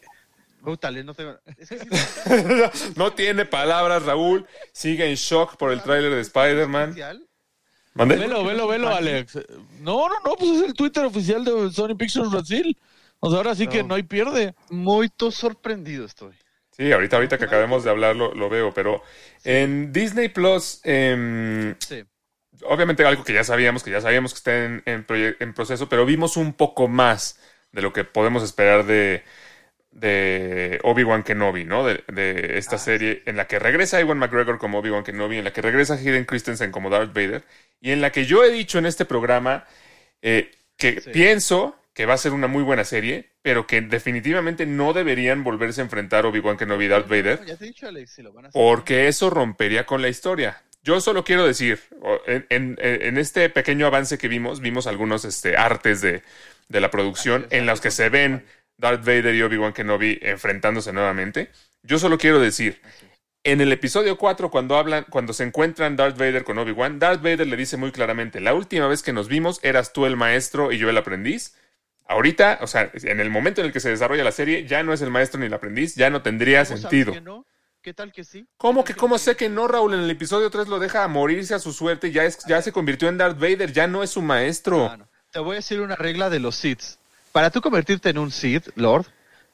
Pútale, 0.64 1.04
no 1.04 1.14
tengo. 1.16 1.36
Es 1.58 1.70
que 1.70 1.80
sí, 1.80 1.88
no 2.96 3.14
tiene 3.14 3.46
palabras, 3.46 4.04
Raúl. 4.04 4.46
Sigue 4.72 5.10
en 5.10 5.16
shock 5.16 5.58
por 5.58 5.72
el 5.72 5.82
tráiler 5.82 6.12
de 6.14 6.22
Spider-Man. 6.22 6.96
Velo, 7.96 8.46
velo, 8.46 8.68
velo, 8.68 8.90
Alex. 8.90 9.36
No, 9.80 10.08
no, 10.08 10.16
no, 10.24 10.36
pues 10.38 10.52
es 10.52 10.62
el 10.62 10.74
Twitter 10.74 11.04
oficial 11.04 11.44
de 11.44 11.72
Sony 11.72 11.96
Pictures 11.98 12.30
Brasil. 12.32 12.78
O 13.22 13.30
sea, 13.30 13.38
ahora 13.38 13.56
sí 13.56 13.68
que 13.68 13.84
No. 13.84 13.96
hay 13.96 14.04
pierde. 14.04 14.54
Muy 14.70 15.10
sorprendido 15.32 16.06
estoy. 16.06 16.34
Sí, 16.72 16.92
ahorita, 16.92 17.18
ahorita 17.18 17.38
que 17.38 17.46
acabemos 17.46 17.84
de 17.84 17.90
hablar 17.92 18.16
lo, 18.16 18.34
lo 18.34 18.50
veo, 18.50 18.74
pero 18.74 19.04
en 19.44 19.92
Disney 19.94 20.30
Plus, 20.30 20.82
em, 20.84 21.76
Sí. 21.80 22.04
obviamente 22.64 23.06
algo 23.06 23.24
que 23.24 23.34
ya 23.34 23.44
sabíamos, 23.44 23.84
que 23.84 23.92
ya 23.92 24.02
sabíamos 24.02 24.34
que 24.34 24.38
está 24.38 24.66
en, 24.66 24.84
en 24.86 25.06
en 25.40 25.54
proceso, 25.54 25.90
pero 25.90 26.06
vimos 26.06 26.38
un 26.38 26.54
poco 26.54 26.88
más 26.88 27.40
de 27.72 27.82
lo 27.82 27.94
que 27.94 28.04
podemos 28.06 28.42
esperar 28.44 28.86
de, 28.86 29.24
de 29.92 30.80
Obi-Wan 30.84 31.24
Kenobi, 31.24 31.66
¿no? 31.66 31.86
De, 31.86 32.04
de 32.08 32.58
esta 32.58 32.78
Ah, 32.78 32.80
serie 32.80 33.24
en 33.26 33.36
la 33.38 33.48
que 33.48 33.60
regresa 33.60 34.00
Ewan 34.00 34.18
McGregor 34.18 34.58
como 34.58 34.80
Obi-Wan 34.80 35.04
Kenobi, 35.04 35.38
en 35.38 35.44
la 35.44 35.54
que 35.54 35.62
regresa 35.62 35.96
Hayden 35.96 36.26
Christensen 36.26 36.72
como 36.72 36.90
Darth 36.90 37.14
Vader, 37.14 37.44
y 37.82 37.92
en 37.92 38.02
la 38.02 38.12
que 38.12 38.26
yo 38.26 38.44
he 38.44 38.52
dicho 38.52 38.78
en 38.80 38.86
este 38.86 39.06
programa 39.06 39.66
eh, 40.22 40.52
que 40.78 41.02
Sí. 41.02 41.10
pienso 41.12 41.76
que 41.94 42.06
va 42.06 42.14
a 42.14 42.18
ser 42.18 42.32
una 42.34 42.48
muy 42.48 42.64
buena 42.64 42.84
serie, 42.86 43.32
pero 43.42 43.68
que 43.68 43.82
definitivamente 43.82 44.66
no 44.66 44.94
deberían 44.94 45.44
volverse 45.44 45.82
a 45.82 45.84
enfrentar 45.84 46.26
Obi-Wan 46.26 46.58
Kenobi 46.58 46.86
y 46.86 46.88
Darth 46.88 47.08
Vader. 47.10 47.46
Ya 47.46 47.58
te 47.58 47.66
he 47.66 47.68
dicho, 47.68 47.88
Alex, 47.88 48.12
si 48.14 48.22
lo 48.22 48.32
van 48.32 48.46
a 48.46 48.48
hacer. 48.50 48.60
Porque 48.62 49.08
eso 49.08 49.30
rompería 49.30 49.86
con 49.86 50.02
la 50.02 50.08
historia. 50.10 50.62
Yo 50.84 51.00
solo 51.02 51.24
quiero 51.24 51.46
decir, 51.46 51.80
o- 52.02 52.20
en, 52.26 52.46
en- 52.50 52.78
en 52.82 53.18
este 53.18 53.50
pequeño 53.50 53.86
avance 53.88 54.18
que 54.18 54.28
vimos, 54.28 54.62
vimos 54.62 54.88
algunos 54.88 55.26
este, 55.26 55.58
artes 55.58 56.02
de, 56.02 56.24
de 56.70 56.80
la 56.82 56.90
producción 56.90 57.44
Así 57.48 57.58
en 57.58 57.66
los 57.66 57.82
que 57.82 57.92
se 57.92 58.10
ven 58.10 58.46
Darth 58.78 59.02
Vader 59.06 59.36
y 59.36 59.42
Obi-Wan 59.44 59.74
Kenobi 59.74 60.18
enfrentándose 60.22 60.92
nuevamente. 60.94 61.50
Yo 61.84 62.00
solo 62.00 62.18
quiero 62.18 62.40
decir, 62.40 62.82
en 63.44 63.60
el 63.62 63.72
episodio 63.72 64.18
4, 64.18 64.50
cuando 64.50 64.78
hablan, 64.78 65.06
cuando 65.10 65.34
se 65.34 65.44
encuentran 65.44 65.96
Darth 65.98 66.18
Vader 66.18 66.44
con 66.44 66.58
Obi-Wan, 66.58 67.00
Darth 67.00 67.22
Vader 67.22 67.46
le 67.48 67.58
dice 67.58 67.76
muy 67.78 67.92
claramente, 67.92 68.40
la 68.40 68.54
última 68.54 68.88
vez 68.88 69.04
que 69.04 69.14
nos 69.14 69.28
vimos 69.28 69.60
eras 69.64 69.94
tú 69.94 70.06
el 70.06 70.16
maestro 70.16 70.72
y 70.72 70.78
yo 70.78 70.90
el 70.90 70.98
aprendiz. 70.98 71.56
Ahorita, 72.08 72.60
o 72.62 72.68
sea, 72.68 72.92
en 72.94 73.20
el 73.20 73.30
momento 73.30 73.62
en 73.62 73.68
el 73.68 73.74
que 73.74 73.80
se 73.80 73.90
desarrolla 73.90 74.24
la 74.24 74.32
serie, 74.34 74.66
ya 74.68 74.84
no 74.84 74.92
es 74.94 75.02
el 75.02 75.10
maestro 75.12 75.40
ni 75.40 75.46
el 75.46 75.54
aprendiz, 75.54 75.96
ya 75.96 76.10
no 76.10 76.22
tendría 76.22 76.60
¿Cómo 76.66 76.66
sabes 76.78 76.82
sentido. 76.82 77.14
que 77.14 77.22
no? 77.22 77.46
¿Qué 77.82 77.94
tal 77.94 78.12
que 78.12 78.24
sí? 78.24 78.46
¿Cómo 78.58 78.84
¿Qué 78.84 78.94
que 78.94 79.00
cómo 79.00 79.18
sí? 79.18 79.26
sé 79.26 79.36
que 79.36 79.50
no, 79.50 79.68
Raúl? 79.68 79.94
En 79.94 80.02
el 80.02 80.10
episodio 80.10 80.50
3 80.52 80.68
lo 80.68 80.78
deja 80.80 81.08
morirse 81.08 81.54
a 81.56 81.60
su 81.60 81.74
suerte, 81.74 82.12
ya, 82.12 82.26
es, 82.26 82.40
ya 82.46 82.62
se 82.62 82.72
convirtió 82.72 83.08
en 83.10 83.18
Darth 83.18 83.40
Vader, 83.40 83.72
ya 83.72 83.88
no 83.88 84.04
es 84.04 84.12
su 84.12 84.22
maestro. 84.22 84.88
Ah, 84.92 84.98
no. 84.98 85.08
Te 85.32 85.40
voy 85.40 85.54
a 85.54 85.56
decir 85.56 85.80
una 85.82 85.96
regla 85.96 86.30
de 86.30 86.40
los 86.40 86.56
Sith. 86.56 86.82
Para 87.32 87.50
tú 87.50 87.62
convertirte 87.62 88.10
en 88.10 88.18
un 88.18 88.30
Sith, 88.30 88.68
Lord, 88.76 89.06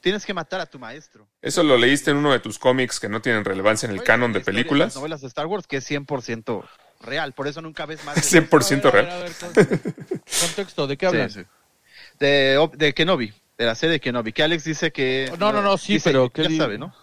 tienes 0.01 0.25
que 0.25 0.33
matar 0.33 0.59
a 0.59 0.65
tu 0.65 0.79
maestro. 0.79 1.27
Eso 1.41 1.61
lo 1.63 1.77
leíste 1.77 2.11
en 2.11 2.17
uno 2.17 2.31
de 2.33 2.39
tus 2.39 2.57
cómics 2.59 2.99
que 2.99 3.07
no 3.07 3.21
tienen 3.21 3.45
relevancia 3.45 3.87
en 3.87 3.93
el 3.95 4.03
canon 4.03 4.33
de 4.33 4.39
películas. 4.41 4.87
Las 4.87 4.95
novelas 4.95 5.21
de 5.21 5.27
Star 5.27 5.45
Wars, 5.45 5.67
que 5.67 5.77
es 5.77 5.89
100% 5.89 6.67
real, 7.01 7.33
por 7.33 7.47
eso 7.47 7.61
nunca 7.61 7.85
ves 7.85 8.03
más. 8.03 8.15
de 8.15 8.21
100% 8.41 8.87
A 8.87 8.91
ver, 8.91 9.05
real. 9.05 9.09
a 9.11 9.23
ver, 9.23 9.31
a 9.41 9.47
ver, 9.53 9.67
con- 9.79 10.23
Contexto, 10.41 10.87
¿de 10.87 10.97
qué? 10.97 11.09
Sí, 11.29 11.39
sí. 11.41 11.45
De, 12.19 12.69
de 12.75 12.93
Kenobi, 12.93 13.33
de 13.57 13.65
la 13.65 13.75
serie 13.75 13.93
de 13.93 13.99
Kenobi, 13.99 14.33
que 14.33 14.43
Alex 14.43 14.63
dice 14.63 14.91
que... 14.91 15.31
No, 15.39 15.51
no, 15.51 15.61
no, 15.61 15.77
sí, 15.77 15.93
dice- 15.93 16.09
pero 16.11 16.29
¿qué 16.29 16.43
Ya 16.43 16.57
sabe, 16.57 16.77
¿no? 16.77 16.93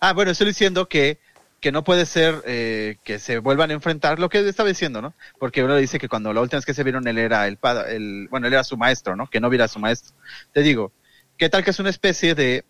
Ah, 0.00 0.12
bueno, 0.12 0.30
estoy 0.30 0.48
diciendo 0.48 0.88
que, 0.88 1.18
que 1.60 1.72
no 1.72 1.82
puede 1.82 2.06
ser 2.06 2.42
eh, 2.46 2.96
que 3.02 3.18
se 3.18 3.38
vuelvan 3.38 3.70
a 3.70 3.74
enfrentar 3.74 4.18
lo 4.18 4.28
que 4.28 4.46
estaba 4.46 4.68
diciendo, 4.68 5.00
¿no? 5.02 5.14
Porque 5.38 5.64
uno 5.64 5.74
dice 5.76 5.98
que 5.98 6.08
cuando 6.08 6.32
la 6.32 6.42
última 6.42 6.58
vez 6.58 6.66
que 6.66 6.74
se 6.74 6.84
vieron 6.84 7.08
él 7.08 7.18
era 7.18 7.46
el, 7.48 7.56
pa- 7.56 7.88
el 7.90 8.28
bueno, 8.30 8.46
él 8.46 8.52
era 8.52 8.62
su 8.62 8.76
maestro, 8.76 9.16
¿no? 9.16 9.26
Que 9.26 9.40
no 9.40 9.48
viera 9.50 9.66
su 9.68 9.78
maestro. 9.78 10.14
Te 10.52 10.60
digo, 10.62 10.92
¿qué 11.38 11.48
tal 11.48 11.64
que 11.64 11.70
es 11.70 11.78
una 11.80 11.90
especie 11.90 12.34
de, 12.34 12.64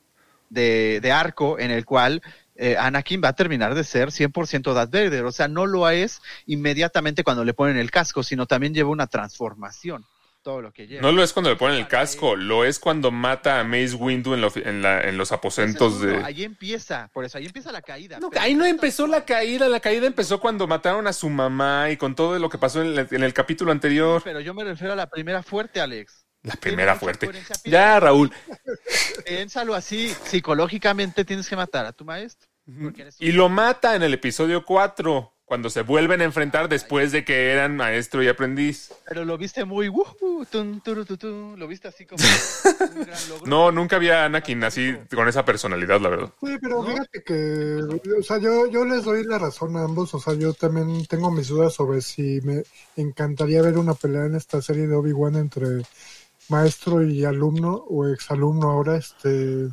de, 0.51 1.01
de 1.03 1.13
arco 1.13 1.59
en 1.59 1.71
el 1.73 1.85
cual 1.85 2.23
eh, 2.55 2.77
Anakin 2.79 3.21
va 3.23 3.29
a 3.31 3.35
terminar 3.35 3.75
de 3.75 3.83
ser 3.85 4.11
100% 4.13 4.73
Darth 4.73 4.93
Vader? 4.93 5.25
O 5.25 5.33
sea, 5.33 5.49
no 5.49 5.67
lo 5.67 5.91
es 5.91 6.23
inmediatamente 6.47 7.25
cuando 7.25 7.45
le 7.45 7.55
ponen 7.55 7.77
el 7.77 7.91
casco, 7.91 8.23
sino 8.23 8.47
también 8.47 8.73
lleva 8.73 8.89
una 8.91 9.09
transformación. 9.09 10.05
Todo 10.47 10.63
lo 10.63 10.73
que 10.73 10.87
lleva. 10.87 11.03
No 11.03 11.11
lo 11.11 11.25
es 11.25 11.33
cuando 11.33 11.51
le 11.51 11.57
ponen 11.57 11.77
el 11.77 11.89
casco, 11.89 12.37
lo 12.37 12.65
es 12.65 12.79
cuando 12.79 13.11
mata 13.11 13.59
a 13.59 13.65
Mace 13.65 13.97
Windu 13.97 14.33
en, 14.35 14.41
lo- 14.41 14.53
en 14.55 14.81
la- 14.81 15.01
en 15.03 15.19
los 15.19 15.33
aposentos 15.33 16.01
de... 16.01 16.23
Ahí 16.23 16.45
empieza, 16.45 17.11
por 17.13 17.25
eso 17.25 17.37
ahí 17.39 17.47
empieza 17.47 17.73
la 17.73 17.83
caída. 17.83 18.21
No, 18.21 18.31
ahí 18.39 18.55
no 18.55 18.65
empezó 18.65 19.09
la 19.09 19.25
caída, 19.25 19.69
la 19.69 19.81
caída 19.81 20.07
empezó 20.07 20.39
cuando 20.39 20.69
mataron 20.69 21.09
a 21.09 21.13
su 21.13 21.29
mamá 21.29 21.91
y 21.91 21.97
con 21.97 22.15
todo 22.15 22.39
lo 22.39 22.49
que 22.49 22.59
pasó 22.59 22.81
en 22.81 22.97
el, 22.97 23.09
en 23.11 23.25
el 23.25 23.35
capítulo 23.35 23.73
anterior. 23.73 24.23
Pero 24.23 24.39
yo 24.39 24.55
me 24.55 24.63
refiero 24.63 24.93
a 24.93 24.97
la 24.97 25.09
primera 25.11 25.43
fuerte, 25.43 25.81
Alex. 25.81 26.25
La 26.45 26.55
primera 26.55 26.95
fuerte. 26.95 27.29
Ya, 27.65 27.99
Raúl. 27.99 28.33
Piénsalo 29.27 29.75
así, 29.75 30.15
psicológicamente 30.27 31.25
tienes 31.25 31.49
que 31.49 31.57
matar 31.57 31.87
a 31.87 31.93
tu 31.93 32.05
maestro. 32.05 32.49
Y 33.19 33.33
lo 33.33 33.49
mata 33.49 33.97
en 33.97 34.05
el 34.05 34.15
episodio 34.15 34.65
4, 34.65 35.36
cuando 35.47 35.71
se 35.71 35.83
vuelven 35.83 36.21
a 36.21 36.25
enfrentar 36.25 36.69
después 36.69 37.13
de 37.13 37.25
que 37.25 37.53
eran 37.53 37.77
maestro 37.77 38.21
y 38.21 38.27
aprendiz. 38.27 38.93
Pero 39.07 39.25
lo 39.25 39.39
viste 39.39 39.65
muy 39.65 39.89
wuhu, 39.89 40.45
tun, 40.51 40.81
turu, 40.81 41.05
tu, 41.05 41.17
tu, 41.17 41.55
lo 41.57 41.69
viste 41.69 41.87
así 41.87 42.05
como 42.05 42.23
un 42.95 43.05
gran 43.05 43.29
logro. 43.29 43.47
No, 43.47 43.71
nunca 43.71 43.95
había 43.95 44.25
Anakin 44.25 44.65
así 44.65 44.97
con 45.15 45.29
esa 45.29 45.45
personalidad, 45.45 46.01
la 46.01 46.09
verdad. 46.09 46.33
Sí, 46.43 46.59
pero 46.61 46.83
fíjate 46.83 47.23
que, 47.23 47.79
o 48.19 48.23
sea, 48.25 48.39
yo, 48.39 48.67
yo 48.67 48.85
les 48.85 49.05
doy 49.05 49.25
la 49.25 49.39
razón 49.39 49.77
a 49.77 49.85
ambos, 49.85 50.13
o 50.15 50.21
sea, 50.21 50.35
yo 50.35 50.53
también 50.53 51.07
tengo 51.07 51.31
mis 51.31 51.47
dudas 51.47 51.73
sobre 51.73 52.01
si 52.01 52.41
me 52.43 52.65
encantaría 52.97 53.63
ver 53.63 53.79
una 53.79 53.95
pelea 53.95 54.27
en 54.27 54.35
esta 54.35 54.61
serie 54.61 54.89
de 54.89 54.97
Obi-Wan 54.97 55.37
entre 55.37 55.83
maestro 56.49 57.05
y 57.05 57.25
alumno 57.25 57.73
o 57.89 58.09
exalumno 58.09 58.69
ahora, 58.69 58.97
este... 58.97 59.69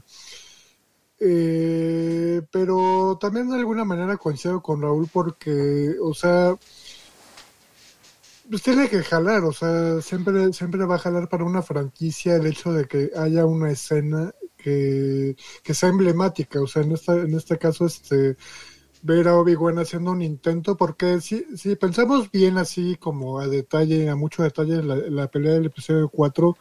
eh, 1.19 2.41
pero 2.52 3.17
también 3.19 3.49
de 3.49 3.58
alguna 3.58 3.86
manera 3.86 4.17
coincido 4.17 4.62
con 4.62 4.82
Raúl 4.82 5.08
porque, 5.12 5.95
o 6.02 6.13
sea, 6.13 6.56
pues 8.49 8.62
tiene 8.62 8.89
que 8.89 9.02
jalar, 9.04 9.43
o 9.43 9.54
sea, 9.54 10.02
siempre, 10.02 10.52
siempre 10.54 10.86
va 10.86 10.95
a 10.95 10.99
jalar 10.99 11.30
para 11.30 11.45
una 11.45 11.62
franquicia 11.62 12.36
el 12.36 12.45
hecho 12.45 12.73
de 12.73 12.86
que 12.88 13.12
haya 13.15 13.45
una 13.45 13.71
escena 13.71 14.34
que, 14.58 15.36
que 15.63 15.73
sea 15.73 15.89
emblemática, 15.89 16.62
o 16.62 16.67
sea, 16.67 16.84
en 16.84 16.91
esta, 16.93 17.15
en 17.15 17.34
este 17.36 17.58
caso, 17.58 17.86
este 17.86 18.38
ver 19.04 19.28
a 19.28 19.38
Obi-Wan 19.38 19.80
haciendo 19.80 20.12
un 20.12 20.21
intento, 20.21 20.78
porque 20.78 21.19
si, 21.19 21.45
si 21.58 21.76
pensamos 21.76 22.32
bien 22.32 22.58
así 22.58 22.95
como 22.95 23.39
a 23.39 23.47
detalle, 23.47 24.10
a 24.10 24.15
mucho 24.15 24.43
detalle 24.43 24.82
la, 24.82 24.95
la 24.95 25.28
pelea 25.28 25.54
del 25.54 25.65
episodio 25.65 26.08
4, 26.10 26.58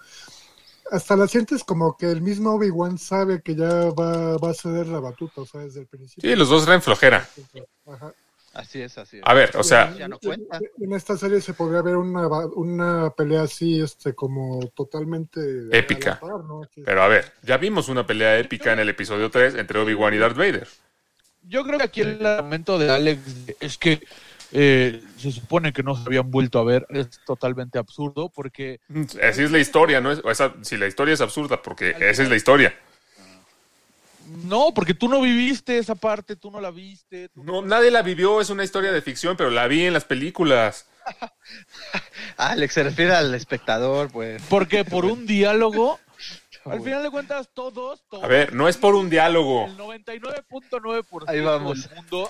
hasta 0.92 1.16
la 1.16 1.26
sientes 1.26 1.64
como 1.64 1.96
que 1.96 2.10
el 2.10 2.20
mismo 2.22 2.52
Obi-Wan 2.54 2.98
sabe 2.98 3.42
que 3.42 3.54
ya 3.56 3.66
va, 3.90 4.36
va 4.36 4.50
a 4.50 4.54
ceder 4.54 4.86
la 4.86 5.00
batuta, 5.00 5.40
o 5.40 5.46
sea, 5.46 5.62
desde 5.62 5.80
el 5.80 5.86
principio. 5.86 6.30
Sí, 6.30 6.36
los 6.36 6.48
dos 6.48 6.64
traen 6.64 6.82
flojera. 6.82 7.26
Ajá. 7.86 8.12
Así 8.54 8.82
es, 8.82 8.98
así 8.98 9.16
es. 9.16 9.22
A 9.24 9.32
ver, 9.32 9.50
o 9.56 9.62
sea, 9.64 9.94
Ya 9.96 10.08
no 10.08 10.18
cuenta. 10.18 10.60
En 10.78 10.92
esta 10.92 11.16
serie 11.16 11.40
se 11.40 11.54
podría 11.54 11.80
ver 11.80 11.96
una, 11.96 12.28
una 12.54 13.08
pelea 13.10 13.42
así, 13.42 13.80
este, 13.80 14.14
como 14.14 14.60
totalmente 14.76 15.40
Épica. 15.72 16.12
a 16.12 16.14
la 16.14 16.20
par, 16.20 16.44
¿no? 16.44 16.62
Así- 16.62 16.82
pero 16.84 17.02
a 17.02 17.08
ver, 17.08 17.32
ya 17.42 17.56
vimos 17.56 17.88
una 17.88 18.06
pelea 18.06 18.38
épica 18.38 18.72
en 18.74 18.80
el 18.80 18.90
episodio 18.90 19.30
3 19.30 19.54
entre 19.54 19.78
Obi-Wan 19.80 20.12
y 20.12 20.18
Darth 20.18 20.36
Vader. 20.36 20.68
Yo 21.44 21.64
creo 21.64 21.78
que 21.78 21.84
aquí 21.84 22.02
el 22.02 22.24
argumento 22.24 22.78
de 22.78 22.90
Alex 22.90 23.20
es 23.58 23.78
que 23.78 24.00
eh, 24.52 25.02
se 25.16 25.32
supone 25.32 25.72
que 25.72 25.82
no 25.82 25.96
se 25.96 26.02
habían 26.06 26.30
vuelto 26.30 26.58
a 26.58 26.64
ver 26.64 26.86
es 26.90 27.08
totalmente 27.24 27.78
absurdo 27.78 28.28
porque 28.28 28.80
Así 29.22 29.42
es 29.42 29.50
la 29.50 29.58
historia, 29.58 30.00
¿no? 30.00 30.12
Es, 30.12 30.20
o 30.22 30.34
sea, 30.34 30.54
si 30.62 30.76
la 30.76 30.86
historia 30.86 31.14
es 31.14 31.20
absurda, 31.20 31.62
porque 31.62 31.90
esa 31.98 32.22
es 32.22 32.28
la 32.28 32.36
historia. 32.36 32.74
no, 34.44 34.72
porque 34.74 34.94
tú 34.94 35.08
no 35.08 35.20
viviste 35.22 35.78
esa 35.78 35.94
parte, 35.94 36.36
tú 36.36 36.50
no 36.50 36.60
la 36.60 36.70
viste. 36.70 37.30
tú 37.30 37.42
No, 37.42 37.62
nadie 37.62 37.90
la 37.90 38.02
vivió, 38.02 38.40
es 38.40 38.50
una 38.50 38.64
historia 38.64 38.92
de 38.92 39.00
ficción, 39.00 39.36
pero 39.36 39.50
la 39.50 39.66
vi 39.68 39.86
en 39.86 39.94
las 39.94 40.04
películas. 40.04 40.86
Alex 42.36 42.74
se 42.74 42.82
refiere 42.82 43.12
al 43.12 43.34
espectador, 43.34 44.10
pues. 44.12 44.42
Porque 44.48 44.84
por 44.84 45.04
un 45.04 45.26
diálogo, 45.26 45.98
al 46.64 46.80
final 46.82 47.02
de 47.02 47.10
cuentas 47.10 47.48
todos, 47.52 48.04
todos 48.08 48.24
A 48.24 48.28
ver, 48.28 48.54
no 48.54 48.68
es 48.68 48.76
por 48.76 48.94
un 48.94 49.10
diálogo. 49.10 49.66
el 49.66 49.76
99.9% 49.76 51.24
Ahí 51.26 51.40
vamos. 51.40 51.88
del 51.88 51.96
mundo, 51.96 52.28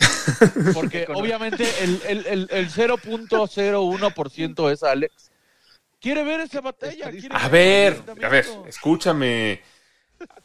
porque 0.74 1.06
obviamente 1.14 1.66
el, 1.82 2.00
el, 2.08 2.26
el, 2.26 2.48
el 2.50 2.70
0.01% 2.70 4.72
es 4.72 4.82
Alex. 4.82 5.30
Quiere 6.00 6.24
ver 6.24 6.40
esa 6.40 6.60
batalla. 6.60 7.10
quiere 7.10 7.28
A 7.30 7.48
ver 7.48 8.02
a 8.22 8.28
ver, 8.28 8.46
escúchame. 8.66 9.62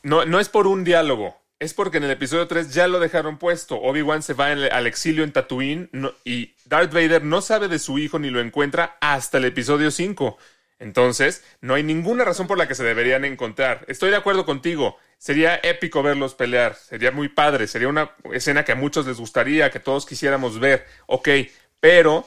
No, 0.04 0.26
no 0.26 0.40
es 0.40 0.50
por 0.50 0.68
un 0.68 0.84
diálogo. 0.84 1.36
Es 1.60 1.74
porque 1.74 1.98
en 1.98 2.04
el 2.04 2.12
episodio 2.12 2.48
3 2.48 2.72
ya 2.72 2.88
lo 2.88 3.00
dejaron 3.00 3.40
puesto. 3.40 3.78
Obi-Wan 3.82 4.22
se 4.22 4.36
va 4.36 4.52
en- 4.52 4.72
al 4.72 4.86
exilio 4.86 5.24
en 5.24 5.34
Tatooine 5.34 5.90
no- 5.92 6.14
y 6.24 6.54
Darth 6.66 6.94
Vader 6.94 7.24
no 7.24 7.42
sabe 7.42 7.68
de 7.68 7.80
su 7.80 7.98
hijo 7.98 8.20
ni 8.20 8.30
lo 8.30 8.40
encuentra 8.40 8.98
hasta 9.02 9.40
el 9.40 9.46
episodio 9.46 9.90
5. 9.90 10.38
Entonces, 10.80 11.44
no 11.60 11.74
hay 11.74 11.84
ninguna 11.84 12.24
razón 12.24 12.48
por 12.48 12.58
la 12.58 12.68
que 12.68 12.76
se 12.76 12.84
deberían 12.84 13.26
encontrar. 13.26 13.86
Estoy 13.88 14.12
de 14.12 14.16
acuerdo 14.16 14.46
contigo. 14.46 14.98
Sería 15.18 15.56
épico 15.56 16.04
verlos 16.04 16.36
pelear. 16.36 16.76
Sería 16.76 17.12
muy 17.12 17.30
padre. 17.30 17.68
Sería 17.68 17.88
una 17.88 18.12
escena 18.32 18.64
que 18.64 18.74
a 18.74 18.76
muchos 18.76 19.08
les 19.08 19.18
gustaría, 19.18 19.72
que 19.72 19.80
todos 19.80 20.06
quisiéramos 20.06 20.60
ver. 20.60 20.86
Ok, 21.08 21.30
pero 21.80 22.26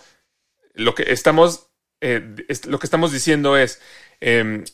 lo 0.75 0.95
que 0.95 1.13
estamos, 1.13 1.71
eh, 2.01 2.35
lo 2.67 2.79
que 2.79 2.87
estamos 2.87 3.13
diciendo 3.13 3.57
es, 3.57 3.81
em, 4.21 4.65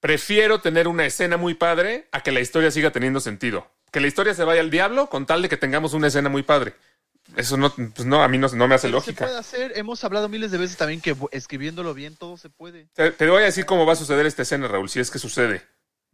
prefiero 0.00 0.60
tener 0.60 0.86
una 0.86 1.06
escena 1.06 1.36
muy 1.36 1.54
padre 1.54 2.08
a 2.12 2.22
que 2.22 2.32
la 2.32 2.40
historia 2.40 2.70
siga 2.70 2.90
teniendo 2.90 3.20
sentido. 3.20 3.70
Que 3.90 4.00
la 4.00 4.06
historia 4.06 4.34
se 4.34 4.44
vaya 4.44 4.60
al 4.60 4.70
diablo 4.70 5.08
con 5.08 5.24
tal 5.24 5.40
de 5.40 5.48
que 5.48 5.56
tengamos 5.56 5.94
una 5.94 6.08
escena 6.08 6.28
muy 6.28 6.42
padre. 6.42 6.74
Eso 7.36 7.56
no, 7.56 7.70
pues 7.74 8.04
no, 8.06 8.22
a 8.22 8.28
mí 8.28 8.38
no, 8.38 8.48
no 8.48 8.66
me 8.68 8.74
hace 8.74 8.88
Pero 8.88 9.00
Se 9.00 9.06
lógica. 9.10 9.24
puede 9.26 9.38
hacer, 9.38 9.72
hemos 9.76 10.02
hablado 10.02 10.28
miles 10.28 10.50
de 10.50 10.58
veces 10.58 10.76
también 10.76 11.00
que 11.00 11.14
escribiéndolo 11.30 11.94
bien 11.94 12.16
todo 12.16 12.36
se 12.36 12.48
puede. 12.50 12.88
Te, 12.94 13.10
te 13.12 13.28
voy 13.28 13.42
a 13.42 13.46
decir 13.46 13.66
cómo 13.66 13.86
va 13.86 13.92
a 13.92 13.96
suceder 13.96 14.26
esta 14.26 14.42
escena, 14.42 14.66
Raúl, 14.66 14.88
si 14.88 14.98
es 15.00 15.10
que 15.10 15.18
sucede. 15.18 15.62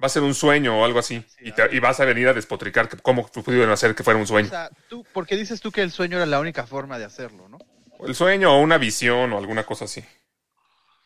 Va 0.03 0.07
a 0.07 0.11
ser 0.11 0.23
un 0.23 0.35
sueño 0.35 0.79
o 0.81 0.85
algo 0.85 0.99
así. 0.99 1.25
Y, 1.41 1.53
te- 1.53 1.75
y 1.75 1.79
vas 1.79 2.01
a 2.01 2.05
venir 2.05 2.27
a 2.29 2.35
despotricar 2.35 2.89
que 2.89 2.97
cómo 2.97 3.27
pudieron 3.29 3.71
hacer 3.71 3.95
que 3.95 4.03
fuera 4.03 4.17
un 4.19 4.25
O 4.25 4.27
sueño. 4.27 4.49
sea, 4.49 4.69
tú, 4.89 5.05
¿por 5.13 5.25
qué 5.27 5.37
dices 5.37 5.61
tú 5.61 5.71
que 5.71 5.83
el 5.83 5.93
sueño 5.93 6.17
era 6.17 6.27
la 6.27 6.41
única 6.41 6.67
forma 6.67 6.99
de 6.99 7.05
hacerlo, 7.05 7.49
no? 7.49 7.59
El 8.05 8.15
sueño 8.17 8.53
o 8.53 8.59
una 8.61 8.77
visión 8.77 9.33
o 9.33 9.39
alguna 9.39 9.63
cosa 9.65 9.85
así. 9.85 10.05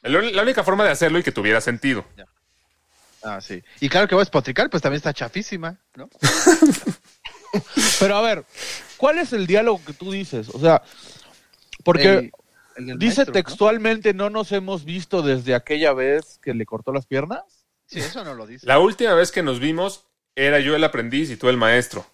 El- 0.03 0.35
La 0.35 0.43
única 0.43 0.65
forma 0.65 0.85
de 0.85 0.91
hacerlo 0.91 1.19
y 1.19 1.23
que 1.23 1.33
tuviera 1.33 1.61
sentido. 1.61 2.07
Ah, 3.23 3.41
sí. 3.43 3.63
Y 3.81 3.89
claro 3.91 4.09
que 4.09 4.15
va 4.15 4.23
a 4.23 4.25
despotricar, 4.25 4.71
pues 4.71 4.83
también 4.83 4.97
está 4.99 5.13
chafísima, 5.13 5.77
¿no? 5.95 6.09
Pero 7.99 8.17
a 8.17 8.21
ver, 8.23 8.45
¿cuál 8.97 9.19
es 9.19 9.33
el 9.33 9.47
diálogo 9.47 9.81
que 9.85 9.93
tú 9.93 10.13
dices? 10.13 10.49
O 10.53 10.61
sea, 10.61 10.83
porque 11.85 12.09
El- 12.13 12.33
el 12.77 12.87
del 12.87 12.99
dice 12.99 13.27
textualmente 13.27 14.15
no 14.15 14.31
nos 14.31 14.53
hemos 14.53 14.85
visto 14.85 15.23
desde 15.23 15.55
aquella 15.55 15.93
vez 15.93 16.39
que 16.43 16.55
le 16.55 16.65
cortó 16.67 16.93
las 16.93 17.07
piernas. 17.07 17.43
Sí, 17.87 18.01
eso 18.01 18.23
no 18.25 18.35
lo 18.35 18.47
dice. 18.47 18.67
La 18.67 18.79
última 18.79 19.15
vez 19.15 19.33
que 19.33 19.43
nos 19.43 19.61
vimos 19.61 20.05
era 20.37 20.61
yo 20.61 20.77
el 20.77 20.85
aprendiz 20.85 21.31
y 21.31 21.37
tú 21.37 21.49
el 21.49 21.57
maestro. 21.57 22.05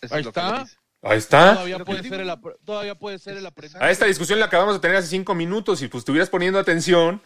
Eso 0.00 0.14
Ahí 0.14 0.20
es 0.22 0.26
está. 0.26 0.66
Ahí 1.04 1.18
está. 1.18 1.54
Puede, 1.84 2.02
ser 2.02 2.20
el, 2.20 2.32
todavía 2.64 2.94
puede 2.94 3.18
ser 3.18 3.36
el 3.36 3.46
aprendiz. 3.46 3.76
A 3.80 3.90
esta 3.90 4.06
discusión 4.06 4.38
la 4.40 4.46
acabamos 4.46 4.74
de 4.74 4.80
tener 4.80 4.96
hace 4.96 5.08
cinco 5.08 5.34
minutos 5.34 5.82
y 5.82 5.88
pues 5.88 6.02
estuvieras 6.02 6.30
poniendo 6.30 6.58
atención. 6.58 7.20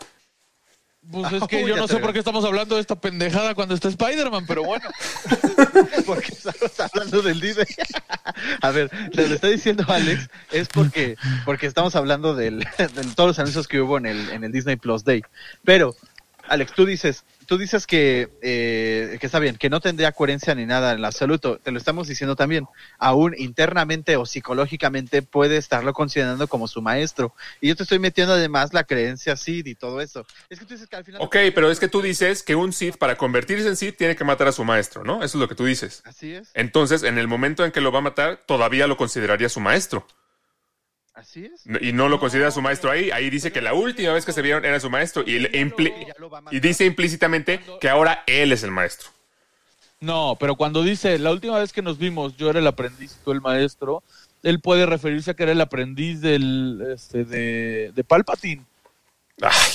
Pues 1.11 1.33
es 1.33 1.43
que 1.47 1.63
Uy, 1.63 1.71
yo 1.71 1.77
no 1.77 1.87
sé 1.87 1.99
por 1.99 2.13
qué 2.13 2.19
estamos 2.19 2.45
hablando 2.45 2.75
de 2.75 2.81
esta 2.81 2.97
pendejada 2.97 3.55
cuando 3.55 3.75
está 3.75 3.89
Spider-Man, 3.89 4.45
pero 4.47 4.65
bueno. 4.65 4.89
Porque 6.07 6.33
estamos 6.33 6.81
hablando 6.81 7.23
del 7.23 7.41
Disney. 7.41 7.67
A 8.61 8.71
ver, 8.71 8.91
lo 8.93 9.25
que 9.25 9.35
está 9.35 9.47
diciendo 9.47 9.85
Alex 9.89 10.29
es 10.51 10.69
porque, 10.69 11.17
porque 11.45 11.67
estamos 11.67 11.95
hablando 11.95 12.35
del, 12.35 12.59
de 12.79 13.05
todos 13.15 13.29
los 13.29 13.39
anuncios 13.39 13.69
que 13.69 13.81
hubo 13.81 13.99
en 13.99 14.07
el, 14.07 14.31
en 14.31 14.45
el 14.45 14.53
Disney 14.53 14.77
Plus 14.77 15.05
Day. 15.05 15.23
Pero, 15.65 15.95
Alex, 16.49 16.73
tú 16.73 16.85
dices, 16.85 17.25
tú 17.47 17.59
dices 17.59 17.87
que, 17.87 18.29
eh, 18.43 19.17
que 19.21 19.27
está 19.27 19.39
bien, 19.39 19.57
que 19.57 19.71
no 19.71 19.81
tendría 19.81 20.13
coherencia 20.13 20.55
ni 20.55 20.67
nada 20.67 20.93
en 20.93 21.05
absoluto. 21.05 21.59
Te 21.59 21.71
lo 21.71 21.79
estamos 21.79 22.09
diciendo 22.09 22.37
también. 22.37 22.67
Aún 22.99 23.35
internamente 23.39 24.17
o 24.17 24.27
psicológicamente 24.27 25.23
puede 25.23 25.57
estarlo 25.57 25.93
considerando 25.93 26.49
como 26.49 26.69
su 26.69 26.83
maestro. 26.83 27.35
Y 27.61 27.69
yo 27.69 27.77
te 27.77 27.85
estoy 27.85 27.99
metiendo 27.99 28.35
además 28.35 28.75
la 28.75 28.85
creencia 28.85 29.37
Sid 29.37 29.67
y 29.67 29.75
todo 29.75 30.01
eso. 30.01 30.27
Es 30.51 30.59
que 30.59 30.67
tú 30.67 30.75
dices 30.75 30.89
que 30.89 30.97
al 30.97 31.05
final. 31.05 31.23
Ok, 31.23 31.37
pero 31.55 31.71
es 31.71 31.81
que 31.81 31.89
tú 31.89 32.03
dices 32.03 32.43
que 32.43 32.55
un 32.55 32.73
Sith 32.73 32.97
para 32.97 33.17
convertirse 33.17 33.69
en 33.69 33.77
Sith 33.77 33.97
tiene 33.97 34.17
que 34.17 34.25
matar 34.25 34.49
a 34.49 34.53
su 34.53 34.65
maestro, 34.65 35.05
¿no? 35.05 35.17
Eso 35.23 35.39
es 35.39 35.41
lo 35.41 35.49
que 35.49 35.55
tú 35.55 35.65
dices. 35.65 36.03
Así 36.05 36.35
es, 36.35 36.51
Entonces, 36.55 37.03
en 37.03 37.19
el 37.19 37.29
momento 37.29 37.65
en 37.65 37.73
que 37.73 37.81
lo 37.81 37.93
va 37.93 38.01
a 38.01 38.03
matar, 38.03 38.43
todavía 38.47 38.87
lo 38.87 38.97
consideraría 38.97 39.49
su 39.49 39.61
maestro. 39.61 40.07
Así 41.17 41.47
es. 41.47 41.67
No- 41.67 41.79
Y 41.81 41.93
no 41.93 42.09
lo 42.09 42.21
considera 42.21 42.51
su 42.53 42.63
maestro 42.63 42.91
ahí. 42.91 43.11
Ahí 43.11 43.29
dice 43.31 43.51
que 43.51 43.61
la 43.61 43.75
última 43.75 44.13
vez 44.13 44.25
que 44.25 44.33
se 44.33 44.43
vieron 44.43 44.65
era 44.65 44.79
su 44.79 44.89
maestro. 44.91 45.23
Y, 45.27 45.39
impli- 45.49 45.93
dice 46.61 46.85
implícitamente 46.85 47.61
que 47.81 47.89
ahora 47.89 48.23
él 48.29 48.53
es 48.53 48.63
el 48.63 48.71
maestro. 48.71 49.09
No, 49.99 50.37
pero 50.39 50.57
cuando 50.57 50.83
dice 50.83 51.19
la 51.19 51.33
última 51.33 51.59
vez 51.59 51.73
que 51.73 51.83
nos 51.83 51.99
vimos, 51.99 52.37
yo 52.37 52.51
era 52.51 52.59
el 52.59 52.67
aprendiz 52.67 53.13
y 53.19 53.25
tú 53.25 53.33
el 53.33 53.41
maestro, 53.41 54.03
él 54.43 54.61
puede 54.61 54.85
referirse 54.87 55.31
a 55.31 55.35
que 55.35 55.43
era 55.45 55.53
el 55.53 55.61
aprendiz 55.61 56.21
del 56.21 56.87
este, 56.95 57.25
de, 57.25 57.93
de 57.95 58.05
Palpatine. 58.05 58.63
Ay, 59.41 59.73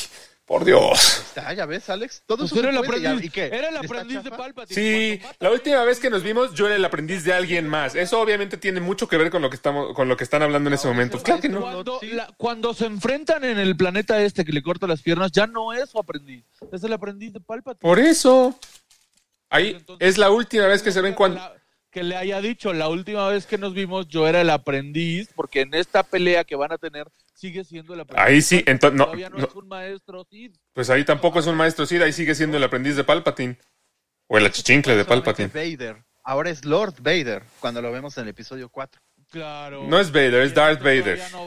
Por 0.51 0.65
Dios. 0.65 1.19
Está, 1.29 1.53
ya 1.53 1.65
ves, 1.65 1.89
Alex. 1.89 2.23
Todo 2.25 2.39
Pues 2.39 2.51
eso 2.51 2.59
era 2.59 2.71
el 2.71 2.77
aprendiz, 2.77 3.23
¿y 3.23 3.29
qué? 3.29 3.45
era 3.45 3.69
el 3.69 3.75
¿Está 3.75 3.85
aprendiz 3.85 4.21
de? 4.21 4.31
Palpatine. 4.31 4.75
Sí, 4.75 5.21
la 5.39 5.49
última 5.49 5.81
vez 5.85 5.97
que 6.01 6.09
nos 6.09 6.23
vimos, 6.23 6.53
yo 6.53 6.65
era 6.67 6.75
el 6.75 6.83
aprendiz 6.83 7.23
de 7.23 7.31
alguien 7.31 7.69
más. 7.69 7.95
Eso 7.95 8.19
obviamente 8.19 8.57
tiene 8.57 8.81
mucho 8.81 9.07
que 9.07 9.15
ver 9.15 9.31
con 9.31 9.41
lo 9.41 9.49
que 9.49 9.55
estamos, 9.55 9.95
con 9.95 10.09
lo 10.09 10.17
que 10.17 10.25
están 10.25 10.41
hablando 10.41 10.69
en 10.69 10.73
ese 10.73 10.89
momento. 10.89 11.23
Claro 11.23 11.39
que 11.39 11.47
no. 11.47 11.61
Cuando, 11.61 11.99
Sí. 12.01 12.07
la- 12.09 12.27
cuando 12.35 12.73
se 12.73 12.85
enfrentan 12.85 13.45
en 13.45 13.59
el 13.59 13.77
planeta 13.77 14.21
este 14.21 14.43
que 14.43 14.51
le 14.51 14.61
corta 14.61 14.87
las 14.87 15.01
piernas, 15.01 15.31
ya 15.31 15.47
no 15.47 15.71
es 15.71 15.89
su 15.89 15.97
aprendiz, 15.97 16.43
es 16.69 16.83
el 16.83 16.91
aprendiz 16.91 17.31
de 17.31 17.39
Palpatine. 17.39 17.79
Por 17.79 17.99
eso. 17.99 18.53
Ahí 19.49 19.69
Entonces, 19.77 20.05
es 20.05 20.17
la 20.17 20.31
última 20.31 20.65
vez 20.67 20.81
que 20.83 20.91
se 20.91 20.99
ven 20.99 21.13
cuando. 21.13 21.37
La- 21.39 21.60
que 21.91 22.03
le 22.03 22.15
haya 22.15 22.41
dicho, 22.41 22.73
la 22.73 22.87
última 22.87 23.27
vez 23.27 23.45
que 23.45 23.57
nos 23.57 23.73
vimos 23.73 24.07
yo 24.07 24.27
era 24.27 24.41
el 24.41 24.49
aprendiz, 24.49 25.29
porque 25.35 25.61
en 25.61 25.73
esta 25.73 26.03
pelea 26.03 26.43
que 26.43 26.55
van 26.55 26.71
a 26.71 26.77
tener 26.77 27.07
sigue 27.35 27.63
siendo 27.63 27.93
el 27.93 28.01
aprendiz. 28.01 28.25
Ahí 28.25 28.41
sí, 28.41 28.63
Palpatine, 28.63 28.71
entonces 28.71 28.97
no, 28.97 29.05
Todavía 29.05 29.29
no, 29.29 29.37
no. 29.37 29.45
es 29.45 29.55
un 29.55 29.67
maestro 29.67 30.25
Sith. 30.29 30.55
Pues 30.73 30.89
ahí 30.89 31.03
tampoco 31.03 31.39
es 31.39 31.47
un 31.47 31.55
maestro 31.55 31.85
Sith, 31.85 32.01
ahí 32.01 32.13
sigue 32.13 32.33
siendo 32.33 32.57
el 32.57 32.63
aprendiz 32.63 32.95
de 32.95 33.03
Palpatine. 33.03 33.57
O 34.27 34.37
el 34.37 34.45
achichincle 34.45 34.95
de 34.95 35.05
Palpatine. 35.05 35.49
Vader. 35.53 36.03
Ahora 36.23 36.49
es 36.49 36.63
Lord 36.65 36.95
Vader, 37.01 37.43
cuando 37.59 37.81
lo 37.81 37.91
vemos 37.91 38.17
en 38.17 38.23
el 38.23 38.29
episodio 38.29 38.69
4. 38.69 39.01
Claro. 39.31 39.85
No 39.87 39.99
es 39.99 40.11
Vader, 40.11 40.41
es 40.43 40.53
Darth 40.53 40.79
Vader. 40.81 41.19
No, 41.31 41.45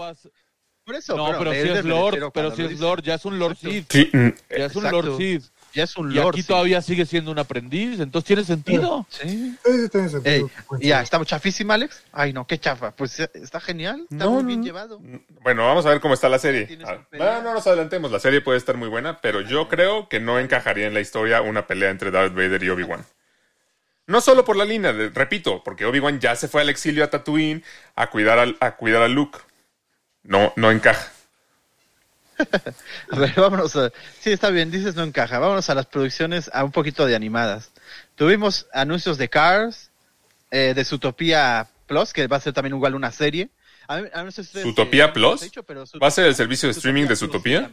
Por 0.85 0.95
eso, 0.95 1.17
no, 1.17 1.39
pero 1.39 1.53
sí 1.53 1.59
Vader 1.61 1.77
es 1.77 1.85
Lord, 1.85 2.33
pero 2.33 2.51
lo 2.51 2.55
es. 2.55 2.81
Lord, 2.81 3.03
ya 3.03 3.15
es 3.15 3.25
un 3.25 3.39
Lord 3.39 3.53
Exacto. 3.53 3.71
Sith. 3.71 3.93
Sí, 3.93 4.11
mm, 4.13 4.29
Ya 4.51 4.67
es 4.67 4.77
un 4.77 4.85
Exacto. 4.85 5.03
Lord 5.03 5.17
Sith. 5.17 5.45
Ya 5.75 5.85
es 5.85 5.97
un 5.97 6.11
Y 6.13 6.15
Lord. 6.15 6.29
aquí 6.35 6.43
sí. 6.43 6.49
todavía 6.49 6.81
sigue 6.81 7.05
siendo 7.05 7.31
un 7.33 7.39
aprendiz, 7.39 7.99
entonces 8.01 8.27
tiene 8.27 8.45
sentido. 8.45 9.07
Sí. 9.11 9.57
Sí, 9.65 9.83
sí 9.83 9.89
tiene 9.89 10.09
sentido. 10.09 10.51
Ey, 10.81 10.89
ya, 10.89 11.03
¿está 11.03 11.23
chafísima, 11.25 11.75
Alex? 11.75 12.03
Ay, 12.13 12.33
no, 12.33 12.47
qué 12.47 12.59
chafa. 12.59 12.93
Pues 12.93 13.19
eh, 13.21 13.29
está 13.35 13.61
genial, 13.61 14.07
está 14.11 14.25
No, 14.25 14.31
muy 14.33 14.45
bien 14.45 14.61
no. 14.61 14.67
llevado. 14.67 15.01
Bueno, 15.43 15.67
vamos 15.67 15.85
a 15.87 15.91
ver 15.91 16.01
cómo 16.01 16.15
está 16.15 16.29
la 16.29 16.39
serie. 16.39 16.79
Ah. 16.87 16.99
No, 17.13 17.43
no 17.43 17.55
nos 17.55 17.67
adelantemos, 17.67 18.11
la 18.13 18.21
serie 18.21 18.41
puede 18.41 18.59
estar 18.59 18.77
muy 18.77 18.89
buena, 18.89 19.19
pero 19.21 19.41
yo 19.41 19.69
creo 19.69 20.09
que 20.09 20.21
no 20.21 20.39
encajaría 20.39 20.87
en 20.87 20.95
la 20.95 21.01
historia 21.01 21.43
una 21.43 21.67
pelea 21.67 21.91
entre 21.91 22.11
Darth 22.11 22.35
Vader 22.35 22.63
y 22.63 22.71
Obi-Wan. 22.71 23.05
No 24.07 24.21
solo 24.21 24.45
por 24.45 24.57
la 24.57 24.65
línea, 24.67 24.93
de- 24.93 25.09
repito, 25.09 25.63
porque 25.65 25.87
Obi-Wan 25.87 26.21
ya 26.21 26.37
se 26.37 26.47
fue 26.47 26.61
al 26.61 26.69
exilio 26.69 27.03
a 27.05 27.09
Tatooine 27.11 27.65
a 27.97 28.11
cuidar, 28.11 28.39
al, 28.39 28.57
a 28.61 28.77
cuidar 28.77 29.03
a 29.03 29.09
Luke. 29.09 29.39
No, 30.23 30.53
no 30.57 30.71
encaja. 30.71 31.11
A 33.11 33.19
ver, 33.19 33.33
vámonos 33.37 33.77
a... 33.77 33.91
Sí, 34.21 34.33
está 34.33 34.51
bien, 34.51 34.71
dices 34.71 34.95
no 34.97 35.03
encaja. 35.03 35.39
Vámonos 35.39 35.69
a 35.71 35.75
las 35.75 35.87
producciones, 35.87 36.51
a 36.53 36.65
un 36.65 36.73
poquito 36.73 37.07
de 37.07 37.15
animadas. 37.15 37.71
Tuvimos 38.17 38.67
anuncios 38.73 39.19
de 39.19 39.29
Cars, 39.29 39.91
eh, 40.51 40.73
de 40.75 40.85
Zootopia 40.85 41.69
Plus, 41.87 42.13
que 42.13 42.27
va 42.27 42.37
a 42.37 42.41
ser 42.41 42.53
también 42.53 42.75
igual 42.75 42.95
una 42.95 43.13
serie. 43.13 43.51
A 43.87 44.01
mí- 44.01 44.09
a 44.13 44.23
no 44.23 44.31
sé 44.31 44.43
si 44.43 44.49
ustedes, 44.49 44.65
¿Zootopia 44.65 45.13
Plus? 45.13 45.51
¿Va 46.03 46.07
a 46.09 46.11
ser 46.11 46.27
el 46.27 46.35
servicio 46.35 46.67
de 46.69 46.73
streaming 46.73 47.07
de 47.07 47.17
Zootopia? 47.17 47.71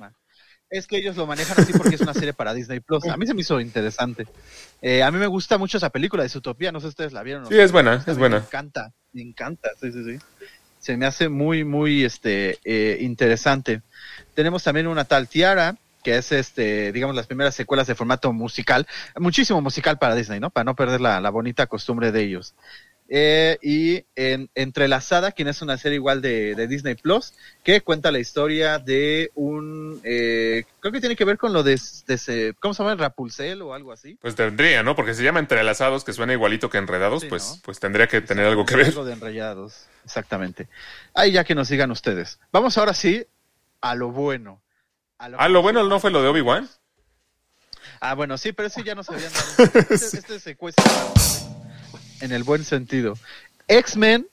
Es 0.70 0.88
que 0.88 0.97
ellos 0.97 1.18
lo 1.18 1.28
manejan 1.28 1.59
así 1.59 1.74
porque 1.74 1.95
es 1.95 2.01
una 2.01 2.14
serie 2.14 2.32
para 2.34 2.53
Disney 2.53 2.80
Plus. 2.80 3.05
A 3.07 3.18
mí 3.18 3.28
se 3.28 3.34
me 3.34 3.41
hizo 3.41 3.59
interesante. 3.59 4.26
Eh, 4.82 5.03
a 5.03 5.12
mí 5.12 5.18
me 5.20 5.28
gusta 5.28 5.57
mucho 5.57 5.78
esa 5.78 5.89
película 5.89 6.24
de 6.24 6.30
Zootopia, 6.30 6.72
no 6.72 6.80
sé 6.80 6.86
si 6.88 6.89
ustedes 6.89 7.12
la 7.12 7.24
vieron. 7.24 7.43
o 7.43 7.47
Sí, 7.49 7.55
no. 7.55 7.62
es 7.62 7.72
buena, 7.74 7.95
es 7.95 8.07
Me 8.07 8.14
buena. 8.14 8.38
encanta, 8.38 8.93
me 9.12 9.22
encanta, 9.22 9.70
sí, 9.82 9.91
sí, 9.91 10.03
sí. 10.05 10.20
Se 10.82 10.97
me 10.97 11.05
hace 11.05 11.29
muy, 11.29 11.63
muy 11.63 12.03
este, 12.03 12.59
eh, 12.65 12.97
interesante. 12.99 13.82
Tenemos 14.34 14.63
también 14.63 14.88
una 14.88 15.05
tal 15.05 15.29
Tiara, 15.29 15.77
que 16.03 16.17
es, 16.17 16.32
este, 16.34 16.91
digamos, 16.91 17.15
las 17.15 17.27
primeras 17.27 17.55
secuelas 17.55 17.88
de 17.88 17.95
formato 17.95 18.34
musical. 18.34 18.88
Muchísimo 19.17 19.61
musical 19.61 19.97
para 19.99 20.15
Disney, 20.15 20.39
¿no? 20.39 20.49
Para 20.49 20.65
no 20.65 20.75
perder 20.75 20.99
la, 20.99 21.21
la 21.21 21.29
bonita 21.29 21.67
costumbre 21.67 22.11
de 22.11 22.23
ellos. 22.23 22.55
Eh, 23.14 23.57
y 23.62 24.05
en, 24.16 24.49
Entrelazada, 24.55 25.34
quien 25.34 25.49
es 25.49 25.62
una 25.62 25.78
serie 25.78 25.97
igual 25.97 26.22
de, 26.22 26.55
de 26.55 26.66
Disney 26.66 26.95
Plus, 26.95 27.34
que 27.62 27.82
cuenta 27.82 28.09
la 28.09 28.20
historia 28.20 28.80
de 28.80 29.32
un, 29.36 29.99
eh, 30.05 30.64
creo 30.80 30.93
que 30.93 31.01
tiene 31.01 31.18
que 31.18 31.26
ver 31.26 31.38
con 31.38 31.51
lo 31.51 31.62
de, 31.62 31.78
de 32.07 32.14
ese- 32.14 32.53
¿cómo 32.62 32.74
se 32.74 32.84
llama? 32.84 32.95
Rapulcel 32.95 33.62
o 33.64 33.74
algo 33.74 33.91
así. 33.91 34.18
Pues 34.22 34.36
tendría, 34.36 34.82
¿no? 34.82 34.95
Porque 34.95 35.14
se 35.14 35.24
llama 35.26 35.41
entrelazados, 35.41 36.05
que 36.05 36.14
suena 36.14 36.32
igualito 36.32 36.70
que 36.70 36.78
enredados, 36.78 37.24
Sí, 37.24 37.28
pues, 37.28 37.49
¿no? 37.57 37.62
pues 37.66 37.82
tendría 37.82 38.07
que 38.07 38.22
tener 38.22 38.45
algo 38.45 38.66
que 38.66 38.78
ver. 38.78 38.86
Algo 38.86 39.03
de 39.03 39.12
enredados, 39.12 39.88
exactamente. 40.05 40.70
Ahí 41.14 41.34
ya 41.34 41.43
que 41.43 41.53
nos 41.53 41.68
digan 41.68 41.91
ustedes. 41.91 42.39
Vamos 42.53 42.78
ahora 42.78 42.93
sí 42.93 43.26
a 43.82 43.93
lo 43.93 44.12
bueno. 44.12 44.62
A 45.20 45.26
Ah, 45.38 45.49
lo 45.49 45.62
bueno 45.62 45.84
no 45.84 45.99
fue 45.99 46.12
lo 46.12 46.22
de 46.22 46.30
Obi-Wan. 46.30 46.70
Ah, 47.99 48.14
bueno, 48.16 48.38
sí, 48.38 48.53
pero 48.53 48.68
ese 48.68 48.84
ya 48.84 48.95
nos 48.95 49.09
habían 49.09 49.34
dado. 49.34 49.72
Este, 49.89 50.18
este 50.20 50.39
secuestro 50.39 50.86
en 52.22 52.32
el 52.32 52.43
buen 52.43 52.63
sentido. 52.63 53.17
X-Men 53.67 54.28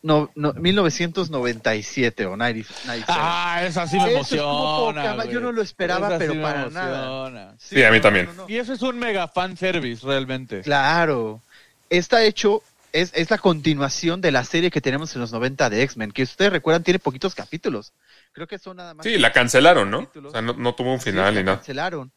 no, 0.00 0.30
no, 0.36 0.52
1997 0.52 2.26
o 2.26 2.36
90, 2.36 2.64
97. 2.84 3.04
Ah, 3.08 3.62
esa 3.66 3.86
sí 3.88 3.96
me 3.96 4.04
Eso 4.04 4.12
emociona. 4.12 5.12
poca 5.16 5.24
yo 5.26 5.40
no 5.40 5.50
lo 5.52 5.60
esperaba, 5.60 6.08
Esa 6.08 6.18
pero 6.18 6.32
sí 6.34 6.38
para 6.38 6.70
nada. 6.70 7.54
Sí, 7.58 7.82
a 7.82 7.90
mí 7.90 8.00
también. 8.00 8.28
Y 8.46 8.56
eso 8.56 8.72
es 8.72 8.82
un 8.82 8.98
mega 8.98 9.26
fan 9.28 9.56
service, 9.56 10.06
realmente. 10.06 10.60
Claro. 10.62 11.42
Está 11.90 12.22
hecho, 12.24 12.62
es, 12.92 13.10
es 13.14 13.30
la 13.30 13.38
continuación 13.38 14.20
de 14.20 14.30
la 14.30 14.44
serie 14.44 14.70
que 14.70 14.80
tenemos 14.80 15.14
en 15.16 15.20
los 15.20 15.32
90 15.32 15.68
de 15.68 15.82
X-Men, 15.82 16.12
que 16.12 16.22
ustedes 16.22 16.52
recuerdan 16.52 16.84
tiene 16.84 16.98
poquitos 17.00 17.34
capítulos. 17.34 17.92
Creo 18.32 18.46
que 18.46 18.58
son 18.58 18.76
nada 18.76 18.94
más. 18.94 19.04
Sí, 19.04 19.18
la 19.18 19.32
cancelaron, 19.32 19.90
¿no? 19.90 20.00
capítulos. 20.02 20.30
O 20.30 20.32
sea, 20.32 20.42
no, 20.42 20.52
no 20.52 20.74
tuvo 20.74 20.92
un 20.92 21.00
Sí, 21.00 21.10
final 21.10 21.34
la 21.34 21.40
ni 21.40 21.44
nada. 21.44 21.56
cancelaron. 21.58 22.12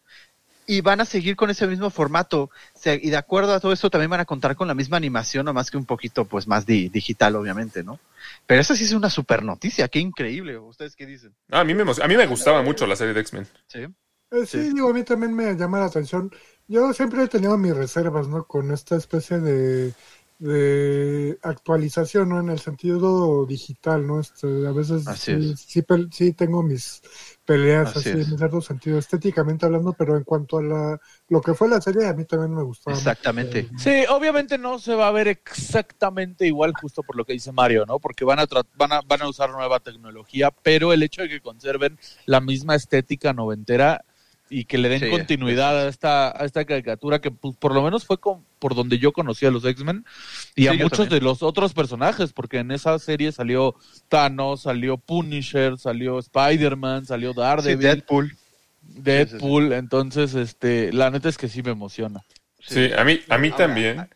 Y 0.67 0.81
van 0.81 1.01
a 1.01 1.05
seguir 1.05 1.35
con 1.35 1.49
ese 1.49 1.67
mismo 1.67 1.89
formato. 1.89 2.43
O 2.43 2.49
sea, 2.79 2.93
y 2.93 3.09
de 3.09 3.17
acuerdo 3.17 3.53
a 3.53 3.59
todo 3.59 3.73
esto 3.73 3.89
también 3.89 4.11
van 4.11 4.19
a 4.21 4.25
contar 4.25 4.55
con 4.55 4.67
la 4.67 4.73
misma 4.75 4.97
animación, 4.97 5.45
nomás 5.45 5.71
que 5.71 5.77
un 5.77 5.85
poquito 5.85 6.25
pues 6.25 6.47
más 6.47 6.65
di- 6.65 6.87
digital, 6.89 7.35
obviamente, 7.35 7.83
¿no? 7.83 7.99
Pero 8.45 8.61
eso 8.61 8.75
sí 8.75 8.83
es 8.83 8.93
una 8.93 9.09
super 9.09 9.43
noticia, 9.43 9.87
qué 9.87 9.99
increíble. 9.99 10.57
¿Ustedes 10.57 10.95
qué 10.95 11.05
dicen? 11.05 11.33
Ah, 11.51 11.61
a, 11.61 11.63
mí 11.63 11.73
me, 11.73 11.83
a 11.83 12.07
mí 12.07 12.15
me 12.15 12.27
gustaba 12.27 12.61
mucho 12.61 12.85
la 12.87 12.95
serie 12.95 13.13
de 13.13 13.21
X-Men. 13.21 13.47
Sí. 13.67 13.79
Eh, 13.79 14.45
sí, 14.45 14.61
Sí. 14.69 14.73
digo, 14.73 14.89
a 14.89 14.93
mí 14.93 15.03
también 15.03 15.33
me 15.35 15.53
llama 15.55 15.79
la 15.79 15.85
atención. 15.85 16.31
Yo 16.67 16.93
siempre 16.93 17.23
he 17.23 17.27
tenido 17.27 17.57
mis 17.57 17.75
reservas, 17.75 18.27
¿no? 18.29 18.45
Con 18.45 18.71
esta 18.71 18.95
especie 18.95 19.39
de, 19.39 19.93
de 20.41 21.37
actualización, 21.43 22.29
¿no? 22.29 22.39
En 22.39 22.49
el 22.49 22.59
sentido 22.59 23.45
digital, 23.45 24.05
¿no? 24.07 24.19
Este, 24.19 24.47
a 24.67 24.71
veces 24.71 25.03
sí, 25.19 25.55
sí, 25.55 25.81
pel- 25.83 26.11
sí 26.11 26.33
tengo 26.33 26.63
mis 26.63 27.01
peleas 27.45 27.95
Así 27.95 28.09
así, 28.09 28.21
en 28.21 28.37
cierto 28.37 28.61
sentido, 28.61 28.97
estéticamente 28.97 29.65
hablando, 29.65 29.93
pero 29.93 30.17
en 30.17 30.23
cuanto 30.23 30.57
a 30.57 30.63
la, 30.63 30.99
lo 31.29 31.41
que 31.41 31.53
fue 31.53 31.69
la 31.69 31.79
serie, 31.81 32.07
a 32.07 32.13
mí 32.13 32.25
también 32.25 32.55
me 32.55 32.63
gustaba. 32.63 32.95
mucho. 32.95 33.07
Exactamente. 33.07 33.67
Sí, 33.77 34.03
obviamente 34.09 34.57
no 34.57 34.79
se 34.79 34.95
va 34.95 35.07
a 35.07 35.11
ver 35.11 35.27
exactamente 35.27 36.47
igual 36.47 36.73
justo 36.73 37.03
por 37.03 37.15
lo 37.15 37.25
que 37.25 37.33
dice 37.33 37.51
Mario, 37.51 37.85
¿no? 37.85 37.99
Porque 37.99 38.25
van 38.25 38.39
a, 38.39 38.47
tra- 38.47 38.65
van 38.75 38.93
a, 38.93 39.01
van 39.01 39.21
a 39.21 39.27
usar 39.29 39.51
nueva 39.51 39.79
tecnología, 39.79 40.51
pero 40.63 40.91
el 40.93 41.03
hecho 41.03 41.21
de 41.21 41.29
que 41.29 41.41
conserven 41.41 41.99
la 42.25 42.41
misma 42.41 42.75
estética 42.75 43.33
noventera 43.33 44.03
y 44.53 44.65
que 44.65 44.77
le 44.77 44.89
den 44.89 44.99
Sí, 44.99 45.09
continuidad 45.09 45.79
a 45.79 45.87
esta, 45.87 46.29
a 46.29 46.45
esta 46.45 46.65
caricatura 46.65 47.21
que 47.21 47.31
pues, 47.31 47.55
por 47.55 47.73
lo 47.73 47.81
menos 47.81 48.05
fue 48.05 48.19
con- 48.19 48.45
por 48.59 48.75
donde 48.75 48.99
yo 48.99 49.13
conocí 49.13 49.45
a 49.45 49.51
los 49.51 49.63
X-Men 49.63 50.05
y 50.55 50.67
a 50.67 50.73
Sí, 50.73 50.77
muchos 50.77 50.99
también. 50.99 51.19
de 51.19 51.25
los 51.25 51.41
otros 51.41 51.73
personajes, 51.73 52.33
porque 52.33 52.57
en 52.59 52.71
esa 52.71 52.99
serie 52.99 53.31
salió 53.31 53.75
Thanos, 54.09 54.63
salió 54.63 54.97
Punisher, 54.97 55.77
salió 55.77 56.19
Spider-Man, 56.19 57.05
salió 57.05 57.31
Sí, 57.31 57.39
Daredevil, 57.39 57.79
Deadpool. 57.79 58.37
Deadpool, 58.81 59.71
entonces 59.73 60.33
este, 60.35 60.91
la 60.91 61.09
neta 61.09 61.29
es 61.29 61.37
que 61.37 61.47
sí 61.47 61.63
me 61.63 61.71
emociona. 61.71 62.21
Sí, 62.59 62.89
a 62.95 63.03
mí, 63.03 63.19
a 63.29 63.37
mí 63.37 63.47
Ahora, 63.49 63.57
también. 63.57 64.09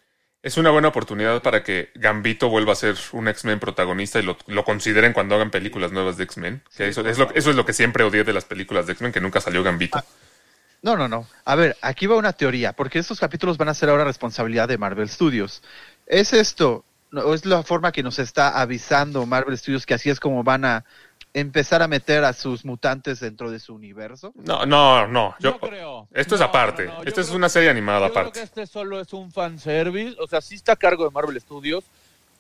Es 0.46 0.58
una 0.58 0.70
buena 0.70 0.90
oportunidad 0.90 1.42
para 1.42 1.64
que 1.64 1.90
Gambito 1.96 2.50
vuelva 2.50 2.74
a 2.74 2.76
ser 2.76 2.96
un 3.14 3.28
X-Men 3.28 3.60
protagonista 3.60 4.20
y 4.20 4.22
lo, 4.22 4.38
lo 4.46 4.64
consideren 4.64 5.12
cuando 5.12 5.34
hagan 5.34 5.50
películas 5.50 5.92
nuevas 5.92 6.18
de 6.18 6.26
X-Men. 6.26 6.62
Eso, 6.78 7.02
es 7.02 7.18
lo, 7.18 7.32
eso 7.34 7.50
es 7.50 7.56
lo 7.56 7.66
que 7.66 7.74
siempre 7.74 8.04
odié 8.04 8.24
de 8.24 8.32
las 8.32 8.46
películas 8.46 8.86
de 8.86 8.94
X-Men, 8.94 9.12
que 9.12 9.22
nunca 9.22 9.42
salió 9.42 9.64
Gambito. 9.64 10.04
No, 10.84 10.96
no, 10.96 11.08
no. 11.08 11.28
A 11.46 11.56
ver, 11.56 11.76
aquí 11.82 12.06
va 12.06 12.16
una 12.16 12.34
teoría, 12.34 12.74
porque 12.74 13.00
estos 13.00 13.20
capítulos 13.20 13.58
van 13.58 13.70
a 13.70 13.74
ser 13.74 13.90
ahora 13.90 14.04
responsabilidad 14.04 14.68
de 14.68 14.78
Marvel 14.78 15.10
Studios. 15.10 15.64
¿Es 16.06 16.32
esto, 16.32 16.86
o 17.12 17.34
es 17.34 17.44
la 17.48 17.64
forma 17.64 17.92
que 17.92 18.04
nos 18.04 18.20
está 18.20 18.62
avisando 18.62 19.26
Marvel 19.26 19.58
Studios 19.58 19.88
que 19.88 19.96
así 19.96 20.12
es 20.12 20.20
como 20.20 20.44
van 20.44 20.64
a 20.64 20.86
empezar 21.36 21.84
a 21.84 21.88
meter 21.88 22.24
a 22.24 22.34
sus 22.34 22.66
mutantes 22.66 23.20
dentro 23.20 23.52
de 23.52 23.60
su 23.60 23.76
universo? 23.76 24.34
No, 24.36 24.66
no, 24.66 25.06
no. 25.08 25.36
Yo, 25.40 25.52
no 25.52 25.60
creo. 25.60 26.08
Esto 26.14 26.36
es 26.36 26.42
No, 26.42 26.48
aparte. 26.48 26.86
no, 26.86 26.94
no, 26.94 27.04
yo 27.04 27.08
Esto 27.10 27.22
es 27.22 27.28
creo 27.28 27.38
una 27.38 27.50
serie 27.50 27.70
animada 27.70 28.08
Yo 28.08 28.14
creo 28.14 28.22
aparte. 28.24 28.40
que 28.40 28.44
este 28.46 28.66
solo 28.66 29.00
es 29.02 29.14
un 29.14 29.32
fanservice. 29.32 30.16
O 30.20 30.28
sea, 30.28 30.42
sí 30.42 30.56
está 30.56 30.72
a 30.72 30.76
cargo 30.78 31.04
de 31.06 31.12
Marvel 31.12 31.40
Studios. 31.40 31.84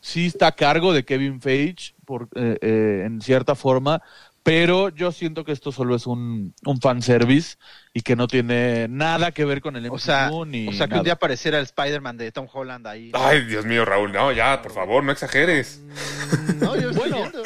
Sí 0.01 0.27
está 0.27 0.47
a 0.47 0.51
cargo 0.53 0.93
de 0.93 1.03
Kevin 1.03 1.41
Feige, 1.41 1.93
por, 2.05 2.29
eh, 2.35 2.57
eh, 2.61 3.03
en 3.05 3.21
cierta 3.21 3.53
forma. 3.55 4.01
Pero 4.43 4.89
yo 4.89 5.11
siento 5.11 5.43
que 5.43 5.51
esto 5.51 5.71
solo 5.71 5.95
es 5.95 6.05
un, 6.05 6.53
un 6.65 6.79
fanservice 6.79 7.57
y 7.95 8.01
que 8.01 8.15
no 8.15 8.27
tiene 8.27 8.87
nada 8.87 9.31
que 9.31 9.43
ver 9.43 9.59
con 9.59 9.75
el 9.75 9.85
MCU 9.85 9.95
O 9.95 9.97
sea, 9.97 10.29
ni 10.45 10.67
o 10.67 10.71
sea 10.71 10.85
que 10.85 10.91
nada. 10.91 11.01
un 11.01 11.03
día 11.05 11.13
apareciera 11.13 11.57
el 11.57 11.63
Spider-Man 11.63 12.17
de 12.17 12.31
Tom 12.31 12.47
Holland 12.53 12.85
ahí. 12.85 13.09
¿no? 13.11 13.25
Ay, 13.25 13.43
Dios 13.45 13.65
mío, 13.65 13.83
Raúl. 13.85 14.11
No, 14.11 14.31
ya, 14.31 14.61
por 14.61 14.71
favor, 14.71 15.03
no 15.03 15.11
exageres. 15.11 15.81
No, 16.61 16.75
yo 16.79 16.91
estoy 16.91 17.09
Bueno. 17.09 17.17
viendo. 17.31 17.41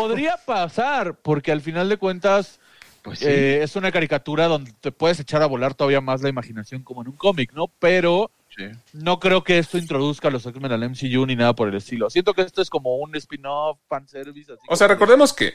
Podría 0.00 0.36
pasar, 0.36 1.16
porque 1.20 1.52
al 1.52 1.60
final 1.60 1.88
de 1.88 1.96
cuentas 1.96 2.60
Pues 3.02 3.18
sí. 3.20 3.26
eh, 3.28 3.62
es 3.62 3.76
una 3.76 3.90
caricatura 3.92 4.46
donde 4.48 4.72
te 4.80 4.92
puedes 4.92 5.18
echar 5.20 5.42
a 5.42 5.46
volar 5.46 5.74
todavía 5.74 6.00
más 6.00 6.22
la 6.22 6.28
imaginación 6.28 6.82
como 6.82 7.02
en 7.02 7.08
un 7.08 7.16
cómic, 7.16 7.52
¿no? 7.52 7.68
Pero 7.78 8.30
sí. 8.56 8.64
no 8.92 9.18
creo 9.20 9.44
que 9.44 9.58
esto 9.58 9.78
introduzca 9.78 10.28
a 10.28 10.30
los 10.30 10.44
X-Men 10.46 10.72
al 10.72 10.82
MCU 10.90 11.24
ni 11.26 11.36
nada 11.36 11.54
por 11.54 11.68
el 11.68 11.74
estilo. 11.76 12.10
Siento 12.10 12.34
que 12.34 12.42
esto 12.42 12.60
es 12.62 12.70
como 12.70 12.96
un 12.96 13.14
spin-off, 13.16 13.78
fanservice. 13.88 14.52
Así 14.52 14.62
O 14.68 14.76
sea, 14.76 14.88
recordemos 14.88 15.32
que 15.32 15.52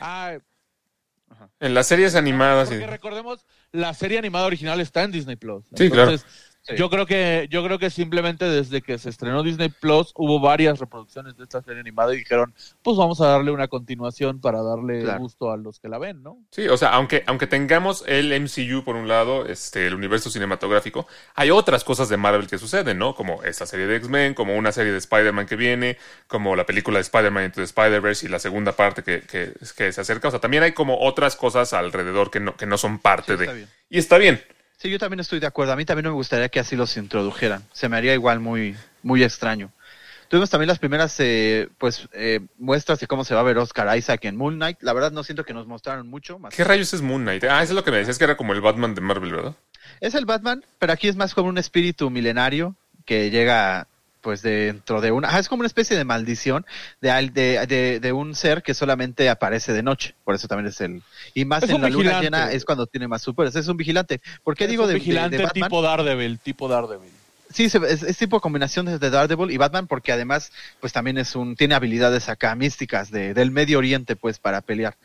En 1.59 1.73
las 1.73 1.87
series 1.87 2.15
animadas. 2.15 2.69
y- 2.69 2.73
Porque 2.73 2.87
recordemos, 2.87 3.45
la 3.71 3.93
serie 3.93 4.17
animada 4.19 4.45
original 4.45 4.79
está 4.79 5.03
en 5.03 5.11
Disney 5.11 5.35
Plus. 5.35 5.65
Sí, 5.75 5.89
claro. 5.89 6.11
Sí. 6.63 6.75
Yo 6.77 6.89
creo 6.89 7.05
que 7.05 7.47
yo 7.49 7.63
creo 7.63 7.77
que 7.77 7.89
simplemente 7.89 8.45
desde 8.45 8.81
que 8.81 8.97
se 8.97 9.09
estrenó 9.09 9.43
Disney 9.43 9.69
Plus 9.69 10.13
hubo 10.15 10.39
varias 10.39 10.79
reproducciones 10.79 11.35
de 11.35 11.43
esta 11.43 11.61
serie 11.61 11.81
animada 11.81 12.13
y 12.13 12.19
dijeron, 12.19 12.53
pues 12.81 12.95
vamos 12.97 13.19
a 13.21 13.27
darle 13.27 13.51
una 13.51 13.67
continuación 13.67 14.39
para 14.39 14.61
darle 14.61 15.01
Claro. 15.01 15.19
gusto 15.19 15.51
a 15.51 15.57
los 15.57 15.79
que 15.79 15.89
la 15.89 15.97
ven, 15.97 16.23
¿no? 16.23 16.37
Sí, 16.51 16.67
o 16.69 16.77
sea, 16.77 16.89
aunque, 16.89 17.23
aunque 17.27 17.47
tengamos 17.47 18.03
el 18.07 18.31
MCU 18.31 18.83
por 18.85 18.95
un 18.95 19.07
lado, 19.09 19.45
este, 19.45 19.87
el 19.87 19.93
universo 19.93 20.29
cinematográfico, 20.29 21.05
hay 21.35 21.51
otras 21.51 21.83
cosas 21.83 22.07
de 22.07 22.15
Marvel 22.17 22.47
que 22.47 22.57
suceden, 22.57 22.97
¿no? 22.97 23.13
Como 23.13 23.43
esta 23.43 23.65
serie 23.65 23.85
de 23.85 23.97
X-Men, 23.97 24.33
como 24.33 24.55
una 24.55 24.71
serie 24.71 24.93
de 24.93 24.99
Spider-Man 24.99 25.45
que 25.47 25.57
viene, 25.57 25.97
como 26.27 26.55
la 26.55 26.65
película 26.65 26.97
de 26.99 27.01
Spider-Man 27.01 27.43
Into 27.45 27.55
the 27.57 27.63
Spider-Verse 27.63 28.25
y 28.25 28.29
la 28.29 28.39
segunda 28.39 28.71
parte 28.71 29.03
que, 29.03 29.19
que, 29.21 29.51
que 29.75 29.91
se 29.91 29.99
acerca. 30.01 30.29
O 30.29 30.31
sea, 30.31 30.39
también 30.39 30.63
hay 30.63 30.71
como 30.71 30.97
otras 31.01 31.35
cosas 31.35 31.73
alrededor 31.73 32.31
que 32.31 32.39
no, 32.39 32.55
que 32.55 32.65
no 32.65 32.77
son 32.77 32.99
parte 32.99 33.33
Sí, 33.37 33.45
de. 33.45 33.53
bien. 33.53 33.69
Y 33.89 33.97
está 33.99 34.17
bien. 34.17 34.41
Sí, 34.83 34.89
yo 34.89 34.99
también 34.99 35.21
estoy 35.21 35.39
de 35.39 35.47
acuerdo. 35.47 35.71
A 35.71 35.77
mí 35.77 35.85
también 35.85 36.07
me 36.07 36.11
gustaría 36.11 36.49
que 36.49 36.59
así 36.59 36.75
los 36.75 36.97
introdujeran. 36.97 37.63
Se 37.71 37.87
me 37.87 37.95
haría 37.95 38.13
igual 38.13 38.41
muy, 38.41 38.75
muy 39.01 39.23
extraño. 39.23 39.71
Tuvimos 40.27 40.49
también 40.49 40.67
las 40.67 40.77
primeras 40.77 41.17
eh, 41.21 41.69
pues 41.77 42.09
eh, 42.11 42.41
muestras 42.57 42.99
de 42.99 43.07
cómo 43.07 43.23
se 43.23 43.33
va 43.33 43.39
a 43.39 43.43
ver 43.43 43.57
Oscar 43.59 43.97
Isaac 43.97 44.25
en 44.25 44.35
Moon 44.35 44.55
Knight. 44.55 44.79
La 44.81 44.91
verdad 44.91 45.13
no 45.13 45.23
siento 45.23 45.45
que 45.45 45.53
nos 45.53 45.67
mostraron 45.67 46.09
mucho 46.09 46.37
más. 46.37 46.53
¿Qué 46.53 46.65
rayos 46.65 46.93
es 46.93 47.01
Moon 47.01 47.21
Knight? 47.21 47.45
Ah, 47.45 47.63
eso 47.63 47.71
es 47.71 47.75
lo 47.77 47.85
que 47.85 47.91
me 47.91 47.97
decías 47.99 48.17
que 48.17 48.25
era 48.25 48.35
como 48.35 48.51
el 48.51 48.59
Batman 48.59 48.93
de 48.93 48.99
Marvel, 48.99 49.31
¿verdad? 49.31 49.55
Es 50.01 50.15
el 50.15 50.25
Batman, 50.25 50.65
pero 50.79 50.91
aquí 50.91 51.07
es 51.07 51.15
más 51.15 51.33
como 51.33 51.47
un 51.47 51.57
espíritu 51.57 52.09
milenario 52.09 52.75
que 53.05 53.29
llega 53.29 53.87
pues 54.23 54.41
dentro 54.41 55.01
de 55.01 55.11
una... 55.11 55.35
ah, 55.35 55.37
es 55.37 55.47
como 55.47 55.59
una 55.59 55.67
especie 55.67 55.95
de 55.95 56.05
maldición 56.05 56.65
de, 57.01 57.29
de, 57.31 57.67
de, 57.67 57.99
de 57.99 58.11
un 58.11 58.33
ser 58.33 58.63
que 58.63 58.73
solamente 58.73 59.29
aparece 59.29 59.73
de 59.73 59.83
noche. 59.83 60.15
Por 60.23 60.33
eso 60.33 60.47
también 60.47 60.67
es 60.69 60.81
el... 60.81 61.03
Y 61.35 61.45
más 61.45 61.61
Es 61.63 61.69
en 61.69 61.81
la 61.81 61.89
luna 61.89 62.21
llena 62.21 62.51
es 62.51 62.65
cuando 62.65 62.87
tiene 62.87 63.07
más 63.07 63.21
superes. 63.21 63.55
Es 63.55 63.67
un 63.67 63.77
vigilante. 63.77 64.21
¿Por 64.43 64.55
qué 64.55 64.63
Es 64.63 64.69
digo 64.71 64.83
un 64.83 64.89
de, 64.89 64.95
vigilante 64.95 65.37
de 65.37 65.43
Batman? 65.43 65.69
tipo 65.69 65.81
Daredevil, 65.81 66.39
tipo 66.39 66.67
Daredevil. 66.67 67.11
Sí, 67.51 67.65
es 67.65 68.17
tipo 68.17 68.39
combinación 68.39 68.87
de 68.87 69.09
Daredevil 69.11 69.51
y 69.51 69.57
Batman 69.57 69.85
porque 69.85 70.11
además 70.11 70.51
pues 70.79 70.91
también 70.91 71.19
es 71.19 71.35
un 71.35 71.55
tiene 71.55 71.75
habilidades 71.75 72.27
acá 72.27 72.55
místicas 72.55 73.11
de, 73.11 73.35
del 73.35 73.51
Medio 73.51 73.77
Oriente 73.77 74.15
pues 74.15 74.39
para 74.39 74.61
pelear. 74.61 74.95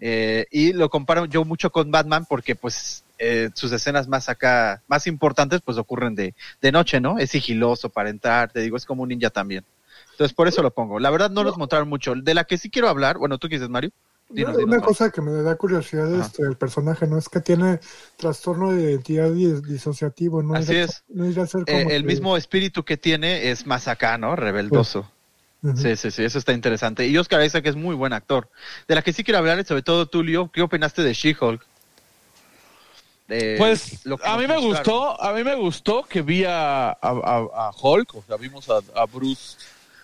Eh, 0.00 0.46
y 0.50 0.72
lo 0.74 0.90
comparo 0.90 1.24
yo 1.24 1.44
mucho 1.44 1.70
con 1.70 1.90
Batman 1.90 2.26
porque 2.28 2.54
pues 2.54 3.02
eh, 3.18 3.48
sus 3.54 3.72
escenas 3.72 4.08
más 4.08 4.28
acá, 4.28 4.82
más 4.88 5.06
importantes 5.06 5.62
pues 5.62 5.78
ocurren 5.78 6.14
de, 6.14 6.34
de 6.60 6.72
noche, 6.72 7.00
¿no? 7.00 7.18
Es 7.18 7.30
sigiloso 7.30 7.88
para 7.88 8.10
entrar, 8.10 8.52
te 8.52 8.60
digo, 8.60 8.76
es 8.76 8.84
como 8.84 9.02
un 9.04 9.08
ninja 9.08 9.30
también. 9.30 9.64
Entonces 10.12 10.34
por 10.34 10.48
eso 10.48 10.62
lo 10.62 10.70
pongo. 10.70 10.98
La 11.00 11.10
verdad 11.10 11.30
no 11.30 11.44
los 11.44 11.56
mostraron 11.58 11.88
mucho. 11.88 12.14
De 12.14 12.34
la 12.34 12.44
que 12.44 12.58
sí 12.58 12.68
quiero 12.70 12.88
hablar, 12.88 13.16
bueno, 13.18 13.38
¿tú 13.38 13.48
dices, 13.48 13.68
Mario? 13.68 13.90
Dinos, 14.28 14.48
Una- 14.50 14.58
dinos, 14.58 14.64
una 14.68 14.76
Mario. 14.78 14.86
cosa 14.88 15.10
que 15.10 15.20
me 15.22 15.30
da 15.30 15.54
curiosidad 15.56 16.12
Ajá. 16.14 16.26
este, 16.26 16.42
el 16.42 16.56
personaje, 16.56 17.06
¿no? 17.06 17.16
Es 17.16 17.28
que 17.28 17.40
tiene 17.40 17.80
trastorno 18.16 18.72
de 18.72 18.82
identidad 18.82 19.30
dis- 19.30 19.62
disociativo, 19.62 20.42
¿no? 20.42 20.54
Así 20.54 20.74
es. 20.76 21.04
No 21.08 21.24
ser 21.46 21.64
como 21.64 21.78
Eh, 21.78 21.96
el 21.96 22.02
que- 22.02 22.08
mismo 22.08 22.36
espíritu 22.36 22.84
que 22.84 22.96
tiene 22.96 23.50
es 23.50 23.66
más 23.66 23.88
acá, 23.88 24.18
¿no? 24.18 24.34
Rebeldoso. 24.36 25.10
Sí, 25.74 25.96
sí, 25.96 26.10
sí, 26.10 26.22
eso 26.22 26.38
está 26.38 26.52
interesante. 26.52 27.06
Y 27.06 27.16
Oscar 27.18 27.44
Isaac 27.44 27.66
es 27.66 27.76
muy 27.76 27.94
buen 27.94 28.12
actor. 28.12 28.48
De 28.86 28.94
la 28.94 29.02
que 29.02 29.12
sí 29.12 29.24
quiero 29.24 29.38
hablar 29.38 29.58
es 29.58 29.66
sobre 29.66 29.82
todo 29.82 30.06
tú, 30.06 30.22
Leo, 30.22 30.50
¿qué 30.50 30.62
opinaste 30.62 31.02
de 31.02 31.12
She-Hulk? 31.12 31.64
Pues 33.58 34.06
lo 34.06 34.18
que 34.18 34.28
a 34.28 34.36
mí 34.36 34.46
me 34.46 34.58
gustó, 34.58 35.20
a 35.20 35.32
mí 35.32 35.42
me 35.42 35.56
gustó 35.56 36.04
que 36.04 36.22
vi 36.22 36.44
a, 36.44 36.90
a, 36.90 37.72
Hulk, 37.80 38.14
o 38.14 38.22
sea, 38.24 38.36
vimos 38.36 38.70
a, 38.70 38.78
a 38.94 39.04
Bruce, 39.06 39.56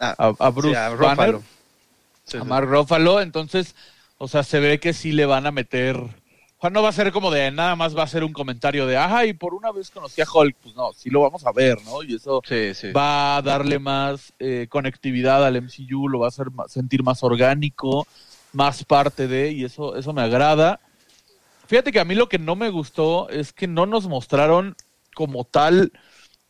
Ah, 0.04 0.34
a, 0.36 0.50
Bruce 0.50 0.70
sí, 0.70 0.74
a 0.74 0.88
Banner, 0.88 0.98
Ruffalo. 0.98 1.42
Sí, 2.24 2.36
a 2.36 2.40
sí. 2.40 2.46
Mark 2.46 2.68
Ruffalo, 2.68 3.20
entonces, 3.20 3.76
o 4.18 4.26
sea, 4.26 4.42
se 4.42 4.58
ve 4.58 4.80
que 4.80 4.92
sí 4.92 5.12
le 5.12 5.26
van 5.26 5.46
a 5.46 5.52
meter. 5.52 5.96
Juan 6.62 6.72
no 6.74 6.80
va 6.80 6.90
a 6.90 6.92
ser 6.92 7.10
como 7.10 7.32
de 7.32 7.50
nada 7.50 7.74
más 7.74 7.96
va 7.96 8.04
a 8.04 8.06
ser 8.06 8.22
un 8.22 8.32
comentario 8.32 8.86
de, 8.86 8.96
ajá, 8.96 9.26
y 9.26 9.32
por 9.32 9.52
una 9.52 9.72
vez 9.72 9.90
conocí 9.90 10.20
a 10.20 10.26
Hulk, 10.32 10.54
pues 10.62 10.76
no, 10.76 10.92
sí 10.92 11.10
lo 11.10 11.20
vamos 11.20 11.44
a 11.44 11.50
ver, 11.50 11.82
¿no? 11.84 12.04
Y 12.04 12.14
eso 12.14 12.40
Sí, 12.46 12.72
sí. 12.72 12.92
va 12.92 13.38
a 13.38 13.42
darle 13.42 13.80
más 13.80 14.32
eh, 14.38 14.68
conectividad 14.70 15.44
al 15.44 15.56
MCU, 15.56 16.06
lo 16.08 16.20
va 16.20 16.26
a 16.26 16.28
hacer 16.28 16.52
más- 16.52 16.70
sentir 16.70 17.02
más 17.02 17.24
orgánico, 17.24 18.06
más 18.52 18.84
parte 18.84 19.26
de, 19.26 19.50
y 19.50 19.64
eso, 19.64 19.96
eso 19.96 20.12
me 20.12 20.22
agrada. 20.22 20.78
Fíjate 21.66 21.90
que 21.90 21.98
a 21.98 22.04
mí 22.04 22.14
lo 22.14 22.28
que 22.28 22.38
no 22.38 22.54
me 22.54 22.70
gustó 22.70 23.28
es 23.28 23.52
que 23.52 23.66
no 23.66 23.84
nos 23.86 24.06
mostraron 24.06 24.76
como 25.16 25.42
tal 25.42 25.90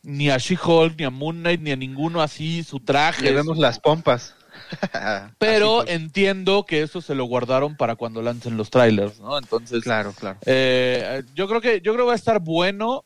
ni 0.03 0.29
a 0.29 0.37
She-Hulk, 0.37 0.95
ni 0.99 1.05
a 1.05 1.09
Moon 1.09 1.37
Knight, 1.39 1.59
ni 1.61 1.71
a 1.71 1.75
ninguno 1.75 2.21
así 2.21 2.61
su 2.61 2.79
traje. 2.79 3.23
Le 3.23 3.33
vemos 3.33 3.57
las 3.57 3.79
pompas. 3.79 4.35
Pero 5.37 5.83
pues. 5.83 5.89
entiendo 5.89 6.65
que 6.65 6.81
eso 6.81 7.01
se 7.01 7.15
lo 7.15 7.25
guardaron 7.25 7.75
para 7.75 7.95
cuando 7.95 8.21
lancen 8.21 8.57
los 8.57 8.69
trailers, 8.69 9.19
¿no? 9.19 9.37
Entonces, 9.37 9.83
Claro, 9.83 10.13
claro. 10.13 10.39
eh, 10.45 11.23
yo 11.33 11.47
creo 11.47 11.61
que 11.61 11.81
yo 11.81 11.93
creo 11.93 12.05
que 12.05 12.09
va 12.09 12.13
a 12.13 12.15
estar 12.15 12.39
bueno. 12.39 13.05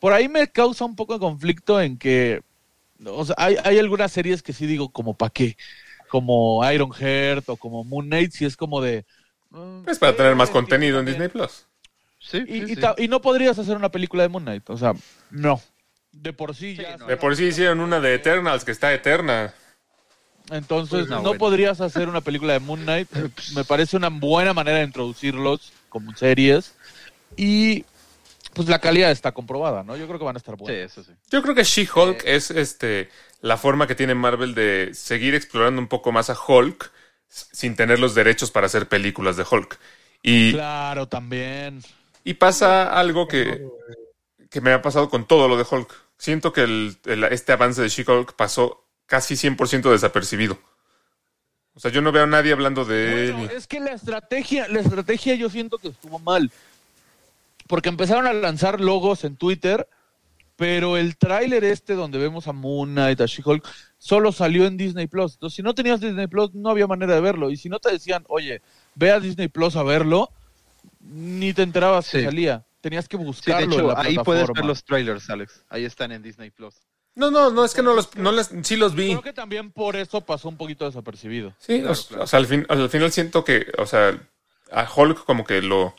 Por 0.00 0.12
ahí 0.12 0.28
me 0.28 0.48
causa 0.48 0.84
un 0.84 0.96
poco 0.96 1.14
de 1.14 1.20
conflicto 1.20 1.80
en 1.80 1.98
que, 1.98 2.42
o 3.06 3.24
sea, 3.24 3.36
hay, 3.38 3.56
hay 3.64 3.78
algunas 3.78 4.12
series 4.12 4.42
que 4.42 4.52
sí 4.54 4.66
digo 4.66 4.90
como 4.92 5.16
para 5.16 5.30
qué, 5.30 5.56
como 6.08 6.68
Iron 6.72 6.92
Heart 6.92 7.48
o 7.50 7.56
como 7.58 7.84
Moon 7.84 8.06
Knight, 8.06 8.32
si 8.32 8.46
es 8.46 8.56
como 8.56 8.80
de. 8.82 9.06
mm, 9.50 9.84
Es 9.86 9.98
para 9.98 10.16
tener 10.16 10.34
más 10.36 10.50
eh, 10.50 10.52
contenido 10.52 11.00
en 11.00 11.06
Disney 11.06 11.28
Plus. 11.28 11.66
Sí, 12.18 12.40
Y, 12.46 12.56
sí, 12.56 12.64
y 12.72 12.74
sí. 12.74 12.80
ta- 12.80 12.94
y 12.98 13.08
no 13.08 13.20
podrías 13.20 13.58
hacer 13.58 13.76
una 13.76 13.90
película 13.90 14.22
de 14.24 14.28
Moon 14.28 14.44
Knight, 14.44 14.68
o 14.70 14.76
sea, 14.78 14.94
no. 15.30 15.60
De 16.12 16.32
por 16.32 16.54
sí 16.54 16.76
Sí, 16.76 16.82
ya. 16.82 16.96
no. 16.96 17.06
De 17.06 17.16
por 17.16 17.36
sí 17.36 17.44
hicieron 17.46 17.80
una 17.80 18.00
de 18.00 18.14
Eternals 18.14 18.64
que 18.64 18.70
está 18.72 18.92
eterna. 18.92 19.54
Entonces, 20.50 21.06
Pues 21.08 21.22
no, 21.22 21.34
podrías 21.34 21.80
hacer 21.80 22.08
una 22.08 22.20
película 22.20 22.52
de 22.54 22.60
Moon 22.60 22.80
Knight. 22.82 23.08
Me 23.54 23.64
parece 23.64 23.96
una 23.96 24.08
buena 24.08 24.52
manera 24.54 24.78
de 24.78 24.84
introducirlos 24.84 25.72
como 25.88 26.14
series. 26.16 26.74
Y 27.36 27.84
pues 28.54 28.68
la 28.68 28.78
calidad 28.80 29.10
está 29.10 29.32
comprobada, 29.32 29.82
¿no? 29.84 29.96
Yo 29.96 30.06
creo 30.06 30.18
que 30.18 30.24
van 30.24 30.36
a 30.36 30.38
estar 30.38 30.56
Sí, 30.56 30.62
buenas. 30.62 30.92
eso 30.92 31.04
sí. 31.04 31.12
Yo 31.30 31.42
creo 31.42 31.54
que 31.54 31.64
She-Hulk 31.64 32.22
Eh. 32.24 32.36
es 32.36 32.50
este 32.50 33.08
la 33.40 33.56
forma 33.56 33.86
que 33.86 33.94
tiene 33.94 34.14
Marvel 34.14 34.54
de 34.54 34.90
seguir 34.94 35.34
explorando 35.34 35.80
un 35.80 35.86
poco 35.86 36.10
más 36.10 36.28
a 36.30 36.36
Hulk 36.36 36.90
sin 37.28 37.76
tener 37.76 38.00
los 38.00 38.14
derechos 38.14 38.50
para 38.50 38.66
hacer 38.66 38.88
películas 38.88 39.36
de 39.36 39.44
Hulk. 39.48 39.78
Y, 40.22 40.52
Claro, 40.52 41.06
también. 41.06 41.82
y 42.24 42.34
pasa 42.34 42.98
algo 42.98 43.28
que, 43.28 43.64
que 44.50 44.60
me 44.60 44.72
ha 44.72 44.82
pasado 44.82 45.08
con 45.10 45.26
todo 45.28 45.46
lo 45.46 45.56
de 45.56 45.64
Hulk. 45.70 45.94
Siento 46.16 46.52
que 46.52 46.62
el- 46.62 46.96
el- 47.04 47.24
este 47.24 47.52
avance 47.52 47.80
de 47.82 47.88
She-Hulk 47.90 48.32
pasó 48.34 48.87
casi 49.08 49.34
100% 49.34 49.90
desapercibido. 49.90 50.56
O 51.74 51.80
sea, 51.80 51.90
yo 51.90 52.00
no 52.02 52.12
veo 52.12 52.24
a 52.24 52.26
nadie 52.26 52.52
hablando 52.52 52.84
de 52.84 53.32
Bueno, 53.32 53.50
él. 53.50 53.56
es 53.56 53.66
que 53.66 53.80
la 53.80 53.92
estrategia, 53.92 54.68
la 54.68 54.80
estrategia 54.80 55.34
yo 55.34 55.48
siento 55.50 55.78
que 55.78 55.88
estuvo 55.88 56.18
mal. 56.20 56.52
Porque 57.66 57.88
empezaron 57.88 58.26
a 58.26 58.32
lanzar 58.32 58.80
logos 58.80 59.24
en 59.24 59.36
Twitter, 59.36 59.88
pero 60.56 60.96
el 60.96 61.16
tráiler 61.16 61.64
este 61.64 61.94
donde 61.94 62.18
vemos 62.18 62.48
a 62.48 62.52
Moon 62.52 62.90
Knight, 62.90 63.20
a 63.20 63.26
She-Hulk, 63.26 63.66
solo 63.96 64.32
salió 64.32 64.66
en 64.66 64.76
Disney 64.76 65.06
Plus. 65.06 65.34
Entonces, 65.34 65.56
si 65.56 65.62
no 65.62 65.74
tenías 65.74 66.00
Disney 66.00 66.26
Plus, 66.26 66.54
no 66.54 66.70
había 66.70 66.86
manera 66.86 67.14
de 67.14 67.20
verlo. 67.20 67.50
Y 67.50 67.56
si 67.56 67.68
no 67.68 67.78
te 67.78 67.90
decían, 67.92 68.24
oye, 68.28 68.60
ve 68.94 69.12
a 69.12 69.20
Disney 69.20 69.48
Plus 69.48 69.76
a 69.76 69.82
verlo, 69.82 70.30
ni 71.00 71.52
te 71.54 71.62
enterabas 71.62 72.10
que 72.10 72.24
salía. 72.24 72.64
Tenías 72.80 73.08
que 73.08 73.16
Sí, 73.16 73.22
de 73.22 73.26
buscarlo 73.26 73.64
en 73.64 73.72
hecho, 73.72 73.88
la 73.88 74.00
ahí 74.00 74.16
puedes 74.18 74.48
ver 74.52 74.64
los 74.64 74.84
trailers, 74.84 75.30
Alex. 75.30 75.64
Ahí 75.68 75.84
están 75.84 76.12
en 76.12 76.22
Disney 76.22 76.50
Plus. 76.50 76.74
No, 77.18 77.30
no, 77.30 77.50
no, 77.50 77.64
es 77.64 77.74
que 77.74 77.82
no 77.82 77.94
los, 77.94 78.16
no 78.16 78.30
les- 78.32 78.50
sí 78.62 78.76
los 78.76 78.94
vi. 78.94 79.08
Creo 79.08 79.22
que 79.22 79.32
también 79.32 79.72
por 79.72 79.96
eso 79.96 80.20
pasó 80.20 80.48
un 80.48 80.56
poquito 80.56 80.84
desapercibido. 80.84 81.52
Sí, 81.58 81.82
o, 81.84 81.90
o 81.90 82.26
sea, 82.26 82.38
al, 82.38 82.46
fin, 82.46 82.64
al 82.68 82.88
final 82.88 83.10
siento 83.12 83.44
que, 83.44 83.66
o 83.76 83.86
sea, 83.86 84.18
a 84.70 84.88
Hulk 84.94 85.24
como 85.24 85.44
que 85.44 85.60
lo, 85.60 85.94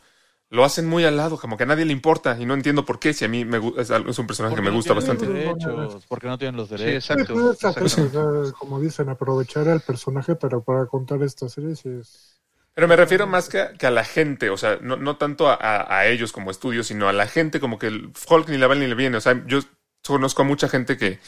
lo 0.50 0.64
hacen 0.64 0.88
muy 0.88 1.04
al 1.04 1.18
lado, 1.18 1.38
como 1.38 1.58
que 1.58 1.64
a 1.64 1.66
nadie 1.66 1.84
le 1.86 1.92
importa 1.92 2.38
y 2.40 2.46
no 2.46 2.54
entiendo 2.54 2.86
por 2.86 3.00
qué, 3.00 3.14
si 3.14 3.26
a 3.26 3.28
mí 3.28 3.44
me, 3.44 3.58
es, 3.58 3.90
un 4.18 4.28
personaje 4.28 4.56
que 4.56 4.62
Porque 4.62 4.62
me 4.62 4.70
no 4.70 4.76
gusta 4.78 4.94
tienen 4.96 4.96
bastante. 4.96 5.26
los 5.26 5.34
derechos, 5.36 6.06
porque 6.08 6.28
no 6.28 6.38
tienen 6.38 6.56
los 6.56 6.70
derechos. 6.70 7.04
Sí, 7.04 7.14
exacto. 7.14 7.52
exacto. 7.52 7.84
o 7.84 7.90
sea, 7.90 8.52
como 8.58 8.80
dicen, 8.80 9.10
aprovechar 9.10 9.68
al 9.68 9.82
personaje 9.82 10.36
pero 10.38 10.64
para 10.64 10.86
contar 10.86 11.22
esta 11.24 11.50
serie 11.50 11.76
sí 11.76 11.90
es... 12.00 12.40
Pero 12.74 12.88
me 12.88 12.96
refiero 12.96 13.28
más 13.28 13.50
que 13.50 13.60
a, 13.60 13.74
que 13.74 13.88
a 13.88 13.92
la 13.92 14.06
gente, 14.06 14.50
o 14.50 14.56
sea, 14.56 14.78
no, 14.82 14.96
no 14.96 15.18
tanto 15.18 15.50
a, 15.50 15.56
a- 15.56 15.98
a 16.00 16.08
ellos 16.08 16.32
como 16.32 16.50
estudio, 16.50 16.84
sino 16.84 17.10
a 17.10 17.14
la 17.14 17.28
gente 17.28 17.60
como 17.60 17.78
que 17.78 17.88
el 17.88 18.12
Hulk 18.30 18.48
ni 18.48 18.58
le 18.58 18.68
va 18.68 18.76
ni 18.76 18.88
le 18.88 18.96
viene. 18.96 19.18
O 19.18 19.22
sea, 19.22 19.44
yo 19.46 19.60
conozco 20.06 20.42
a 20.42 20.46
mucha 20.46 20.68
gente 20.70 20.98
que, 20.98 21.20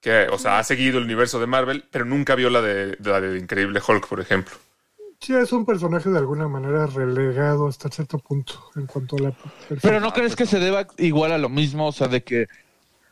que 0.00 0.28
o 0.30 0.38
sea, 0.38 0.58
ha 0.58 0.64
seguido 0.64 0.98
el 0.98 1.04
universo 1.04 1.40
de 1.40 1.46
Marvel, 1.46 1.84
pero 1.90 2.04
nunca 2.04 2.34
vio 2.34 2.50
la 2.50 2.62
de, 2.62 2.96
la 3.02 3.20
de 3.20 3.38
Increíble 3.38 3.80
Hulk, 3.86 4.06
por 4.08 4.20
ejemplo. 4.20 4.54
Sí, 5.20 5.34
es 5.34 5.50
un 5.52 5.64
personaje 5.64 6.10
de 6.10 6.18
alguna 6.18 6.46
manera 6.46 6.86
relegado 6.86 7.68
hasta 7.68 7.88
cierto 7.88 8.18
punto 8.18 8.70
en 8.76 8.86
cuanto 8.86 9.16
a 9.16 9.20
la... 9.20 9.36
Pero 9.80 9.98
¿no 9.98 10.12
crees 10.12 10.36
que 10.36 10.46
se 10.46 10.58
deba 10.58 10.86
igual 10.98 11.32
a 11.32 11.38
lo 11.38 11.48
mismo? 11.48 11.86
O 11.88 11.92
sea, 11.92 12.06
de 12.06 12.22
que 12.22 12.46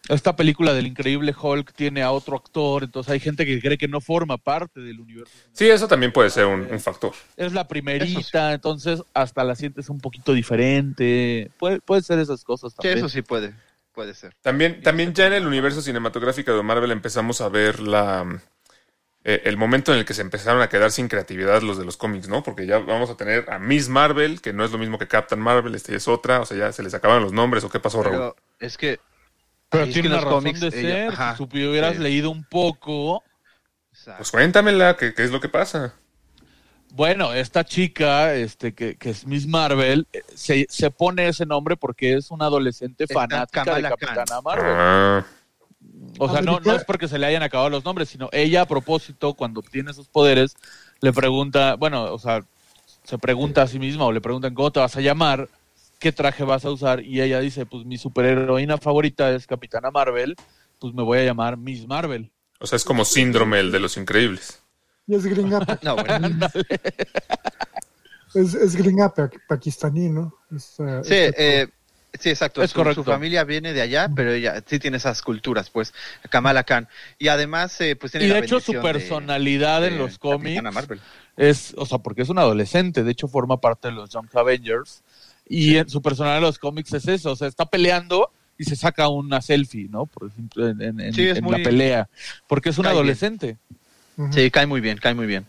esta 0.08 0.36
película 0.36 0.74
del 0.74 0.86
increíble 0.86 1.34
Hulk 1.40 1.72
tiene 1.72 2.02
a 2.02 2.12
otro 2.12 2.36
actor, 2.36 2.84
entonces 2.84 3.10
hay 3.10 3.20
gente 3.20 3.46
que 3.46 3.58
cree 3.60 3.78
que 3.78 3.88
no 3.88 4.02
forma 4.02 4.36
parte 4.36 4.80
del 4.80 5.00
universo. 5.00 5.32
Sí, 5.52 5.66
eso 5.70 5.88
también 5.88 6.12
puede 6.12 6.28
ser 6.28 6.44
un, 6.44 6.68
un 6.70 6.78
factor. 6.80 7.14
Es 7.36 7.54
la 7.54 7.66
primerita, 7.66 8.52
entonces 8.52 9.02
hasta 9.14 9.42
la 9.44 9.54
sientes 9.56 9.88
un 9.88 9.98
poquito 9.98 10.34
diferente. 10.34 11.50
Puede, 11.58 11.80
puede 11.80 12.02
ser 12.02 12.18
esas 12.18 12.44
cosas 12.44 12.72
Sí, 12.72 12.76
también. 12.76 12.98
eso 12.98 13.08
sí 13.08 13.22
puede. 13.22 13.54
Puede 13.94 14.14
ser. 14.14 14.34
También, 14.42 14.82
también 14.82 15.14
ya 15.14 15.26
en 15.28 15.34
el 15.34 15.46
universo 15.46 15.80
cinematográfico 15.80 16.52
de 16.54 16.62
Marvel 16.62 16.90
empezamos 16.90 17.40
a 17.40 17.48
ver 17.48 17.78
la 17.80 18.26
eh, 19.22 19.40
el 19.44 19.56
momento 19.56 19.92
en 19.92 20.00
el 20.00 20.04
que 20.04 20.12
se 20.14 20.20
empezaron 20.20 20.60
a 20.60 20.68
quedar 20.68 20.90
sin 20.90 21.08
creatividad 21.08 21.62
los 21.62 21.78
de 21.78 21.84
los 21.84 21.96
cómics, 21.96 22.28
¿no? 22.28 22.42
Porque 22.42 22.66
ya 22.66 22.78
vamos 22.78 23.08
a 23.08 23.16
tener 23.16 23.48
a 23.50 23.58
Miss 23.58 23.88
Marvel, 23.88 24.42
que 24.42 24.52
no 24.52 24.64
es 24.64 24.72
lo 24.72 24.78
mismo 24.78 24.98
que 24.98 25.08
Captain 25.08 25.40
Marvel, 25.40 25.74
este 25.74 25.94
es 25.96 26.08
otra, 26.08 26.40
o 26.40 26.44
sea, 26.44 26.56
ya 26.58 26.72
se 26.72 26.82
les 26.82 26.92
acabaron 26.92 27.22
los 27.22 27.32
nombres, 27.32 27.64
¿o 27.64 27.70
qué 27.70 27.80
pasó, 27.80 28.02
Raúl? 28.02 28.16
Pero 28.16 28.36
es 28.58 28.76
que. 28.76 29.00
Pero 29.70 29.84
tiene 29.84 30.02
que 30.02 30.08
una 30.08 30.16
los 30.16 30.24
razón 30.24 30.38
cómics, 30.40 30.60
de 30.60 30.66
ella- 30.68 30.80
ser. 30.80 31.08
ajá, 31.12 31.36
si 31.36 31.42
hubieras 31.44 31.96
sí. 31.96 32.02
leído 32.02 32.30
un 32.30 32.44
poco. 32.44 33.22
Pues 34.16 34.30
cuéntamela, 34.30 34.96
¿qué, 34.96 35.14
qué 35.14 35.24
es 35.24 35.30
lo 35.30 35.40
que 35.40 35.48
pasa? 35.48 35.94
Bueno, 36.96 37.32
esta 37.34 37.64
chica, 37.64 38.36
este, 38.36 38.72
que, 38.72 38.94
que 38.94 39.10
es 39.10 39.26
Miss 39.26 39.48
Marvel, 39.48 40.06
eh, 40.12 40.22
se, 40.32 40.64
se 40.68 40.92
pone 40.92 41.26
ese 41.26 41.44
nombre 41.44 41.76
porque 41.76 42.14
es 42.14 42.30
una 42.30 42.44
adolescente 42.46 43.08
fanática 43.08 43.64
Kamala 43.64 43.90
de 43.90 43.96
Khan. 43.96 44.14
Capitana 44.14 44.40
Marvel. 44.42 44.74
Ah, 44.76 45.26
O 46.18 46.30
sea, 46.30 46.40
no, 46.40 46.60
no 46.60 46.72
es 46.72 46.84
porque 46.84 47.08
se 47.08 47.18
le 47.18 47.26
hayan 47.26 47.42
acabado 47.42 47.68
los 47.68 47.84
nombres, 47.84 48.08
sino 48.10 48.28
ella 48.30 48.60
a 48.60 48.66
propósito, 48.68 49.34
cuando 49.34 49.58
obtiene 49.58 49.92
sus 49.92 50.06
poderes, 50.06 50.54
le 51.00 51.12
pregunta, 51.12 51.74
bueno, 51.74 52.04
o 52.14 52.18
sea, 52.20 52.44
se 53.02 53.18
pregunta 53.18 53.62
a 53.62 53.66
sí 53.66 53.80
misma 53.80 54.04
o 54.04 54.12
le 54.12 54.20
preguntan 54.20 54.54
cómo 54.54 54.70
te 54.70 54.78
vas 54.78 54.96
a 54.96 55.00
llamar, 55.00 55.48
qué 55.98 56.12
traje 56.12 56.44
vas 56.44 56.64
a 56.64 56.70
usar, 56.70 57.00
y 57.02 57.20
ella 57.20 57.40
dice, 57.40 57.66
pues 57.66 57.84
mi 57.84 57.98
superheroína 57.98 58.78
favorita 58.78 59.32
es 59.34 59.48
Capitana 59.48 59.90
Marvel, 59.90 60.36
pues 60.78 60.94
me 60.94 61.02
voy 61.02 61.18
a 61.18 61.24
llamar 61.24 61.56
Miss 61.56 61.88
Marvel. 61.88 62.30
o 62.60 62.66
sea, 62.68 62.76
es 62.76 62.84
como 62.84 63.04
síndrome 63.04 63.58
el 63.58 63.72
de 63.72 63.80
los 63.80 63.96
increíbles. 63.96 64.60
Y 65.06 65.14
es 65.14 65.24
gringa, 65.26 65.60
No, 65.82 65.96
bueno. 65.96 66.28
es, 68.34 68.54
es 68.54 68.76
gringa 68.76 69.12
pa- 69.14 69.30
pakistaní, 69.46 70.08
¿no? 70.08 70.34
Es, 70.54 70.74
eh, 70.78 71.00
Sí, 71.04 71.14
es- 71.14 71.34
eh, 71.36 71.68
sí, 72.18 72.30
exacto. 72.30 72.62
Es 72.62 72.70
su, 72.70 72.76
correcto. 72.76 73.04
su 73.04 73.10
familia 73.10 73.44
viene 73.44 73.72
de 73.72 73.82
allá, 73.82 74.08
pero 74.14 74.32
ella 74.32 74.62
sí 74.66 74.78
tiene 74.78 74.96
esas 74.96 75.22
culturas, 75.22 75.70
pues, 75.70 75.92
Kamala 76.30 76.64
Khan. 76.64 76.88
Y 77.18 77.28
además, 77.28 77.78
eh, 77.80 77.96
pues 77.96 78.12
tiene 78.12 78.26
Y 78.26 78.28
de 78.28 78.34
la 78.40 78.44
hecho 78.44 78.60
su 78.60 78.72
de- 78.72 78.80
personalidad 78.80 79.82
de 79.82 79.88
en 79.88 79.98
los 79.98 80.18
cómics 80.18 80.62
es, 81.36 81.74
o 81.76 81.86
sea, 81.86 81.98
porque 81.98 82.22
es 82.22 82.28
un 82.28 82.38
adolescente, 82.38 83.04
de 83.04 83.12
hecho 83.12 83.28
forma 83.28 83.60
parte 83.60 83.88
de 83.88 83.94
los 83.94 84.10
Young 84.10 84.28
Avengers, 84.34 85.02
y 85.46 85.76
en 85.76 85.88
su 85.90 86.00
personalidad 86.00 86.38
en 86.38 86.44
los 86.44 86.58
cómics 86.58 86.92
es 86.94 87.06
eso, 87.06 87.32
o 87.32 87.36
sea, 87.36 87.48
está 87.48 87.66
peleando 87.66 88.30
y 88.56 88.64
se 88.64 88.76
saca 88.76 89.08
una 89.08 89.42
selfie, 89.42 89.88
¿no? 89.90 90.06
Por 90.06 90.28
ejemplo, 90.28 90.68
en, 90.68 91.12
Sí, 91.12 91.28
es 91.28 91.38
en 91.38 91.44
muy- 91.44 91.58
la 91.58 91.62
pelea, 91.62 92.08
porque 92.46 92.70
es 92.70 92.78
un 92.78 92.84
bien. 93.46 93.58
Ujú. 94.16 94.34
Sí, 94.34 94.50
cae 94.50 94.66
muy 94.66 94.80
bien, 94.80 94.98
cae 94.98 95.14
muy 95.14 95.26
bien. 95.26 95.46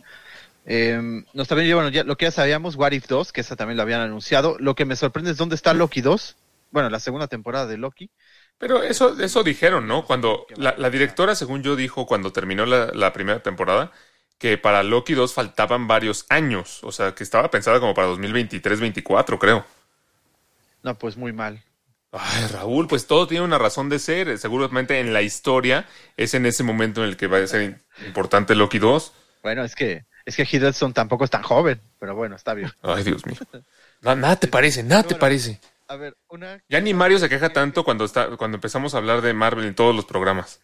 Eh, 0.65 1.23
nos 1.33 1.47
también, 1.47 1.75
bueno, 1.75 1.89
ya, 1.89 2.03
lo 2.03 2.17
que 2.17 2.25
ya 2.25 2.31
sabíamos, 2.31 2.75
What 2.75 2.93
If 2.93 3.07
2, 3.07 3.31
que 3.33 3.41
esa 3.41 3.55
también 3.55 3.77
lo 3.77 3.83
habían 3.83 4.01
anunciado. 4.01 4.57
Lo 4.59 4.75
que 4.75 4.85
me 4.85 4.95
sorprende 4.95 5.31
es 5.31 5.37
dónde 5.37 5.55
está 5.55 5.73
Loki 5.73 6.01
2. 6.01 6.37
Bueno, 6.71 6.89
la 6.89 6.99
segunda 6.99 7.27
temporada 7.27 7.67
de 7.67 7.77
Loki. 7.77 8.09
Pero 8.57 8.83
eso, 8.83 9.19
eso 9.19 9.43
dijeron, 9.43 9.87
¿no? 9.87 10.05
Cuando 10.05 10.47
la, 10.57 10.75
la 10.77 10.89
directora, 10.89 11.35
según 11.35 11.61
yo, 11.63 11.75
dijo 11.75 12.05
cuando 12.05 12.31
terminó 12.31 12.65
la, 12.65 12.87
la 12.93 13.11
primera 13.13 13.43
temporada, 13.43 13.91
que 14.37 14.57
para 14.57 14.83
Loki 14.83 15.13
2 15.13 15.33
faltaban 15.33 15.87
varios 15.87 16.25
años. 16.29 16.83
O 16.83 16.91
sea, 16.91 17.13
que 17.13 17.23
estaba 17.23 17.51
pensada 17.51 17.79
como 17.79 17.93
para 17.93 18.07
2023-24, 18.07 19.39
creo. 19.39 19.65
No, 20.83 20.97
pues 20.97 21.17
muy 21.17 21.33
mal. 21.33 21.61
Ay, 22.17 22.47
Raúl, 22.47 22.87
pues 22.87 23.07
todo 23.07 23.27
tiene 23.27 23.43
una 23.43 23.57
razón 23.57 23.89
de 23.89 23.99
ser. 23.99 24.37
Seguramente 24.37 24.99
en 24.99 25.13
la 25.13 25.21
historia 25.21 25.85
es 26.17 26.33
en 26.33 26.45
ese 26.45 26.63
momento 26.63 27.03
en 27.03 27.09
el 27.09 27.17
que 27.17 27.27
va 27.27 27.37
a 27.39 27.47
ser 27.47 27.79
importante 28.05 28.55
Loki 28.55 28.79
2. 28.79 29.13
Bueno, 29.43 29.63
es 29.63 29.75
que 29.75 30.05
es 30.25 30.35
que 30.35 30.47
Hiddleston 30.49 30.93
tampoco 30.93 31.23
es 31.25 31.29
tan 31.29 31.43
joven, 31.43 31.79
pero 31.99 32.15
bueno, 32.15 32.35
está 32.35 32.53
bien. 32.55 32.71
Ay, 32.81 33.03
Dios 33.03 33.25
mío. 33.25 33.35
Na- 34.01 34.15
nada 34.15 34.35
te 34.37 34.47
parece, 34.47 34.81
nada 34.83 35.03
te 35.03 35.09
Bueno. 35.09 35.19
parece. 35.19 35.59
A 35.87 35.95
ver, 35.97 36.15
una 36.29 36.61
Ya 36.67 36.81
ni 36.81 36.93
Mario 36.95 37.19
se 37.19 37.29
queja 37.29 37.49
tanto 37.53 37.83
cuando 37.83 38.05
está 38.05 38.35
cuando 38.37 38.55
empezamos 38.55 38.95
a 38.95 38.97
hablar 38.97 39.21
de 39.21 39.33
Marvel 39.33 39.65
en 39.65 39.75
todos 39.75 39.95
los 39.95 40.05
programas. 40.05 40.59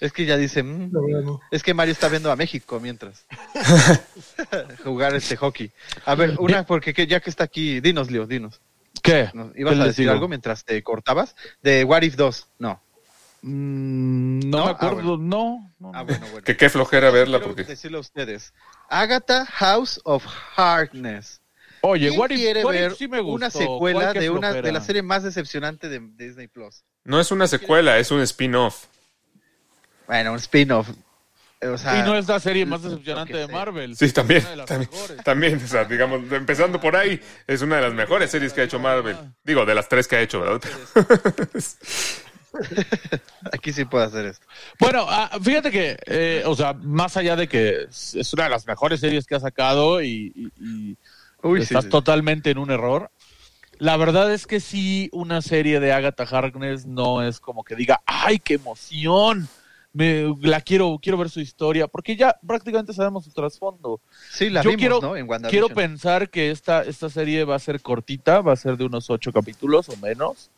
es 0.00 0.12
que 0.12 0.26
ya 0.26 0.36
dice, 0.36 0.62
mm, 0.62 0.90
no. 0.92 1.40
es 1.50 1.62
que 1.64 1.74
Mario 1.74 1.92
está 1.92 2.08
viendo 2.08 2.30
a 2.30 2.36
México 2.36 2.78
mientras 2.78 3.26
jugar 4.84 5.14
este 5.14 5.36
hockey. 5.36 5.70
A 6.04 6.14
ver, 6.14 6.36
una 6.38 6.64
porque 6.64 6.94
que- 6.94 7.06
ya 7.06 7.20
que 7.20 7.30
está 7.30 7.44
aquí, 7.44 7.80
dinos, 7.80 8.10
Leo, 8.10 8.26
dinos. 8.26 8.60
¿Qué? 9.02 9.30
¿no? 9.34 9.52
¿Qué 9.52 9.60
¿Ibas 9.60 9.78
a 9.78 9.84
decir 9.84 10.02
digo? 10.04 10.12
algo 10.12 10.28
mientras 10.28 10.64
te 10.64 10.82
cortabas? 10.82 11.34
De 11.62 11.84
What 11.84 12.02
If 12.02 12.16
2, 12.16 12.46
no. 12.58 12.82
Mm, 13.42 14.40
no, 14.50 14.58
¿No? 14.58 14.64
me 14.64 14.70
Ah, 14.70 14.74
acuerdo, 14.74 14.94
bueno. 14.96 15.16
no. 15.18 15.72
no, 15.78 15.90
Ah, 15.94 16.00
no. 16.00 16.04
bueno, 16.06 16.26
bueno. 16.32 16.42
Que 16.44 16.56
qué 16.56 16.68
flojera 16.68 17.10
verla 17.10 17.38
Quiero 17.38 17.54
porque 17.54 17.64
decirle 17.64 17.96
a 17.98 18.00
ustedes. 18.00 18.52
Agatha 18.88 19.46
House 19.46 20.00
of 20.04 20.24
Hardness. 20.56 21.40
Oye, 21.82 22.08
¿Quién 22.08 22.20
What 22.20 22.30
If- 22.30 22.36
quiere 22.38 22.64
What 22.64 22.74
If 22.74 22.80
ver 22.80 22.94
sí 22.96 23.06
me 23.08 23.20
gustó. 23.20 23.34
una 23.36 23.50
¿Cuál 23.50 23.62
secuela 23.64 24.12
de 24.12 24.30
una 24.30 24.40
flojera? 24.48 24.66
de 24.66 24.72
la 24.72 24.80
serie 24.80 25.02
más 25.02 25.22
decepcionante 25.22 25.88
de 25.88 26.00
Disney 26.16 26.48
Plus? 26.48 26.82
no 27.04 27.20
es 27.20 27.30
una 27.30 27.46
secuela, 27.46 27.96
es 27.98 28.10
un 28.10 28.20
spin-off. 28.20 28.86
Bueno, 30.08 30.32
un 30.32 30.38
spin-off. 30.38 30.90
O 31.60 31.76
sea, 31.76 31.98
y 31.98 32.02
no 32.02 32.16
es 32.16 32.28
la 32.28 32.38
serie 32.38 32.64
más 32.64 32.84
decepcionante 32.84 33.36
de. 33.36 33.48
Marvel. 33.48 33.96
Sí, 33.96 34.12
también, 34.12 34.42
Una 34.42 34.50
de 34.50 34.56
las 34.56 35.24
también, 35.24 35.60
o 35.62 35.66
sea, 35.66 35.84
digamos, 35.84 36.20
empezando 36.30 36.80
por 36.80 36.94
ahí, 36.94 37.20
es 37.48 37.62
una 37.62 37.76
de 37.76 37.82
las 37.82 37.94
mejores 37.94 38.30
series 38.30 38.52
que 38.52 38.60
ha 38.60 38.64
hecho 38.64 38.78
Marvel. 38.78 39.16
Digo, 39.42 39.66
de 39.66 39.74
las 39.74 39.88
tres 39.88 40.06
que 40.06 40.16
ha 40.16 40.20
hecho, 40.20 40.40
¿verdad? 40.40 40.60
aquí 43.52 43.72
sí 43.72 43.84
puedo 43.84 44.04
hacer 44.04 44.26
esto. 44.26 44.46
Bueno, 44.78 45.06
ah, 45.08 45.38
fíjate 45.42 45.70
que, 45.70 45.96
eh, 46.06 46.42
o 46.46 46.54
sea, 46.54 46.72
más 46.74 47.16
allá 47.16 47.36
de 47.36 47.48
que 47.48 47.86
es 47.90 48.32
una 48.32 48.44
de 48.44 48.50
las 48.50 48.66
mejores 48.66 49.00
series 49.00 49.26
que 49.26 49.34
ha 49.34 49.40
sacado 49.40 50.02
y, 50.02 50.32
y- 50.34 50.52
y 50.90 50.96
Uy, 51.42 51.58
sí, 51.60 51.64
estás 51.64 51.84
sí. 51.84 51.90
totalmente 51.90 52.50
en 52.50 52.58
un 52.58 52.70
error, 52.70 53.10
la 53.78 53.96
verdad 53.96 54.32
es 54.32 54.46
que 54.46 54.60
sí, 54.60 55.08
una 55.12 55.42
serie 55.42 55.80
de 55.80 55.92
Agatha 55.92 56.24
Harkness 56.24 56.86
no 56.86 57.22
es 57.22 57.40
como 57.40 57.64
que 57.64 57.76
diga, 57.76 58.00
¡ay, 58.06 58.38
qué 58.38 58.54
emoción! 58.54 59.48
Me, 59.98 60.32
la 60.42 60.60
quiero, 60.60 60.98
quiero 61.02 61.18
ver 61.18 61.28
su 61.28 61.40
historia, 61.40 61.88
porque 61.88 62.14
ya 62.14 62.36
prácticamente 62.46 62.92
sabemos 62.92 63.24
su 63.24 63.32
trasfondo. 63.32 64.00
Sí, 64.30 64.48
la 64.48 64.62
Yo 64.62 64.70
vimos, 64.70 64.80
quiero- 64.80 65.00
¿no? 65.00 65.16
En. 65.16 65.26
Quiero 65.50 65.68
pensar 65.70 66.30
que 66.30 66.52
esta, 66.52 66.82
esta 66.82 67.10
serie 67.10 67.42
va 67.44 67.56
a 67.56 67.58
ser 67.58 67.82
cortita, 67.82 68.40
va 68.40 68.52
a 68.52 68.56
ser 68.56 68.76
de 68.76 68.84
unos 68.84 69.10
ocho 69.10 69.32
capítulos 69.32 69.88
o 69.88 69.96
menos. 69.96 70.50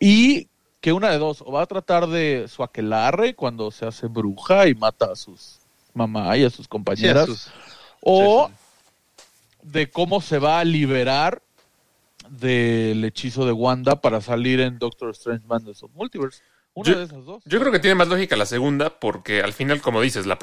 Y 0.00 0.48
que 0.80 0.92
una 0.92 1.10
de 1.10 1.18
dos, 1.18 1.40
o 1.42 1.52
va 1.52 1.62
a 1.62 1.66
tratar 1.66 2.08
de 2.08 2.46
su 2.48 2.64
aquelarre 2.64 3.34
cuando 3.36 3.70
se 3.70 3.86
hace 3.86 4.08
bruja 4.08 4.66
y 4.66 4.74
mata 4.74 5.12
a 5.12 5.16
sus 5.16 5.60
mamá 5.94 6.36
y 6.36 6.42
a 6.44 6.50
sus 6.50 6.64
Sí, 6.64 6.66
a 6.66 6.68
compañeras, 6.68 7.26
sus- 7.26 7.48
o 8.00 8.48
sí, 8.48 8.54
de 9.62 9.88
cómo 9.88 10.20
se 10.20 10.40
va 10.40 10.58
a 10.58 10.64
liberar 10.64 11.40
del 12.28 13.04
hechizo 13.04 13.46
de 13.46 13.52
Wanda 13.52 14.00
para 14.00 14.20
salir 14.20 14.58
en 14.60 14.78
Doctor 14.80 15.10
Strange 15.10 15.46
Madness 15.46 15.82
of 15.84 15.92
Multiverse. 15.94 16.42
Una 16.74 16.90
Yo- 16.90 16.98
de 16.98 17.04
esas 17.04 17.24
dos. 17.24 17.42
Yo 17.46 17.60
creo 17.60 17.70
que 17.72 17.78
tiene 17.78 17.94
más 17.94 18.08
lógica 18.08 18.36
la 18.36 18.46
segunda 18.46 18.98
porque 18.98 19.42
al 19.42 19.52
final, 19.52 19.80
como 19.80 20.00
dices, 20.00 20.26
la, 20.26 20.38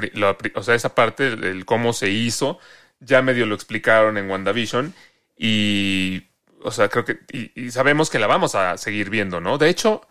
o 0.55 0.63
sea, 0.63 0.75
esa 0.75 0.95
parte, 0.95 1.27
el, 1.27 1.65
cómo 1.65 1.91
se 1.93 2.09
hizo, 2.09 2.57
ya 2.99 3.21
medio 3.21 3.45
lo 3.45 3.55
explicaron 3.55 4.17
en 4.17 4.29
WandaVision 4.29 4.93
y, 5.37 6.23
o 6.63 6.71
sea, 6.71 6.87
creo 6.89 7.03
que, 7.05 7.19
y, 7.31 7.51
y 7.59 7.71
sabemos 7.71 8.09
que 8.09 8.19
la 8.19 8.27
vamos 8.27 8.55
a 8.55 8.77
seguir 8.77 9.09
viendo, 9.09 9.41
¿no? 9.41 9.57
De 9.57 9.67
hecho, 9.69 10.07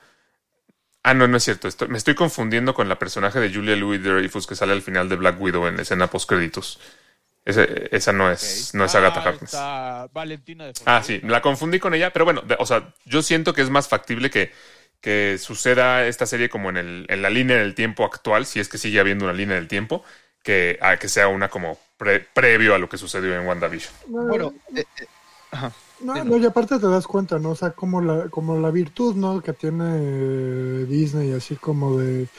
ah, 1.02 1.14
no, 1.14 1.26
no 1.28 1.36
es 1.36 1.44
cierto, 1.44 1.68
estoy- 1.68 1.88
me 1.88 1.96
estoy 1.98 2.14
confundiendo 2.14 2.74
con 2.74 2.88
la 2.88 2.98
personaje 2.98 3.40
de 3.40 3.52
Julia 3.54 3.76
Louis-Dreyfus 3.76 4.46
que 4.46 4.56
sale 4.56 4.72
al 4.72 4.82
final 4.82 5.08
de 5.08 5.16
Black 5.16 5.40
Widow 5.40 5.66
en 5.68 5.76
la 5.76 5.82
escena 5.82 6.08
post-créditos. 6.08 6.78
Ese- 7.44 7.88
esa 7.90 8.12
no 8.12 8.30
es, 8.30 8.74
no 8.74 8.84
es 8.84 8.94
Agatha 8.94 9.20
Ah, 9.20 9.28
Harkness. 9.28 9.42
está 9.54 10.08
Valentina 10.12 10.66
de 10.66 10.74
Ah, 10.84 11.02
sí, 11.02 11.20
la 11.22 11.40
confundí 11.40 11.78
con 11.78 11.94
ella, 11.94 12.12
pero 12.12 12.26
bueno, 12.26 12.42
o 12.58 12.66
sea, 12.66 12.92
yo 13.06 13.22
siento 13.22 13.54
que 13.54 13.62
es 13.62 13.70
más 13.70 13.88
factible 13.88 14.28
que, 14.28 14.52
que 15.01 15.38
suceda 15.38 16.07
esta 16.07 16.26
serie 16.26 16.48
como 16.51 16.70
en, 16.70 16.76
el, 16.76 17.07
en 17.09 17.22
la 17.22 17.30
línea 17.30 17.57
del 17.59 17.74
tiempo 17.74 18.05
actual, 18.05 18.46
si 18.46 18.61
es 18.61 18.68
que 18.68 18.78
sigue 18.78 19.01
habiendo 19.01 19.24
una 19.24 19.34
línea 19.34 19.57
del 19.57 19.68
tiempo, 19.68 20.05
que 20.42 20.78
a 20.82 20.98
que 20.98 21.09
sea 21.09 21.28
una 21.28 21.48
como 21.48 21.78
pre- 21.96 22.20
previo 22.20 22.74
a 22.74 22.78
lo 22.78 22.88
que 22.88 22.98
sucedió 22.98 23.34
en 23.38 23.46
WandaVision. 23.46 23.92
No, 24.07 24.20
Bueno, 24.26 24.53
eh, 24.74 24.84
eh, 25.01 25.07
ajá. 25.53 25.72
no, 25.98 26.24
no, 26.24 26.38
y 26.38 26.46
aparte 26.46 26.78
te 26.78 26.86
das 26.88 27.07
cuenta, 27.07 27.38
¿no? 27.38 27.51
O 27.51 27.55
sea, 27.55 27.72
como 27.72 28.01
la, 28.01 28.28
como 28.30 28.57
la 28.59 28.70
virtud, 28.70 29.14
¿no? 29.16 29.42
Que 29.42 29.53
tiene 29.53 29.84
eh, 30.82 30.86
Disney, 30.88 31.32
así 31.32 31.57
como 31.57 31.98
de 31.98 32.30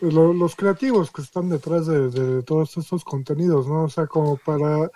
pues, 0.00 0.14
lo- 0.14 0.32
los 0.34 0.56
creativos 0.56 1.10
que 1.12 1.22
están 1.22 1.48
detrás 1.50 1.86
de, 1.86 2.10
de 2.10 2.42
todos 2.44 2.76
estos 2.78 3.04
contenidos, 3.04 3.68
¿no? 3.68 3.84
O 3.84 3.88
sea, 3.90 4.06
como 4.08 4.38
para 4.38 4.90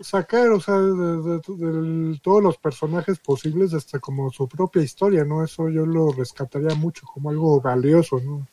sacar, 0.00 0.48
o 0.50 0.60
sea, 0.60 0.74
de, 0.76 1.38
de- 1.38 2.20
todos 2.22 2.42
los 2.42 2.56
personajes 2.56 3.18
posibles 3.18 3.74
hasta 3.74 3.98
como 3.98 4.30
su 4.32 4.48
propia 4.48 4.82
historia, 4.82 5.24
¿no? 5.24 5.44
Eso 5.44 5.68
yo 5.68 5.86
lo 5.86 6.12
rescataría 6.12 6.74
mucho 6.74 7.06
como 7.06 7.30
algo 7.30 7.60
valioso, 7.60 8.20
¿no? 8.24 8.46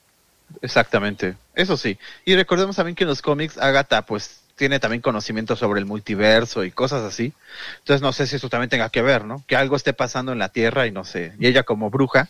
Exactamente, 0.62 1.36
eso 1.56 1.78
sí. 1.78 1.98
Y 2.26 2.36
recordemos 2.36 2.76
también 2.76 2.96
que 2.96 3.04
en 3.04 3.10
los 3.10 3.22
cómics 3.22 3.58
Agatha 3.58 4.02
pues 4.04 4.42
tiene 4.56 4.80
también 4.80 5.02
conocimiento 5.02 5.56
sobre 5.56 5.80
el 5.80 5.86
multiverso 5.86 6.66
y 6.66 6.72
cosas 6.72 7.04
así. 7.04 7.34
Entonces 7.80 8.02
no 8.02 8.12
sé 8.12 8.28
si 8.28 8.36
eso 8.36 8.50
también 8.50 8.70
tenga 8.70 8.90
que 8.90 9.02
ver, 9.02 9.24
¿no? 9.26 9.44
Que 9.48 9.56
algo 9.56 9.76
esté 9.76 9.94
pasando 9.94 10.32
en 10.34 10.40
la 10.40 10.50
Tierra 10.50 10.86
y 10.86 10.92
no 10.92 11.06
sé. 11.06 11.34
Y 11.40 11.48
ella 11.48 11.64
como 11.64 11.90
bruja 11.90 12.30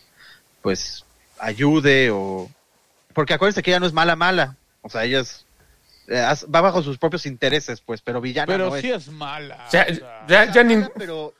pues 0.62 1.06
ayude 1.40 2.12
o... 2.12 2.50
Porque 3.14 3.34
acuérdense 3.34 3.64
que 3.64 3.72
ella 3.72 3.80
no 3.80 3.88
es 3.88 3.94
mala 3.94 4.16
mala. 4.16 4.58
O 4.82 4.90
sea, 4.90 5.06
ella 5.06 5.22
es... 5.22 5.46
eh, 6.10 6.26
va 6.54 6.62
bajo 6.62 6.82
sus 6.84 6.98
propios 6.98 7.26
intereses 7.26 7.82
pues, 7.82 8.02
pero 8.02 8.20
villana 8.20 8.48
Pero 8.48 8.70
no 8.70 8.76
sí 8.78 8.90
es. 8.92 9.08
es 9.08 9.14
mala. 9.14 9.68
Ya, 9.72 9.86
o 9.90 9.94
sea. 9.96 10.26
ya, 10.28 10.52
ya 10.52 10.64
ni- 10.64 10.76
Mala, 10.78 10.92
pero... 10.98 11.34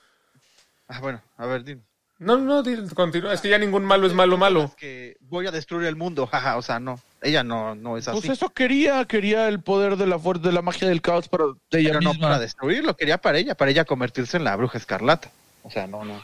Ah, 0.88 1.00
bueno, 1.02 1.22
a 1.38 1.46
ver, 1.46 1.64
dime. 1.64 1.82
No, 2.20 2.38
no, 2.38 2.64
continúa. 2.96 3.34
Es 3.34 3.40
que 3.40 3.48
ya 3.50 3.58
ningún 3.58 3.86
malo 3.86 4.06
es 4.06 4.14
malo, 4.14 4.38
malo. 4.38 4.74
Que 4.78 5.16
voy 5.22 5.48
a 5.48 5.52
destruir 5.52 5.88
el 5.88 5.96
mundo, 5.96 6.28
jaja, 6.28 6.58
o 6.58 6.62
sea, 6.62 6.80
no. 6.80 7.00
Ella 7.22 7.44
no, 7.44 7.76
no 7.76 7.98
es 7.98 8.08
así. 8.08 8.20
Pues 8.20 8.30
eso 8.38 8.50
quería, 8.50 9.06
quería 9.06 9.48
el 9.48 9.62
poder 9.62 9.96
de 9.96 10.06
la 10.06 10.20
fuerza, 10.20 10.44
de 10.48 10.52
la 10.54 10.62
magia 10.62 10.88
del 10.88 11.02
caos 11.02 11.30
para 11.30 11.46
de 11.72 11.80
ella 11.80 11.90
pero 11.92 12.02
no 12.02 12.14
para 12.20 12.40
destruirlo, 12.40 12.96
quería 12.96 13.18
para 13.20 13.38
ella, 13.38 13.56
para 13.56 13.72
ella 13.72 13.86
convertirse 13.86 14.36
en 14.38 14.44
la 14.44 14.56
bruja 14.56 14.78
escarlata. 14.78 15.32
O 15.64 15.72
sea, 15.72 15.88
no, 15.88 16.04
no. 16.04 16.22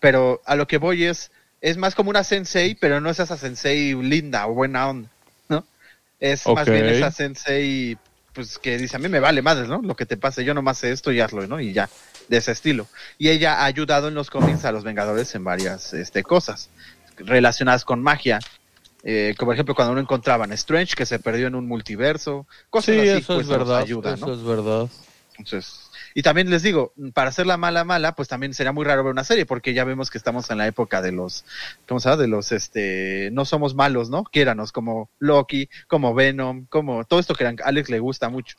Pero 0.00 0.42
a 0.44 0.54
lo 0.54 0.66
que 0.66 0.76
voy 0.78 1.04
es, 1.04 1.30
es 1.60 1.76
más 1.78 1.94
como 1.94 2.10
una 2.10 2.24
sensei, 2.24 2.74
pero 2.74 3.00
no 3.00 3.08
es 3.08 3.18
esa 3.18 3.36
sensei 3.38 3.94
linda 3.94 4.46
o 4.46 4.54
buena 4.54 4.88
onda, 4.88 5.08
Es 6.20 6.46
más 6.46 6.68
bien 6.68 6.86
esa 6.86 7.10
sensei, 7.10 7.96
pues 8.32 8.58
que 8.58 8.76
dice, 8.78 8.96
a 8.96 8.98
mí 8.98 9.08
me 9.08 9.20
vale 9.20 9.42
madres, 9.42 9.68
¿no? 9.68 9.80
Lo 9.82 9.94
que 9.94 10.06
te 10.06 10.16
pase, 10.16 10.44
yo 10.44 10.54
nomás 10.54 10.78
sé 10.78 10.90
esto 10.90 11.12
y 11.12 11.20
hazlo, 11.20 11.46
¿no? 11.46 11.60
Y 11.60 11.72
ya, 11.72 11.88
de 12.28 12.36
ese 12.36 12.52
estilo. 12.52 12.86
Y 13.18 13.28
ella 13.28 13.60
ha 13.60 13.64
ayudado 13.64 14.08
en 14.08 14.14
los 14.14 14.30
cómics 14.30 14.64
a 14.64 14.72
los 14.72 14.84
Vengadores 14.84 15.34
en 15.34 15.44
varias 15.44 15.92
este, 15.94 16.22
cosas 16.22 16.70
relacionadas 17.18 17.84
con 17.84 18.02
magia. 18.02 18.38
Eh, 19.04 19.34
como 19.38 19.50
por 19.50 19.54
ejemplo 19.54 19.74
cuando 19.76 19.92
uno 19.92 20.00
encontraban 20.00 20.52
Strange 20.52 20.96
que 20.96 21.06
se 21.06 21.20
perdió 21.20 21.46
en 21.46 21.54
un 21.54 21.66
multiverso, 21.68 22.46
cosas 22.68 22.96
Sí, 22.96 23.00
así, 23.00 23.08
eso 23.22 23.34
pues 23.34 23.46
es 23.46 23.48
verdad. 23.48 23.78
ayuda, 23.78 24.14
eso 24.14 24.26
¿no? 24.26 24.34
es 24.34 24.42
verdad. 24.42 24.88
Entonces, 25.38 25.87
y 26.18 26.22
también 26.22 26.50
les 26.50 26.64
digo, 26.64 26.94
para 27.14 27.28
hacer 27.28 27.46
la 27.46 27.56
mala 27.56 27.84
mala, 27.84 28.16
pues 28.16 28.26
también 28.26 28.52
sería 28.52 28.72
muy 28.72 28.84
raro 28.84 29.04
ver 29.04 29.12
una 29.12 29.22
serie, 29.22 29.46
porque 29.46 29.72
ya 29.72 29.84
vemos 29.84 30.10
que 30.10 30.18
estamos 30.18 30.50
en 30.50 30.58
la 30.58 30.66
época 30.66 31.00
de 31.00 31.12
los, 31.12 31.44
¿cómo 31.86 32.00
se 32.00 32.08
llama? 32.08 32.20
De 32.20 32.26
los, 32.26 32.50
este, 32.50 33.30
no 33.30 33.44
somos 33.44 33.76
malos, 33.76 34.10
¿no? 34.10 34.24
Quiéranos, 34.24 34.72
como 34.72 35.10
Loki, 35.20 35.70
como 35.86 36.14
Venom, 36.14 36.66
como 36.66 37.04
todo 37.04 37.20
esto 37.20 37.36
que 37.36 37.46
a 37.46 37.54
Alex 37.62 37.88
le 37.88 38.00
gusta 38.00 38.30
mucho, 38.30 38.56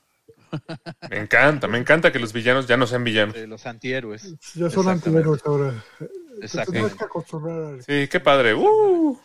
Me 1.10 1.18
encanta, 1.18 1.68
me 1.68 1.78
encanta 1.78 2.14
que 2.14 2.20
los 2.20 2.32
villanos 2.32 2.66
ya 2.66 2.78
no 2.78 2.88
sean 2.88 3.04
villanos. 3.04 3.36
de 3.36 3.46
los 3.46 3.66
antihéroes. 3.66 4.36
Ya 4.56 4.70
son 4.70 4.88
antihéroes 4.88 5.42
ahora. 5.46 5.84
Te 6.00 6.46
Exactamente. 6.46 6.96
Sí, 7.86 8.08
qué 8.08 8.22
padre. 8.22 8.56
Uh. 8.56 9.20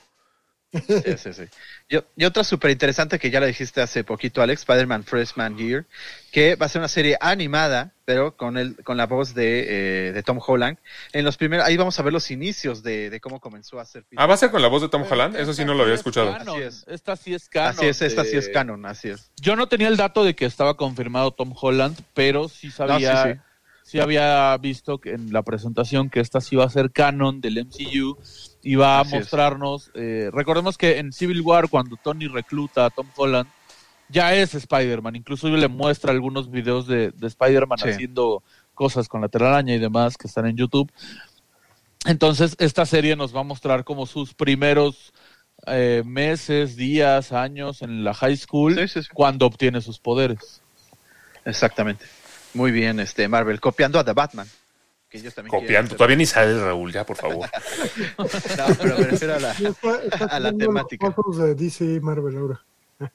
Sí, 0.86 1.16
sí, 1.18 1.32
sí. 1.32 1.42
Y, 1.88 1.96
y 2.16 2.24
otra 2.24 2.42
súper 2.44 2.70
interesante 2.70 3.18
que 3.18 3.30
ya 3.30 3.40
la 3.40 3.46
dijiste 3.46 3.80
hace 3.80 4.04
poquito, 4.04 4.42
Alex, 4.42 4.60
Spider-Man 4.62 5.04
Freshman 5.04 5.56
Year, 5.56 5.86
que 6.32 6.56
va 6.56 6.66
a 6.66 6.68
ser 6.68 6.80
una 6.80 6.88
serie 6.88 7.16
animada, 7.20 7.92
pero 8.04 8.36
con 8.36 8.58
el, 8.58 8.76
con 8.84 8.96
la 8.96 9.06
voz 9.06 9.34
de, 9.34 10.08
eh, 10.08 10.12
de 10.12 10.22
Tom 10.22 10.40
Holland. 10.44 10.78
En 11.12 11.24
los 11.24 11.36
primeros, 11.36 11.64
ahí 11.66 11.76
vamos 11.76 11.98
a 11.98 12.02
ver 12.02 12.12
los 12.12 12.30
inicios 12.30 12.82
de, 12.82 13.10
de 13.10 13.20
cómo 13.20 13.40
comenzó 13.40 13.78
a 13.78 13.82
hacer 13.82 14.04
Ah, 14.16 14.26
¿va 14.26 14.34
a 14.34 14.36
ser 14.36 14.50
con 14.50 14.60
la 14.62 14.68
voz 14.68 14.82
de 14.82 14.88
Tom 14.88 15.04
Holland? 15.08 15.36
Eso 15.36 15.54
sí 15.54 15.64
no 15.64 15.74
lo 15.74 15.82
había 15.84 15.94
escuchado. 15.94 16.34
Así 16.34 16.60
es. 16.62 16.84
Esta 16.88 17.16
sí 17.16 17.34
es 17.34 17.48
canon. 17.48 17.70
Así 17.70 17.86
es, 17.86 18.02
esta 18.02 18.24
sí 18.24 18.36
es 18.36 18.46
de- 18.46 18.52
canon, 18.52 18.84
así 18.86 19.08
es. 19.10 19.30
Yo 19.40 19.56
no 19.56 19.68
tenía 19.68 19.88
el 19.88 19.96
dato 19.96 20.24
de 20.24 20.34
que 20.34 20.44
estaba 20.46 20.76
confirmado 20.76 21.30
Tom 21.32 21.54
Holland, 21.58 21.96
pero 22.14 22.48
sí 22.48 22.70
sabía, 22.70 23.22
sí, 23.24 23.32
sí. 23.32 23.40
sí 23.84 24.00
había 24.00 24.56
visto 24.58 24.98
que 24.98 25.12
en 25.12 25.32
la 25.32 25.42
presentación 25.42 26.10
que 26.10 26.20
esta 26.20 26.40
sí 26.40 26.56
iba 26.56 26.64
a 26.64 26.70
ser 26.70 26.90
canon 26.90 27.40
del 27.40 27.58
MCU, 27.58 28.18
iba 28.64 28.98
a 28.98 29.00
Así 29.02 29.14
es. 29.14 29.20
mostrarnos, 29.20 29.90
eh, 29.94 30.30
recordemos 30.32 30.76
que 30.78 30.98
en 30.98 31.12
Civil 31.12 31.40
War 31.42 31.68
cuando 31.68 31.96
Tony 31.96 32.26
recluta 32.28 32.86
a 32.86 32.90
Tom 32.90 33.06
Holland, 33.16 33.48
ya 34.08 34.34
es 34.34 34.54
Spider-Man, 34.54 35.16
incluso 35.16 35.48
le 35.48 35.68
muestra 35.68 36.12
algunos 36.12 36.50
videos 36.50 36.86
de, 36.86 37.10
de 37.12 37.26
Spider-Man 37.26 37.78
Sí. 37.78 37.88
haciendo 37.90 38.42
cosas 38.74 39.08
con 39.08 39.20
la 39.20 39.28
telaraña 39.28 39.74
y 39.74 39.78
demás 39.78 40.16
que 40.16 40.26
están 40.26 40.46
en 40.46 40.56
YouTube. 40.56 40.90
Entonces, 42.06 42.54
esta 42.58 42.84
serie 42.84 43.16
nos 43.16 43.34
va 43.34 43.40
a 43.40 43.44
mostrar 43.44 43.84
como 43.84 44.04
sus 44.06 44.34
primeros 44.34 45.12
eh, 45.66 46.02
meses, 46.04 46.76
días, 46.76 47.32
años 47.32 47.80
en 47.80 48.04
la 48.04 48.12
high 48.12 48.36
school 48.36 48.74
Sí, 48.74 48.88
sí, 48.88 49.02
sí. 49.02 49.08
cuando 49.14 49.46
obtiene 49.46 49.80
sus 49.80 49.98
poderes. 49.98 50.60
Exactamente. 51.46 52.04
Muy 52.52 52.70
bien, 52.72 53.00
este 53.00 53.26
Marvel, 53.28 53.60
copiando 53.60 53.98
a 53.98 54.04
The 54.04 54.12
Batman. 54.12 54.46
Que 55.14 55.20
ellos 55.20 55.34
también 55.34 55.50
quieren 55.50 55.66
Copiando. 55.66 55.86
hacer- 55.88 55.96
Todavía 55.96 56.16
ni 56.16 56.26
sale 56.26 56.60
Raúl, 56.60 56.92
ya, 56.92 57.06
por 57.06 57.16
favor. 57.16 57.48
No, 58.18 58.26
pero 58.82 58.98
me 58.98 59.04
refiero 59.06 59.34
a 59.34 59.38
la, 59.38 59.54
Ya 59.58 59.68
está- 59.68 60.02
está 60.02 60.24
a 60.24 60.40
la 60.40 60.50
teniendo 60.50 60.72
los 60.72 60.88
temática. 60.88 61.14
de 61.46 61.54
DC 61.54 61.84
y 61.84 62.00
Marvel 62.00 62.36
ahora. 62.36 62.60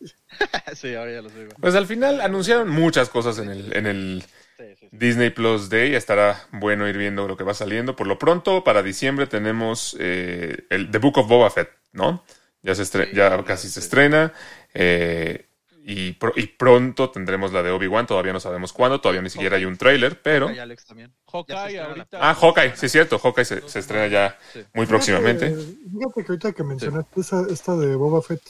sí, 0.76 0.96
ahora 0.96 1.12
ya 1.12 1.22
lo 1.22 1.30
sé. 1.30 1.48
Pues 1.60 1.76
al 1.76 1.88
final 1.88 2.22
anunciaron 2.22 2.70
muchas 2.70 3.10
cosas 3.10 3.38
en 3.40 3.50
el, 3.50 3.76
en 3.76 3.86
el 3.86 4.24
Sí, 4.58 4.64
sí, 4.68 4.76
sí. 4.80 4.88
Disney 4.92 5.30
Plus 5.30 5.70
Day. 5.70 5.94
Estará 5.96 6.42
bueno 6.52 6.88
ir 6.88 6.98
viendo 6.98 7.28
lo 7.28 7.36
que 7.38 7.44
va 7.44 7.54
saliendo. 7.54 7.96
Por 7.96 8.08
lo 8.08 8.18
pronto, 8.18 8.64
para 8.64 8.82
diciembre 8.84 9.28
tenemos 9.28 9.96
eh, 10.00 10.66
el 10.70 10.92
The 10.92 10.98
Book 11.00 11.18
of 11.18 11.28
Boba 11.28 11.50
Fett, 11.50 11.70
¿no? 11.94 12.24
Ya, 12.62 12.76
se 12.76 12.84
ya 13.14 13.44
casi 13.46 13.68
se 13.68 13.74
sí. 13.74 13.80
estrena. 13.86 14.34
eh, 14.74 15.46
y, 15.84 16.14
pro- 16.14 16.34
y 16.36 16.48
pronto 16.48 17.10
tendremos 17.10 17.52
la 17.52 17.64
de 17.64 17.72
Obi-Wan. 17.72 18.06
Todavía 18.08 18.34
no 18.34 18.40
sabemos 18.40 18.74
cuándo. 18.74 19.02
Todavía 19.02 19.22
ni 19.22 19.30
siquiera 19.30 19.58
hay 19.58 19.66
un 19.66 19.78
tráiler, 19.78 20.22
pero... 20.22 20.48
Alex 20.48 20.86
también. 20.86 21.12
Hawkeye 21.32 21.80
ahorita. 21.80 22.18
Ah, 22.22 22.34
Hawkeye, 22.36 22.76
sí 22.76 22.86
es 22.88 22.92
cierto. 22.92 23.18
Hawkeye 23.20 23.46
se, 23.46 23.68
se 23.70 23.80
estrena 23.80 24.08
ya 24.08 24.38
Sí. 24.54 24.62
muy 24.74 24.86
próximamente. 24.86 25.50
Fíjate, 25.50 25.66
fíjate 25.92 26.24
que 26.24 26.32
ahorita 26.32 26.52
que 26.54 26.64
mencionaste 26.64 27.22
esa, 27.22 27.46
esta 27.50 27.76
de 27.76 27.96
Boba 27.96 28.22
Fett, 28.22 28.42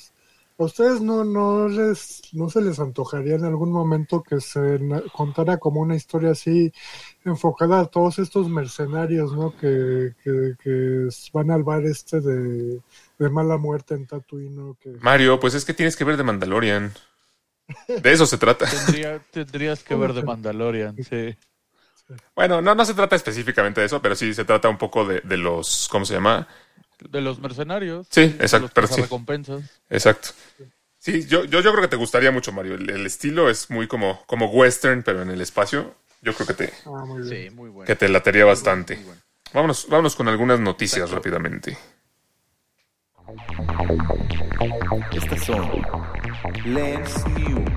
¿a 0.57 0.63
ustedes 0.63 0.99
no, 0.99 1.23
no, 1.23 1.69
les, 1.69 2.21
no 2.33 2.49
se 2.49 2.61
les 2.61 2.79
antojaría 2.79 3.35
en 3.35 3.45
algún 3.45 3.71
momento 3.71 4.21
que 4.21 4.41
se 4.41 4.79
contara 5.13 5.57
como 5.57 5.79
una 5.79 5.95
historia 5.95 6.31
así 6.31 6.73
enfocada 7.23 7.79
a 7.79 7.85
todos 7.85 8.19
estos 8.19 8.49
mercenarios, 8.49 9.31
¿no? 9.33 9.55
Que, 9.55 10.13
que, 10.23 10.55
que 10.61 11.07
van 11.31 11.51
al 11.51 11.63
bar 11.63 11.85
este 11.85 12.19
de, 12.19 12.79
de 13.19 13.29
mala 13.29 13.57
muerte 13.57 13.93
en 13.93 14.05
Tatooine, 14.07 14.53
¿no? 14.55 14.77
Que, 14.81 14.89
Mario, 15.01 15.39
pues 15.39 15.53
es 15.53 15.63
que 15.63 15.73
tienes 15.73 15.95
que 15.95 16.03
ver 16.03 16.17
de 16.17 16.23
Mandalorian. 16.23 16.91
De 17.87 18.11
eso 18.11 18.25
se 18.25 18.37
trata. 18.37 18.65
Tendría- 18.65 19.19
tendrías 19.31 19.83
que 19.83 19.95
ver 19.95 20.13
de 20.13 20.23
Mandalorian, 20.23 20.95
sí. 21.03 21.35
Bueno, 22.35 22.61
no, 22.61 22.73
no 22.73 22.85
se 22.85 22.93
trata 22.95 23.15
específicamente 23.15 23.81
de 23.81 23.85
eso, 23.87 24.01
pero 24.01 24.15
sí 24.15 24.33
se 24.33 24.43
trata 24.45 24.67
un 24.69 24.77
poco 24.79 25.05
de, 25.05 25.21
de 25.21 25.37
los, 25.37 25.87
¿cómo 25.91 26.05
se 26.05 26.15
llama? 26.15 26.47
De 26.99 27.21
los 27.21 27.39
mercenarios. 27.39 28.07
Sí, 28.09 28.21
de 28.29 28.43
exacto, 28.43 28.63
Los 28.65 28.71
pero 28.71 28.87
sí. 28.87 29.01
recompensas. 29.01 29.61
Exacto. 29.89 30.29
Sí, 30.97 31.25
yo, 31.27 31.45
yo, 31.45 31.61
yo 31.61 31.71
creo 31.71 31.81
que 31.83 31.87
te 31.87 31.95
gustaría 31.95 32.31
mucho, 32.31 32.51
Mario. 32.51 32.75
El, 32.75 32.89
el 32.89 33.05
estilo 33.05 33.49
es 33.49 33.69
muy 33.69 33.87
como, 33.87 34.25
como 34.25 34.47
western, 34.47 35.03
pero 35.03 35.21
en 35.21 35.29
el 35.29 35.39
espacio. 35.41 35.95
Yo 36.21 36.33
creo 36.33 36.47
que 36.47 36.53
te, 36.55 36.73
ah, 36.85 37.05
muy 37.05 37.21
bien. 37.21 37.49
Sí, 37.49 37.55
muy 37.55 37.69
bueno. 37.69 37.85
que 37.87 37.95
te 37.95 38.09
latería 38.09 38.43
bastante. 38.43 38.95
Muy 38.95 39.05
bueno. 39.05 39.21
Vámonos, 39.53 39.87
vámonos 39.87 40.15
con 40.15 40.27
algunas 40.27 40.59
noticias 40.59 41.09
rápidamente. 41.11 41.77
Estas 45.11 45.45
son 45.45 45.81
Lens 46.65 47.27
News. 47.27 47.69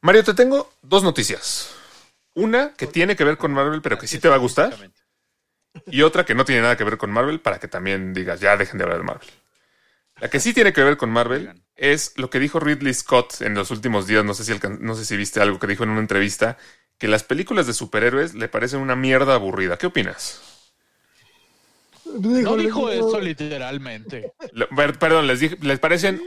Mario, 0.00 0.24
te 0.24 0.34
tengo 0.34 0.72
dos 0.82 1.02
noticias. 1.02 1.74
Una 2.34 2.74
que 2.74 2.86
tiene 2.86 3.16
que 3.16 3.24
ver 3.24 3.36
con 3.36 3.52
Marvel, 3.52 3.82
pero 3.82 3.98
que 3.98 4.06
sí 4.06 4.18
te 4.18 4.28
va 4.28 4.34
a 4.34 4.38
gustar. 4.38 4.74
Y 5.86 6.02
otra 6.02 6.24
que 6.24 6.34
no 6.34 6.44
tiene 6.44 6.62
nada 6.62 6.76
que 6.76 6.84
ver 6.84 6.98
con 6.98 7.10
Marvel, 7.10 7.40
para 7.40 7.58
que 7.58 7.68
también 7.68 8.12
digas, 8.12 8.40
ya 8.40 8.56
dejen 8.56 8.78
de 8.78 8.84
hablar 8.84 8.98
de 8.98 9.04
Marvel. 9.04 9.28
La 10.20 10.28
que 10.28 10.40
sí 10.40 10.54
tiene 10.54 10.72
que 10.72 10.84
ver 10.84 10.96
con 10.96 11.10
Marvel 11.10 11.62
es 11.74 12.12
lo 12.16 12.30
que 12.30 12.38
dijo 12.38 12.60
Ridley 12.60 12.94
Scott 12.94 13.40
en 13.40 13.54
los 13.54 13.70
últimos 13.70 14.06
días. 14.06 14.24
No 14.24 14.34
sé 14.34 14.44
si, 14.44 14.58
no 14.80 14.94
sé 14.94 15.04
si 15.04 15.16
viste 15.16 15.40
algo 15.40 15.58
que 15.58 15.66
dijo 15.66 15.84
en 15.84 15.90
una 15.90 16.00
entrevista, 16.00 16.56
que 16.98 17.08
las 17.08 17.22
películas 17.24 17.66
de 17.66 17.74
superhéroes 17.74 18.34
le 18.34 18.48
parecen 18.48 18.80
una 18.80 18.96
mierda 18.96 19.34
aburrida. 19.34 19.76
¿Qué 19.76 19.86
opinas? 19.86 20.40
No 22.04 22.56
dijo 22.56 22.90
eso 22.90 23.20
literalmente. 23.20 24.32
Perdón, 24.98 25.26
les, 25.26 25.40
dije- 25.40 25.58
les 25.62 25.78
parecen 25.78 26.22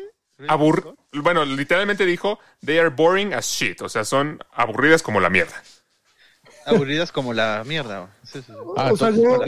abur... 0.47 0.95
Bueno, 1.13 1.45
literalmente 1.45 2.05
dijo, 2.05 2.39
they 2.65 2.77
are 2.79 2.89
boring 2.89 3.33
as 3.33 3.45
shit. 3.45 3.81
O 3.81 3.89
sea, 3.89 4.03
son 4.03 4.39
aburridas 4.51 5.01
como 5.03 5.19
la 5.19 5.29
mierda. 5.29 5.61
Aburridas 6.65 7.11
como 7.11 7.33
la 7.33 7.63
mierda. 7.65 8.09
Sí, 8.23 8.39
sí, 8.41 8.45
sí. 8.47 8.53
Ah, 8.75 8.91
O 8.91 8.97
sea, 8.97 9.11
yo-. 9.11 9.39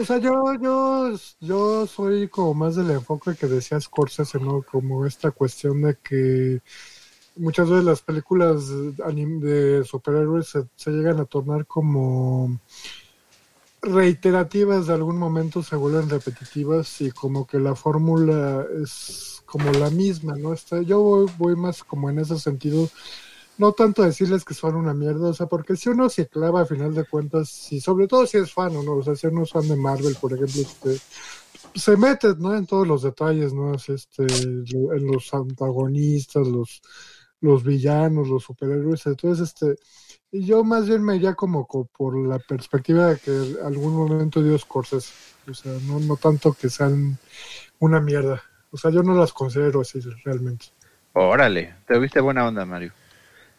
O 0.00 0.04
sea, 0.06 0.16
yo, 0.16 0.54
yo, 0.62 1.12
yo 1.40 1.86
soy 1.86 2.28
como 2.28 2.54
más 2.54 2.76
del 2.76 2.90
enfoque 2.92 3.34
que 3.38 3.46
decía 3.46 3.78
Scorsese, 3.78 4.38
¿no? 4.38 4.62
Como 4.62 5.04
esta 5.04 5.30
cuestión 5.32 5.82
de 5.82 5.96
que 6.02 6.62
muchas 7.36 7.68
veces 7.68 7.84
las 7.84 8.02
películas 8.02 8.68
de 8.68 9.84
superhéroes 9.84 10.48
se, 10.76 10.90
llegan 10.90 11.20
a 11.20 11.24
tornar 11.24 11.66
como 11.66 12.58
reiterativas 13.82 14.86
de 14.86 14.94
algún 14.94 15.16
momento 15.16 15.62
se 15.62 15.74
vuelven 15.74 16.10
repetitivas 16.10 17.00
y 17.00 17.10
como 17.10 17.46
que 17.46 17.58
la 17.58 17.74
fórmula 17.74 18.66
es 18.82 19.42
como 19.46 19.72
la 19.72 19.90
misma, 19.90 20.36
¿no? 20.36 20.52
Está, 20.52 20.82
yo 20.82 21.26
voy, 21.38 21.56
más 21.56 21.82
como 21.82 22.10
en 22.10 22.18
ese 22.18 22.38
sentido, 22.38 22.88
no 23.56 23.72
tanto 23.72 24.02
decirles 24.02 24.44
que 24.44 24.54
son 24.54 24.76
una 24.76 24.92
mierda, 24.92 25.28
o 25.28 25.34
sea, 25.34 25.46
porque 25.46 25.76
si 25.76 25.88
uno 25.88 26.08
se 26.10 26.28
clava 26.28 26.62
a 26.62 26.66
final 26.66 26.94
de 26.94 27.04
cuentas, 27.04 27.72
y 27.72 27.80
sobre 27.80 28.06
todo 28.06 28.26
si 28.26 28.36
es 28.36 28.52
fan 28.52 28.76
o 28.76 28.82
no, 28.82 28.96
o 28.96 29.02
sea, 29.02 29.16
si 29.16 29.26
uno 29.26 29.44
es 29.44 29.50
fan 29.50 29.66
de 29.66 29.76
Marvel, 29.76 30.16
por 30.20 30.32
ejemplo, 30.34 30.60
este, 30.60 31.00
se 31.74 31.96
mete, 31.96 32.34
¿no? 32.38 32.54
En 32.54 32.66
todos 32.66 32.86
los 32.86 33.02
detalles, 33.02 33.52
¿no? 33.52 33.74
Es 33.74 33.88
este, 33.88 34.24
en 34.24 35.06
los 35.06 35.32
antagonistas, 35.32 36.46
los, 36.46 36.82
los 37.40 37.64
villanos, 37.64 38.28
los 38.28 38.42
superhéroes, 38.44 39.06
entonces, 39.06 39.48
este, 39.48 39.76
y 40.32 40.44
yo 40.46 40.62
más 40.64 40.86
bien 40.88 41.02
me 41.02 41.16
iría 41.16 41.34
como, 41.34 41.66
co- 41.66 41.88
por 41.96 42.16
la 42.16 42.38
perspectiva 42.38 43.06
de 43.08 43.18
que 43.18 43.30
algún 43.64 43.94
momento 43.94 44.42
dio 44.42 44.56
Scorsese, 44.58 45.12
o 45.48 45.54
sea, 45.54 45.72
no, 45.86 45.98
no 46.00 46.16
tanto 46.16 46.52
que 46.52 46.68
sean 46.68 47.18
una 47.78 48.00
mierda, 48.00 48.42
o 48.70 48.76
sea, 48.76 48.90
yo 48.90 49.02
no 49.02 49.14
las 49.14 49.32
considero 49.32 49.80
así 49.80 50.00
realmente. 50.24 50.66
Órale, 51.14 51.74
te 51.86 51.98
viste 51.98 52.20
buena 52.20 52.46
onda, 52.46 52.64
Mario. 52.64 52.92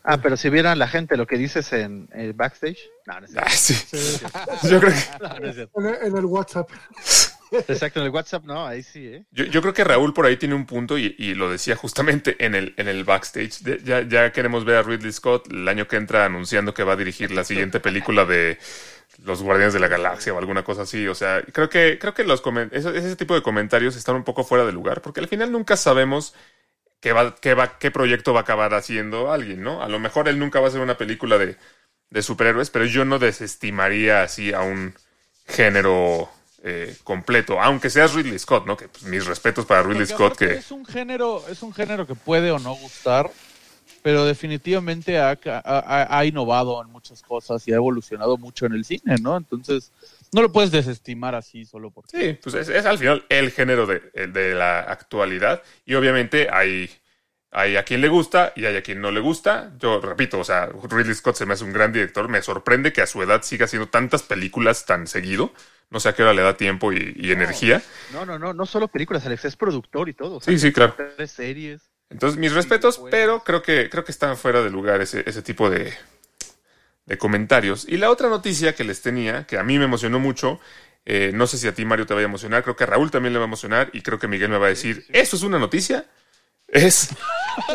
Ah, 0.04 0.18
pero 0.20 0.36
si 0.36 0.50
vieran 0.50 0.80
la 0.80 0.88
gente 0.88 1.16
lo 1.16 1.28
que 1.28 1.38
dices 1.38 1.72
en 1.74 2.10
el 2.14 2.34
backstage. 2.34 2.80
No, 3.06 3.20
no 3.20 3.26
es 3.28 3.32
cierto. 3.32 3.48
Ah, 3.48 3.52
sí. 3.56 3.74
Sí. 3.76 4.68
Yo 4.70 4.80
creo 4.80 4.92
que, 4.94 5.00
No, 5.22 5.40
no 5.40 5.48
es 5.48 5.56
cierto. 5.56 5.80
En, 5.80 5.86
el- 5.86 6.08
en 6.08 6.18
el 6.18 6.26
WhatsApp. 6.26 6.70
Exacto, 7.52 8.00
en 8.00 8.06
el 8.06 8.12
WhatsApp 8.12 8.46
no, 8.46 8.66
ahí 8.66 8.82
sí, 8.82 9.08
¿eh? 9.08 9.24
yo, 9.32 9.44
yo 9.46 9.62
creo 9.62 9.74
que 9.74 9.84
Raúl 9.84 10.14
por 10.14 10.26
ahí 10.26 10.38
tiene 10.38 10.56
un 10.56 10.66
punto 10.66 10.98
y, 10.98 11.16
y 11.18 11.34
lo 11.36 11.52
decía 11.52 11.76
justamente 11.76 12.36
en 12.44 12.56
el, 12.56 12.74
en 12.78 12.88
el 12.88 13.04
backstage. 13.04 13.84
Ya, 13.84 14.02
ya 14.02 14.32
queremos 14.32 14.64
ver 14.64 14.78
a 14.78 14.84
Ridley 14.84 15.12
Scott 15.12 15.52
el 15.52 15.68
año 15.68 15.88
que 15.88 15.98
entra 15.98 16.26
anunciando 16.26 16.74
que 16.74 16.84
va 16.84 16.94
a 16.94 16.96
dirigir 16.96 17.32
la 17.32 17.44
siguiente 17.44 17.80
película 17.80 18.26
de 18.26 18.58
los 19.24 19.44
Guardianes 19.44 19.74
de 19.74 19.80
la 19.80 19.88
Galaxia 19.88 20.34
o 20.34 20.38
alguna 20.38 20.64
cosa 20.64 20.84
así. 20.84 21.08
O 21.08 21.16
sea, 21.16 21.42
creo 21.42 21.70
que, 21.70 21.98
creo 22.00 22.14
que 22.14 22.24
los 22.24 22.42
ese, 22.72 22.98
ese 22.98 23.16
tipo 23.16 23.36
de 23.36 23.42
comentarios 23.42 23.96
están 23.96 24.16
un 24.16 24.24
poco 24.24 24.44
fuera 24.44 24.66
de 24.66 24.72
lugar 24.72 25.02
porque 25.02 25.20
al 25.20 25.28
final 25.28 25.52
nunca 25.52 25.78
sabemos 25.78 26.34
qué, 27.02 27.14
va, 27.14 27.36
qué, 27.36 27.54
va, 27.54 27.78
qué 27.80 27.92
proyecto 27.92 28.34
va 28.34 28.42
a 28.42 28.44
acabar 28.44 28.74
haciendo 28.74 29.32
alguien, 29.32 29.62
¿no? 29.64 29.82
A 29.82 29.90
lo 29.90 30.00
mejor 30.00 30.28
él 30.28 30.40
nunca 30.40 30.60
va 30.60 30.68
a 30.68 30.70
hacer 30.70 30.82
una 30.82 30.98
película 30.98 31.38
de, 31.38 31.58
de 32.10 32.22
superhéroes, 32.22 32.70
pero 32.70 32.86
yo 32.86 33.06
no 33.06 33.20
desestimaría 33.20 34.24
así 34.24 34.54
a 34.54 34.62
un 34.62 34.96
género 35.48 36.30
eh, 36.64 36.96
completo, 37.04 37.60
aunque 37.60 37.90
seas 37.90 38.14
Ridley 38.14 38.38
Scott, 38.40 38.66
¿no? 38.66 38.78
Que 38.78 38.88
pues, 38.88 39.04
mis 39.04 39.26
respetos 39.26 39.66
para 39.66 39.82
Ridley 39.84 40.06
Porque 40.06 40.14
Scott, 40.14 40.38
que 40.38 40.54
es 40.54 40.72
un 40.72 40.86
género, 40.86 41.44
es 41.50 41.64
un 41.64 41.74
género 41.74 42.06
que 42.06 42.16
puede 42.16 42.52
o 42.52 42.60
no 42.60 42.76
gustar, 42.76 43.32
pero 44.04 44.26
definitivamente 44.26 45.20
ha, 45.20 45.38
ha- 45.46 46.18
ha 46.20 46.26
innovado 46.26 46.82
en 46.82 46.90
muchas 46.90 47.22
cosas 47.22 47.68
y 47.68 47.72
ha 47.72 47.76
evolucionado 47.76 48.38
mucho 48.38 48.66
en 48.66 48.74
el 48.74 48.86
cine, 48.86 49.16
¿no? 49.22 49.38
Entonces, 49.38 49.92
no 50.32 50.42
lo 50.42 50.52
puedes 50.52 50.72
desestimar 50.72 51.36
así 51.36 51.66
solo 51.66 51.90
porque. 51.92 52.18
sí, 52.18 52.40
pues 52.42 52.56
es, 52.56 52.70
es 52.70 52.86
al 52.86 52.98
final 52.98 53.26
el 53.30 53.52
género 53.52 53.86
de 53.86 54.54
la 54.56 54.80
actualidad 54.82 55.62
y 55.86 55.96
obviamente 55.96 56.48
hay, 56.52 56.90
hay 57.52 57.76
a 57.76 57.84
quien 57.84 58.02
le 58.02 58.08
gusta 58.08 58.54
y 58.56 58.66
hay 58.66 58.76
a 58.78 58.82
quien 58.82 59.02
no 59.02 59.12
le 59.12 59.20
gusta. 59.20 59.74
Yo 59.78 60.00
repito, 60.00 60.40
o 60.40 60.44
sea, 60.44 60.68
Ridley 60.68 61.14
Scott 61.14 61.36
se 61.36 61.46
me 61.46 61.54
hace 61.54 61.64
un 61.64 61.74
gran 61.74 61.92
director, 61.92 62.30
me 62.30 62.42
sorprende 62.42 62.94
que 62.94 63.02
a 63.02 63.08
su 63.08 63.22
edad 63.22 63.44
siga 63.44 63.66
haciendo 63.66 63.90
tantas 63.90 64.24
películas 64.24 64.86
tan 64.86 65.06
seguido. 65.08 65.54
No 65.90 66.00
sé 66.00 66.08
a 66.08 66.16
qué 66.16 66.24
hora 66.24 66.34
le 66.34 66.42
da 66.42 66.56
tiempo 66.56 66.94
y, 66.94 67.14
y 67.18 67.32
energía. 67.32 67.82
No, 68.14 68.26
no, 68.26 68.40
no, 68.40 68.54
no 68.54 68.66
solo 68.66 68.88
películas, 68.88 69.26
Alex, 69.26 69.44
es 69.44 69.58
productor 69.58 70.08
y 70.08 70.14
todo. 70.14 70.40
Sí, 70.40 70.58
sí, 70.58 70.72
claro. 70.72 70.96
Tres 71.18 71.32
series. 71.32 71.82
Entonces, 72.10 72.40
mis 72.40 72.54
respetos, 72.54 73.02
pero 73.12 73.44
creo 73.44 73.62
que, 73.62 73.90
creo 73.90 74.06
que 74.06 74.12
está 74.12 74.36
fuera 74.38 74.62
de 74.62 74.70
lugar 74.70 75.02
ese, 75.02 75.24
ese 75.26 75.42
tipo 75.42 75.70
de, 75.70 75.94
de 77.06 77.18
comentarios. 77.18 77.86
Y 77.88 77.98
la 77.98 78.10
otra 78.10 78.30
noticia 78.30 78.74
que 78.74 78.86
les 78.86 79.02
tenía, 79.02 79.46
que 79.46 79.58
a 79.58 79.64
mí 79.64 79.78
me 79.78 79.86
emocionó 79.86 80.20
mucho, 80.20 80.62
eh, 81.06 81.32
no 81.34 81.48
sé 81.48 81.58
si 81.58 81.68
a 81.68 81.74
ti, 81.74 81.84
Mario, 81.84 82.06
te 82.06 82.14
vaya 82.14 82.26
a 82.26 82.30
emocionar, 82.30 82.64
creo 82.64 82.76
que 82.76 82.84
a 82.84 82.88
Raúl 82.88 83.12
también 83.12 83.34
le 83.34 83.40
va 83.40 83.46
a 83.46 83.48
emocionar 83.48 83.90
y 83.92 84.02
creo 84.02 84.20
que 84.20 84.28
Miguel 84.28 84.50
me 84.50 84.58
va 84.58 84.68
a 84.68 84.70
decir, 84.70 85.06
¿eso 85.14 85.36
es 85.36 85.44
una 85.44 85.60
noticia? 85.60 86.06
Es, 86.72 87.10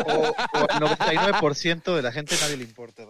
O, 0.05 0.09
o 0.09 0.35
al 0.69 0.79
99% 0.81 1.95
de 1.95 2.01
la 2.01 2.11
gente 2.11 2.35
nadie 2.41 2.57
le 2.57 2.63
importa. 2.63 3.03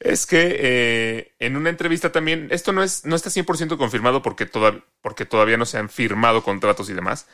es 0.00 0.26
que 0.26 0.56
eh, 0.60 1.32
en 1.38 1.56
una 1.56 1.70
entrevista 1.70 2.10
también, 2.12 2.48
esto 2.50 2.72
no, 2.72 2.82
es, 2.82 3.04
no 3.04 3.14
está 3.16 3.30
100% 3.30 3.76
confirmado 3.78 4.20
porque, 4.22 4.46
toda- 4.46 4.84
porque 5.00 5.24
todavía 5.24 5.56
no 5.56 5.64
se 5.66 5.78
han 5.78 5.88
firmado 5.90 6.42
contratos 6.42 6.90
y 6.90 6.94
demás, 6.94 7.26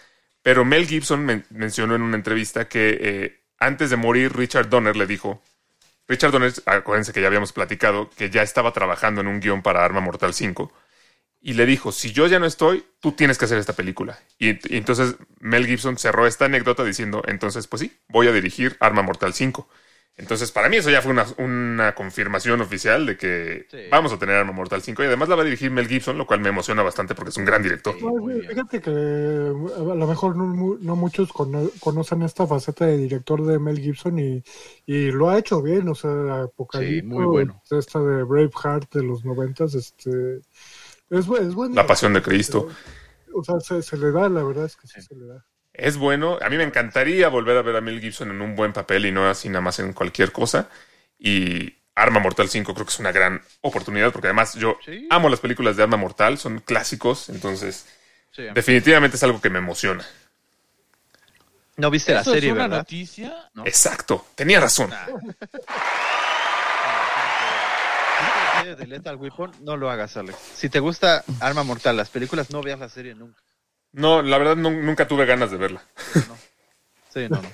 pero 0.42 0.64
Mel 0.64 0.86
Gibson 0.86 1.24
men- 1.24 1.46
mencionó 1.50 1.94
en 1.94 2.02
una 2.02 2.16
entrevista 2.16 2.68
que 2.68 2.98
eh, 3.00 3.40
antes 3.59 3.88
de 3.90 3.96
morir 3.96 4.36
Richard 4.36 4.68
Donner 4.68 4.96
le 4.96 5.07
dijo, 5.07 5.42
Richard 6.07 6.32
Donner, 6.32 6.52
acuérdense 6.66 7.14
que 7.14 7.22
ya 7.22 7.28
habíamos 7.28 7.52
platicado, 7.55 8.11
que 8.11 8.28
ya 8.28 8.42
estaba 8.42 8.72
trabajando 8.74 9.22
en 9.22 9.26
un 9.28 9.40
guion 9.40 9.62
para 9.62 9.82
Arma 9.82 10.00
Mortal 10.00 10.34
5, 10.34 10.70
y 11.47 11.53
le 11.55 11.66
dijo, 11.66 11.92
si 11.92 12.12
yo 12.12 12.26
ya 12.26 12.38
no 12.40 12.47
estoy, 12.47 12.84
tú 13.01 13.12
tienes 13.12 13.38
que 13.38 13.45
hacer 13.45 13.59
esta 13.59 13.74
película. 13.74 14.18
Y, 14.38 14.53
y 14.74 14.78
entonces 14.78 15.16
Mel 15.40 15.66
Gibson 15.66 15.99
cerró 15.99 16.26
esta 16.26 16.47
anécdota 16.47 16.82
diciendo, 16.84 17.22
entonces 17.28 17.66
pues 17.68 17.80
sí, 17.82 17.92
voy 18.09 18.28
a 18.28 18.32
dirigir 18.32 18.76
Arma 18.80 19.03
Mortal 19.03 19.34
5. 19.34 19.68
Entonces 20.16 20.53
para 20.53 20.68
mí 20.68 20.76
eso 20.76 20.90
ya 20.90 21.03
fue 21.03 21.11
una, 21.12 21.26
una 21.38 21.95
confirmación 21.97 22.61
oficial 22.61 23.05
de 23.05 23.16
que 23.16 23.66
Sí. 23.70 23.78
vamos 23.90 24.12
a 24.12 24.18
tener 24.18 24.36
Arma 24.36 24.53
Mortal 24.53 24.80
5 24.80 25.03
y 25.03 25.07
además 25.07 25.28
la 25.28 25.34
va 25.34 25.42
a 25.42 25.45
dirigir 25.45 25.72
Mel 25.72 25.88
Gibson, 25.88 26.16
lo 26.16 26.26
cual 26.26 26.40
me 26.40 26.51
emociona 26.51 26.82
bastante 26.84 27.16
porque 27.16 27.30
es 27.30 27.36
un 27.36 27.45
gran 27.45 27.62
director. 27.64 27.95
Sí. 27.99 28.05
Bien. 28.26 28.42
fíjate 28.49 28.80
que 28.80 28.90
a 28.90 29.95
lo 29.95 30.07
mejor 30.07 30.36
no, 30.36 30.47
mu- 30.47 30.78
no 30.80 30.97
muchos 30.97 31.32
cono- 31.32 31.68
conocen 31.80 32.22
esta 32.22 32.47
faceta 32.47 32.86
de 32.86 32.97
director 32.97 33.45
de 33.45 33.59
Mel 33.59 33.80
Gibson 33.80 34.18
y, 34.20 34.42
y 34.86 35.11
lo 35.11 35.30
ha 35.30 35.38
hecho 35.38 35.61
bien, 35.61 35.88
o 35.88 35.95
sea, 35.97 36.42
Apocalipsis, 36.45 37.03
Sí, 37.03 37.07
muy 37.07 37.24
bueno. 37.24 37.61
esta 37.70 37.99
de 38.01 38.22
Braveheart 38.22 38.95
de 38.95 39.03
los 39.03 39.24
noventas, 39.24 39.74
este, 39.74 40.40
es, 41.18 41.26
bu- 41.26 41.38
es 41.40 41.54
bueno. 41.54 41.74
La 41.74 41.86
Pasión 41.86 42.12
de 42.12 42.22
Cristo. 42.22 42.68
O 43.34 43.42
sea, 43.44 43.58
se, 43.60 43.82
se 43.82 43.96
le 43.96 44.12
da, 44.12 44.28
la 44.28 44.42
verdad 44.42 44.64
es 44.66 44.76
que 44.76 44.86
sí, 44.86 45.00
se 45.02 45.14
le 45.14 45.26
da. 45.26 45.44
Es 45.72 45.96
bueno. 45.96 46.38
A 46.40 46.48
mí 46.50 46.56
me 46.56 46.62
encantaría 46.64 47.28
volver 47.28 47.56
a 47.56 47.62
ver 47.62 47.76
a 47.76 47.80
Mel 47.80 48.00
Gibson 48.00 48.30
en 48.30 48.40
un 48.40 48.54
buen 48.54 48.72
papel 48.72 49.06
y 49.06 49.12
no 49.12 49.28
así 49.28 49.48
nada 49.48 49.60
más 49.60 49.78
en 49.80 49.92
cualquier 49.92 50.30
cosa. 50.32 50.68
Y 51.18 51.74
Arma 51.96 52.20
Mortal 52.20 52.48
5 52.48 52.74
creo 52.74 52.86
que 52.86 52.92
es 52.92 52.98
una 53.00 53.12
gran 53.12 53.42
oportunidad 53.60 54.12
porque 54.12 54.28
además 54.28 54.54
yo 54.54 54.78
Sí. 54.84 55.06
amo 55.10 55.28
las 55.28 55.40
películas 55.40 55.76
de 55.76 55.82
Arma 55.82 55.96
Mortal, 55.96 56.38
son 56.38 56.60
clásicos, 56.60 57.28
entonces 57.28 57.86
Sí. 58.32 58.44
definitivamente 58.54 59.16
es 59.16 59.22
algo 59.22 59.40
que 59.40 59.50
me 59.50 59.58
emociona. 59.58 60.04
No 61.76 61.90
viste 61.90 62.14
la 62.14 62.20
¿Eso 62.20 62.32
serie, 62.32 62.50
es 62.50 62.54
una 62.54 62.64
¿verdad? 62.64 62.78
noticia? 62.78 63.50
¿No? 63.54 63.66
Exacto, 63.66 64.26
tenía 64.36 64.60
razón. 64.60 64.90
Nah. 64.90 65.06
Serie 68.59 68.76
de 68.76 68.86
Lethal 68.86 69.16
Weapon, 69.16 69.52
no 69.61 69.76
lo 69.76 69.90
hagas, 69.90 70.16
Alex. 70.16 70.36
Si 70.55 70.68
te 70.68 70.80
gusta 70.80 71.24
Arma 71.40 71.62
Mortal, 71.64 71.96
las 71.96 72.11
películas, 72.11 72.50
no 72.50 72.62
veas 72.62 72.78
la 72.78 72.88
serie 72.88 73.14
nunca. 73.14 73.40
No, 73.92 74.22
la 74.22 74.38
verdad 74.38 74.57
nu- 74.57 74.82
nunca 74.82 75.07
tuve 75.07 75.24
ganas 75.26 75.50
de 75.50 75.57
verla. 75.57 75.82
No. 76.28 76.36
Sí, 77.12 77.26
no, 77.28 77.40
no. 77.40 77.48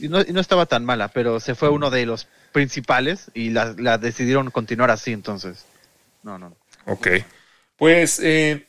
Y 0.00 0.08
no, 0.08 0.20
y 0.20 0.32
no 0.32 0.40
estaba 0.40 0.66
tan 0.66 0.84
mala, 0.84 1.08
pero 1.08 1.40
se 1.40 1.54
fue 1.54 1.68
uno 1.70 1.90
de 1.90 2.04
los 2.06 2.26
principales 2.52 3.30
y 3.34 3.50
la, 3.50 3.74
la 3.78 3.98
decidieron 3.98 4.50
continuar 4.50 4.90
así, 4.90 5.12
entonces. 5.12 5.64
No, 6.22 6.38
no. 6.38 6.50
no. 6.50 6.56
Ok. 6.92 7.08
Pues 7.76 8.20
eh, 8.20 8.66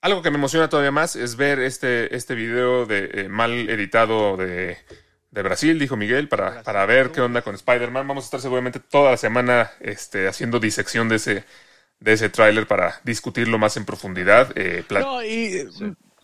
algo 0.00 0.22
que 0.22 0.30
me 0.30 0.36
emociona 0.38 0.68
todavía 0.68 0.90
más 0.92 1.16
es 1.16 1.36
ver 1.36 1.58
este, 1.58 2.14
este 2.14 2.34
video 2.34 2.86
de 2.86 3.10
eh, 3.12 3.28
mal 3.28 3.68
editado 3.68 4.36
de, 4.36 4.78
de 5.30 5.42
Brasil, 5.42 5.78
dijo 5.78 5.96
Miguel, 5.96 6.28
para, 6.28 6.62
para 6.62 6.86
ver 6.86 7.10
qué 7.12 7.20
onda 7.20 7.42
con 7.42 7.54
Spider-Man. 7.54 8.06
Vamos 8.08 8.24
a 8.24 8.26
estar 8.26 8.40
seguramente 8.40 8.80
toda 8.80 9.10
la 9.12 9.16
semana 9.16 9.70
este, 9.80 10.26
haciendo 10.28 10.58
disección 10.60 11.08
de 11.08 11.16
ese, 11.16 11.44
de 12.00 12.12
ese 12.12 12.28
tráiler 12.30 12.66
para 12.66 13.00
discutirlo 13.04 13.58
más 13.58 13.76
en 13.76 13.84
profundidad. 13.84 14.52
eh, 14.56 14.84
No, 14.90 15.22
y 15.22 15.66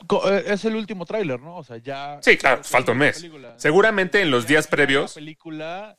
co- 0.06 0.30
eh, 0.32 0.44
es 0.46 0.64
el 0.64 0.76
último 0.76 1.04
tráiler, 1.04 1.40
¿no? 1.40 1.56
O 1.56 1.64
sea, 1.64 1.76
ya... 1.78 2.18
Sí, 2.22 2.36
claro, 2.36 2.64
falta 2.64 2.92
un 2.92 2.98
mes. 2.98 3.16
película. 3.16 3.54
Seguramente 3.58 4.22
en 4.22 4.30
los 4.30 4.46
días 4.46 4.66
previos- 4.70 5.14
La 5.16 5.20
película 5.20 5.96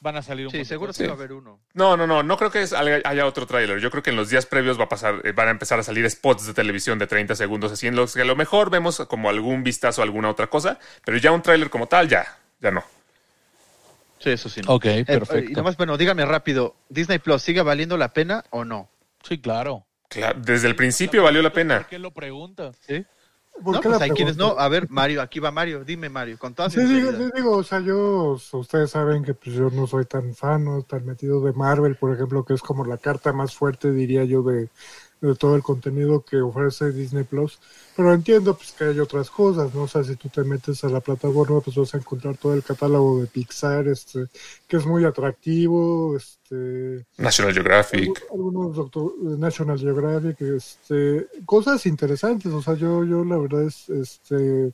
van 0.00 0.16
a 0.16 0.22
salir 0.22 0.46
un 0.46 0.52
Sí, 0.52 0.64
seguro 0.64 0.92
sí 0.92 1.04
va 1.04 1.10
a 1.12 1.14
haber 1.14 1.32
uno. 1.32 1.58
No, 1.74 1.96
no, 1.96 2.06
no, 2.06 2.22
no 2.22 2.36
creo 2.36 2.50
que 2.50 2.64
haya 3.04 3.26
otro 3.26 3.46
tráiler. 3.46 3.80
Yo 3.80 3.90
creo 3.90 4.02
que 4.02 4.10
en 4.10 4.16
los 4.16 4.28
días 4.30 4.46
previos 4.46 4.78
va 4.78 4.84
a 4.84 4.88
pasar, 4.88 5.20
eh, 5.24 5.32
van 5.32 5.48
a 5.48 5.50
empezar 5.52 5.78
a 5.78 5.82
salir 5.82 6.08
spots 6.10 6.46
de 6.46 6.54
televisión 6.54 6.98
de 6.98 7.06
30 7.06 7.34
segundos, 7.34 7.72
así 7.72 7.86
en 7.86 7.96
los 7.96 8.14
que 8.14 8.22
a 8.22 8.24
lo 8.24 8.36
mejor 8.36 8.70
vemos 8.70 8.98
como 9.08 9.28
algún 9.30 9.62
vistazo 9.62 10.02
a 10.02 10.04
alguna 10.04 10.30
otra 10.30 10.46
cosa, 10.48 10.78
pero 11.04 11.16
ya 11.18 11.32
un 11.32 11.42
tráiler 11.42 11.70
como 11.70 11.86
tal, 11.88 12.08
ya, 12.08 12.26
ya 12.60 12.70
no. 12.70 12.84
Sí, 14.18 14.30
eso 14.30 14.48
sí. 14.48 14.60
No. 14.62 14.74
Ok, 14.74 14.84
Eh, 14.86 15.04
perfecto. 15.04 15.50
y 15.50 15.54
nomás, 15.54 15.76
bueno, 15.76 15.96
dígame 15.96 16.24
rápido, 16.24 16.74
¿Disney 16.88 17.18
Plus 17.18 17.42
sigue 17.42 17.62
valiendo 17.62 17.96
la 17.96 18.12
pena 18.12 18.44
o 18.50 18.64
no? 18.64 18.88
Sí, 19.22 19.38
claro. 19.40 19.84
Claro, 20.08 20.38
desde 20.40 20.68
el 20.68 20.76
principio 20.76 21.22
valió 21.24 21.42
la 21.42 21.52
pena. 21.52 21.78
¿Por 21.78 21.86
qué 21.88 21.98
lo 21.98 22.12
preguntas? 22.12 22.76
¿Sí? 22.86 23.04
¿Por 23.62 23.74
No, 23.74 23.80
qué 23.80 23.88
pues 23.88 24.02
hay 24.02 24.10
quienes 24.10 24.36
no. 24.36 24.58
A 24.58 24.68
ver, 24.68 24.88
Mario, 24.90 25.22
aquí 25.22 25.40
va 25.40 25.50
Mario. 25.50 25.84
Dime, 25.84 26.08
Mario, 26.08 26.38
con 26.38 26.54
toda 26.54 26.70
Sí, 26.70 26.80
digo, 26.84 27.12
sí, 27.12 27.30
digo, 27.34 27.56
o 27.56 27.62
sea, 27.62 27.80
yo, 27.80 28.38
ustedes 28.52 28.90
saben 28.90 29.24
que 29.24 29.34
pues, 29.34 29.56
yo 29.56 29.70
no 29.70 29.86
soy 29.86 30.04
tan 30.04 30.34
fan, 30.34 30.64
no 30.64 30.82
tan 30.82 31.04
metido 31.06 31.40
de 31.40 31.52
Marvel, 31.52 31.96
por 31.96 32.12
ejemplo, 32.12 32.44
que 32.44 32.54
es 32.54 32.62
como 32.62 32.84
la 32.84 32.98
carta 32.98 33.32
más 33.32 33.54
fuerte, 33.54 33.92
diría 33.92 34.24
yo, 34.24 34.42
de, 34.42 34.68
de 35.20 35.34
todo 35.34 35.56
el 35.56 35.62
contenido 35.62 36.22
que 36.24 36.40
ofrece 36.40 36.92
Disney 36.92 37.24
Plus. 37.24 37.58
Pero 37.96 38.12
entiendo 38.12 38.54
pues 38.54 38.72
que 38.72 38.84
hay 38.84 38.98
otras 39.00 39.30
cosas, 39.30 39.74
¿no? 39.74 39.82
O 39.84 39.88
sea, 39.88 40.04
si 40.04 40.16
tú 40.16 40.28
te 40.28 40.44
metes 40.44 40.84
a 40.84 40.88
la 40.88 41.00
plataforma, 41.00 41.60
pues 41.60 41.76
vas 41.76 41.94
a 41.94 41.98
encontrar 41.98 42.36
todo 42.36 42.52
el 42.54 42.62
catálogo 42.62 43.20
de 43.20 43.26
Pixar, 43.26 43.88
este, 43.88 44.26
que 44.68 44.76
es 44.76 44.84
muy 44.84 45.04
atractivo, 45.04 46.16
este, 46.16 47.06
National 47.16 47.54
Geographic. 47.54 48.24
algunos 48.30 48.76
doctor- 48.76 49.14
National 49.38 49.78
Geographic, 49.78 50.40
este, 50.42 51.26
cosas 51.46 51.86
interesantes, 51.86 52.52
o 52.52 52.60
sea, 52.60 52.74
yo, 52.74 53.02
yo 53.04 53.24
la 53.24 53.38
verdad 53.38 53.62
es, 53.64 53.88
este, 53.88 54.72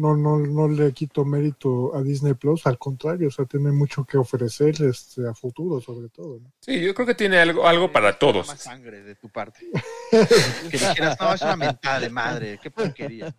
no, 0.00 0.16
no, 0.16 0.38
no 0.38 0.66
le 0.68 0.92
quito 0.92 1.24
mérito 1.24 1.94
a 1.94 2.02
Disney 2.02 2.34
Plus, 2.34 2.66
al 2.66 2.78
contrario, 2.78 3.28
o 3.28 3.30
sea, 3.30 3.44
tiene 3.44 3.70
mucho 3.70 4.04
que 4.04 4.16
ofrecer, 4.18 4.74
este, 4.82 5.28
a 5.28 5.34
futuro 5.34 5.80
sobre 5.80 6.08
todo, 6.08 6.40
¿no? 6.40 6.50
Sí, 6.60 6.80
yo 6.80 6.94
creo 6.94 7.06
que 7.06 7.14
tiene 7.14 7.38
algo, 7.38 7.66
algo 7.68 7.92
para 7.92 8.18
todos. 8.18 8.46
Más 8.48 8.60
sangre 8.62 9.02
de 9.02 9.14
tu 9.14 9.28
parte. 9.28 9.66
que 10.10 10.78
dijeras, 10.78 11.16
no, 11.20 11.34
es 11.34 11.42
una 11.42 11.56
mentada 11.56 12.00
de 12.00 12.10
madre. 12.10 12.58
Qué 12.62 12.70
porquería. 12.70 13.34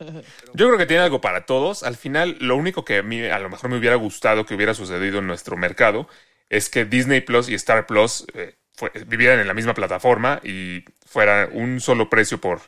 Yo 0.53 0.67
creo 0.67 0.77
que 0.77 0.85
tiene 0.85 1.03
algo 1.03 1.19
para 1.19 1.45
todos. 1.45 1.83
Al 1.83 1.95
final, 1.95 2.37
lo 2.39 2.55
único 2.55 2.85
que 2.85 2.99
a 2.99 3.03
mí 3.03 3.21
a 3.23 3.39
lo 3.39 3.49
mejor 3.49 3.69
me 3.69 3.77
hubiera 3.77 3.95
gustado 3.95 4.45
que 4.45 4.55
hubiera 4.55 4.73
sucedido 4.73 5.19
en 5.19 5.27
nuestro 5.27 5.57
mercado 5.57 6.07
es 6.49 6.69
que 6.69 6.85
Disney 6.85 7.21
Plus 7.21 7.49
y 7.49 7.53
Star 7.55 7.85
Plus 7.87 8.25
eh, 8.33 8.55
fue- 8.73 8.91
vivieran 9.07 9.39
en 9.39 9.47
la 9.47 9.53
misma 9.53 9.73
plataforma 9.73 10.39
y 10.43 10.83
fuera 11.05 11.49
un 11.51 11.79
solo 11.79 12.09
precio 12.09 12.39
por, 12.39 12.61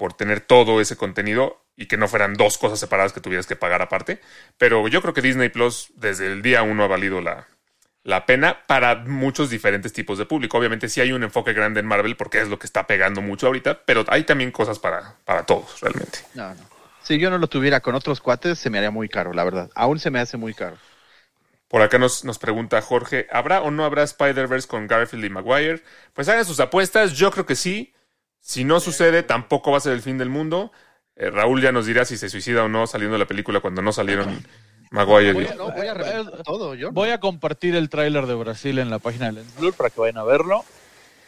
por 0.00 0.14
tener 0.14 0.40
todo 0.40 0.80
ese 0.80 0.96
contenido 0.96 1.62
y 1.76 1.84
que 1.84 1.98
no 1.98 2.08
fueran 2.08 2.32
dos 2.32 2.56
cosas 2.56 2.80
separadas 2.80 3.12
que 3.12 3.20
tuvieras 3.20 3.46
que 3.46 3.54
pagar 3.54 3.82
aparte. 3.82 4.18
Pero 4.56 4.88
yo 4.88 5.02
creo 5.02 5.12
que 5.12 5.20
Disney 5.20 5.50
Plus 5.50 5.92
desde 5.94 6.26
el 6.26 6.40
día 6.40 6.62
uno 6.62 6.84
ha 6.84 6.86
valido 6.86 7.20
la, 7.20 7.48
la 8.02 8.24
pena 8.24 8.64
para 8.66 8.94
muchos 8.94 9.50
diferentes 9.50 9.92
tipos 9.92 10.16
de 10.16 10.24
público. 10.24 10.56
Obviamente 10.56 10.88
sí 10.88 11.02
hay 11.02 11.12
un 11.12 11.22
enfoque 11.22 11.52
grande 11.52 11.80
en 11.80 11.86
Marvel 11.86 12.16
porque 12.16 12.40
es 12.40 12.48
lo 12.48 12.58
que 12.58 12.64
está 12.64 12.86
pegando 12.86 13.20
mucho 13.20 13.48
ahorita, 13.48 13.82
pero 13.84 14.06
hay 14.08 14.24
también 14.24 14.52
cosas 14.52 14.78
para, 14.78 15.16
para 15.26 15.44
todos 15.44 15.78
realmente. 15.82 16.20
No, 16.32 16.54
no. 16.54 16.62
Si 17.02 17.18
yo 17.18 17.28
no 17.28 17.36
lo 17.36 17.48
tuviera 17.48 17.80
con 17.80 17.94
otros 17.94 18.22
cuates, 18.22 18.58
se 18.58 18.70
me 18.70 18.78
haría 18.78 18.90
muy 18.90 19.10
caro, 19.10 19.34
la 19.34 19.44
verdad. 19.44 19.68
Aún 19.74 19.98
se 19.98 20.10
me 20.10 20.18
hace 20.18 20.38
muy 20.38 20.54
caro. 20.54 20.78
Por 21.68 21.82
acá 21.82 21.98
nos, 21.98 22.24
nos 22.24 22.38
pregunta 22.38 22.80
Jorge, 22.80 23.26
¿habrá 23.30 23.60
o 23.60 23.70
no 23.70 23.84
habrá 23.84 24.02
Spider-Verse 24.04 24.66
con 24.66 24.86
Garfield 24.86 25.26
y 25.26 25.28
Maguire? 25.28 25.82
Pues 26.14 26.26
hagan 26.30 26.46
sus 26.46 26.58
apuestas, 26.58 27.12
yo 27.12 27.30
creo 27.30 27.44
que 27.44 27.54
sí. 27.54 27.92
Si 28.40 28.64
no 28.64 28.80
sucede, 28.80 29.22
tampoco 29.22 29.70
va 29.70 29.78
a 29.78 29.80
ser 29.80 29.92
el 29.92 30.02
fin 30.02 30.18
del 30.18 30.28
mundo. 30.30 30.72
Eh, 31.16 31.30
Raúl 31.30 31.60
ya 31.60 31.72
nos 31.72 31.86
dirá 31.86 32.04
si 32.04 32.16
se 32.16 32.28
suicida 32.30 32.64
o 32.64 32.68
no 32.68 32.86
saliendo 32.86 33.14
de 33.14 33.18
la 33.20 33.26
película 33.26 33.60
cuando 33.60 33.82
no 33.82 33.92
salieron 33.92 34.44
Maguire. 34.90 35.32
Voy 35.34 35.44
y- 35.44 35.48
a, 35.48 35.54
no, 35.54 35.70
voy 35.70 35.86
a 35.86 35.94
reventar 35.94 36.42
todo, 36.42 36.74
yo. 36.74 36.90
Voy 36.92 37.10
a 37.10 37.20
compartir 37.20 37.76
el 37.76 37.88
tráiler 37.90 38.26
de 38.26 38.34
Brasil 38.34 38.78
en 38.78 38.90
la 38.90 38.98
página 38.98 39.26
de 39.26 39.32
Lens 39.32 39.56
Blur 39.56 39.74
para 39.74 39.90
que 39.90 40.00
vayan 40.00 40.18
a 40.18 40.24
verlo. 40.24 40.64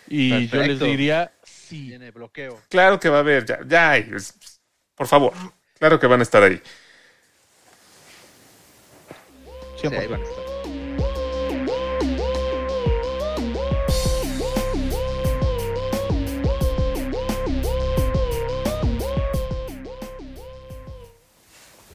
Y 0.08 0.48
yo 0.48 0.62
les 0.62 0.80
diría 0.80 1.32
sí. 1.44 1.88
Tiene 1.88 2.10
bloqueo. 2.10 2.60
Claro 2.68 2.98
que 2.98 3.08
va 3.08 3.18
a 3.18 3.20
haber, 3.20 3.46
ya, 3.46 3.60
ya 3.66 3.90
hay. 3.92 4.10
por 4.94 5.06
favor, 5.06 5.32
claro 5.78 5.98
que 6.00 6.06
van 6.06 6.20
a 6.20 6.22
estar 6.22 6.42
ahí. 6.42 6.60
Sí, 9.80 9.86
100%. 9.88 9.98
ahí 10.00 10.06
van 10.06 10.20
a 10.20 10.24
estar. 10.24 10.51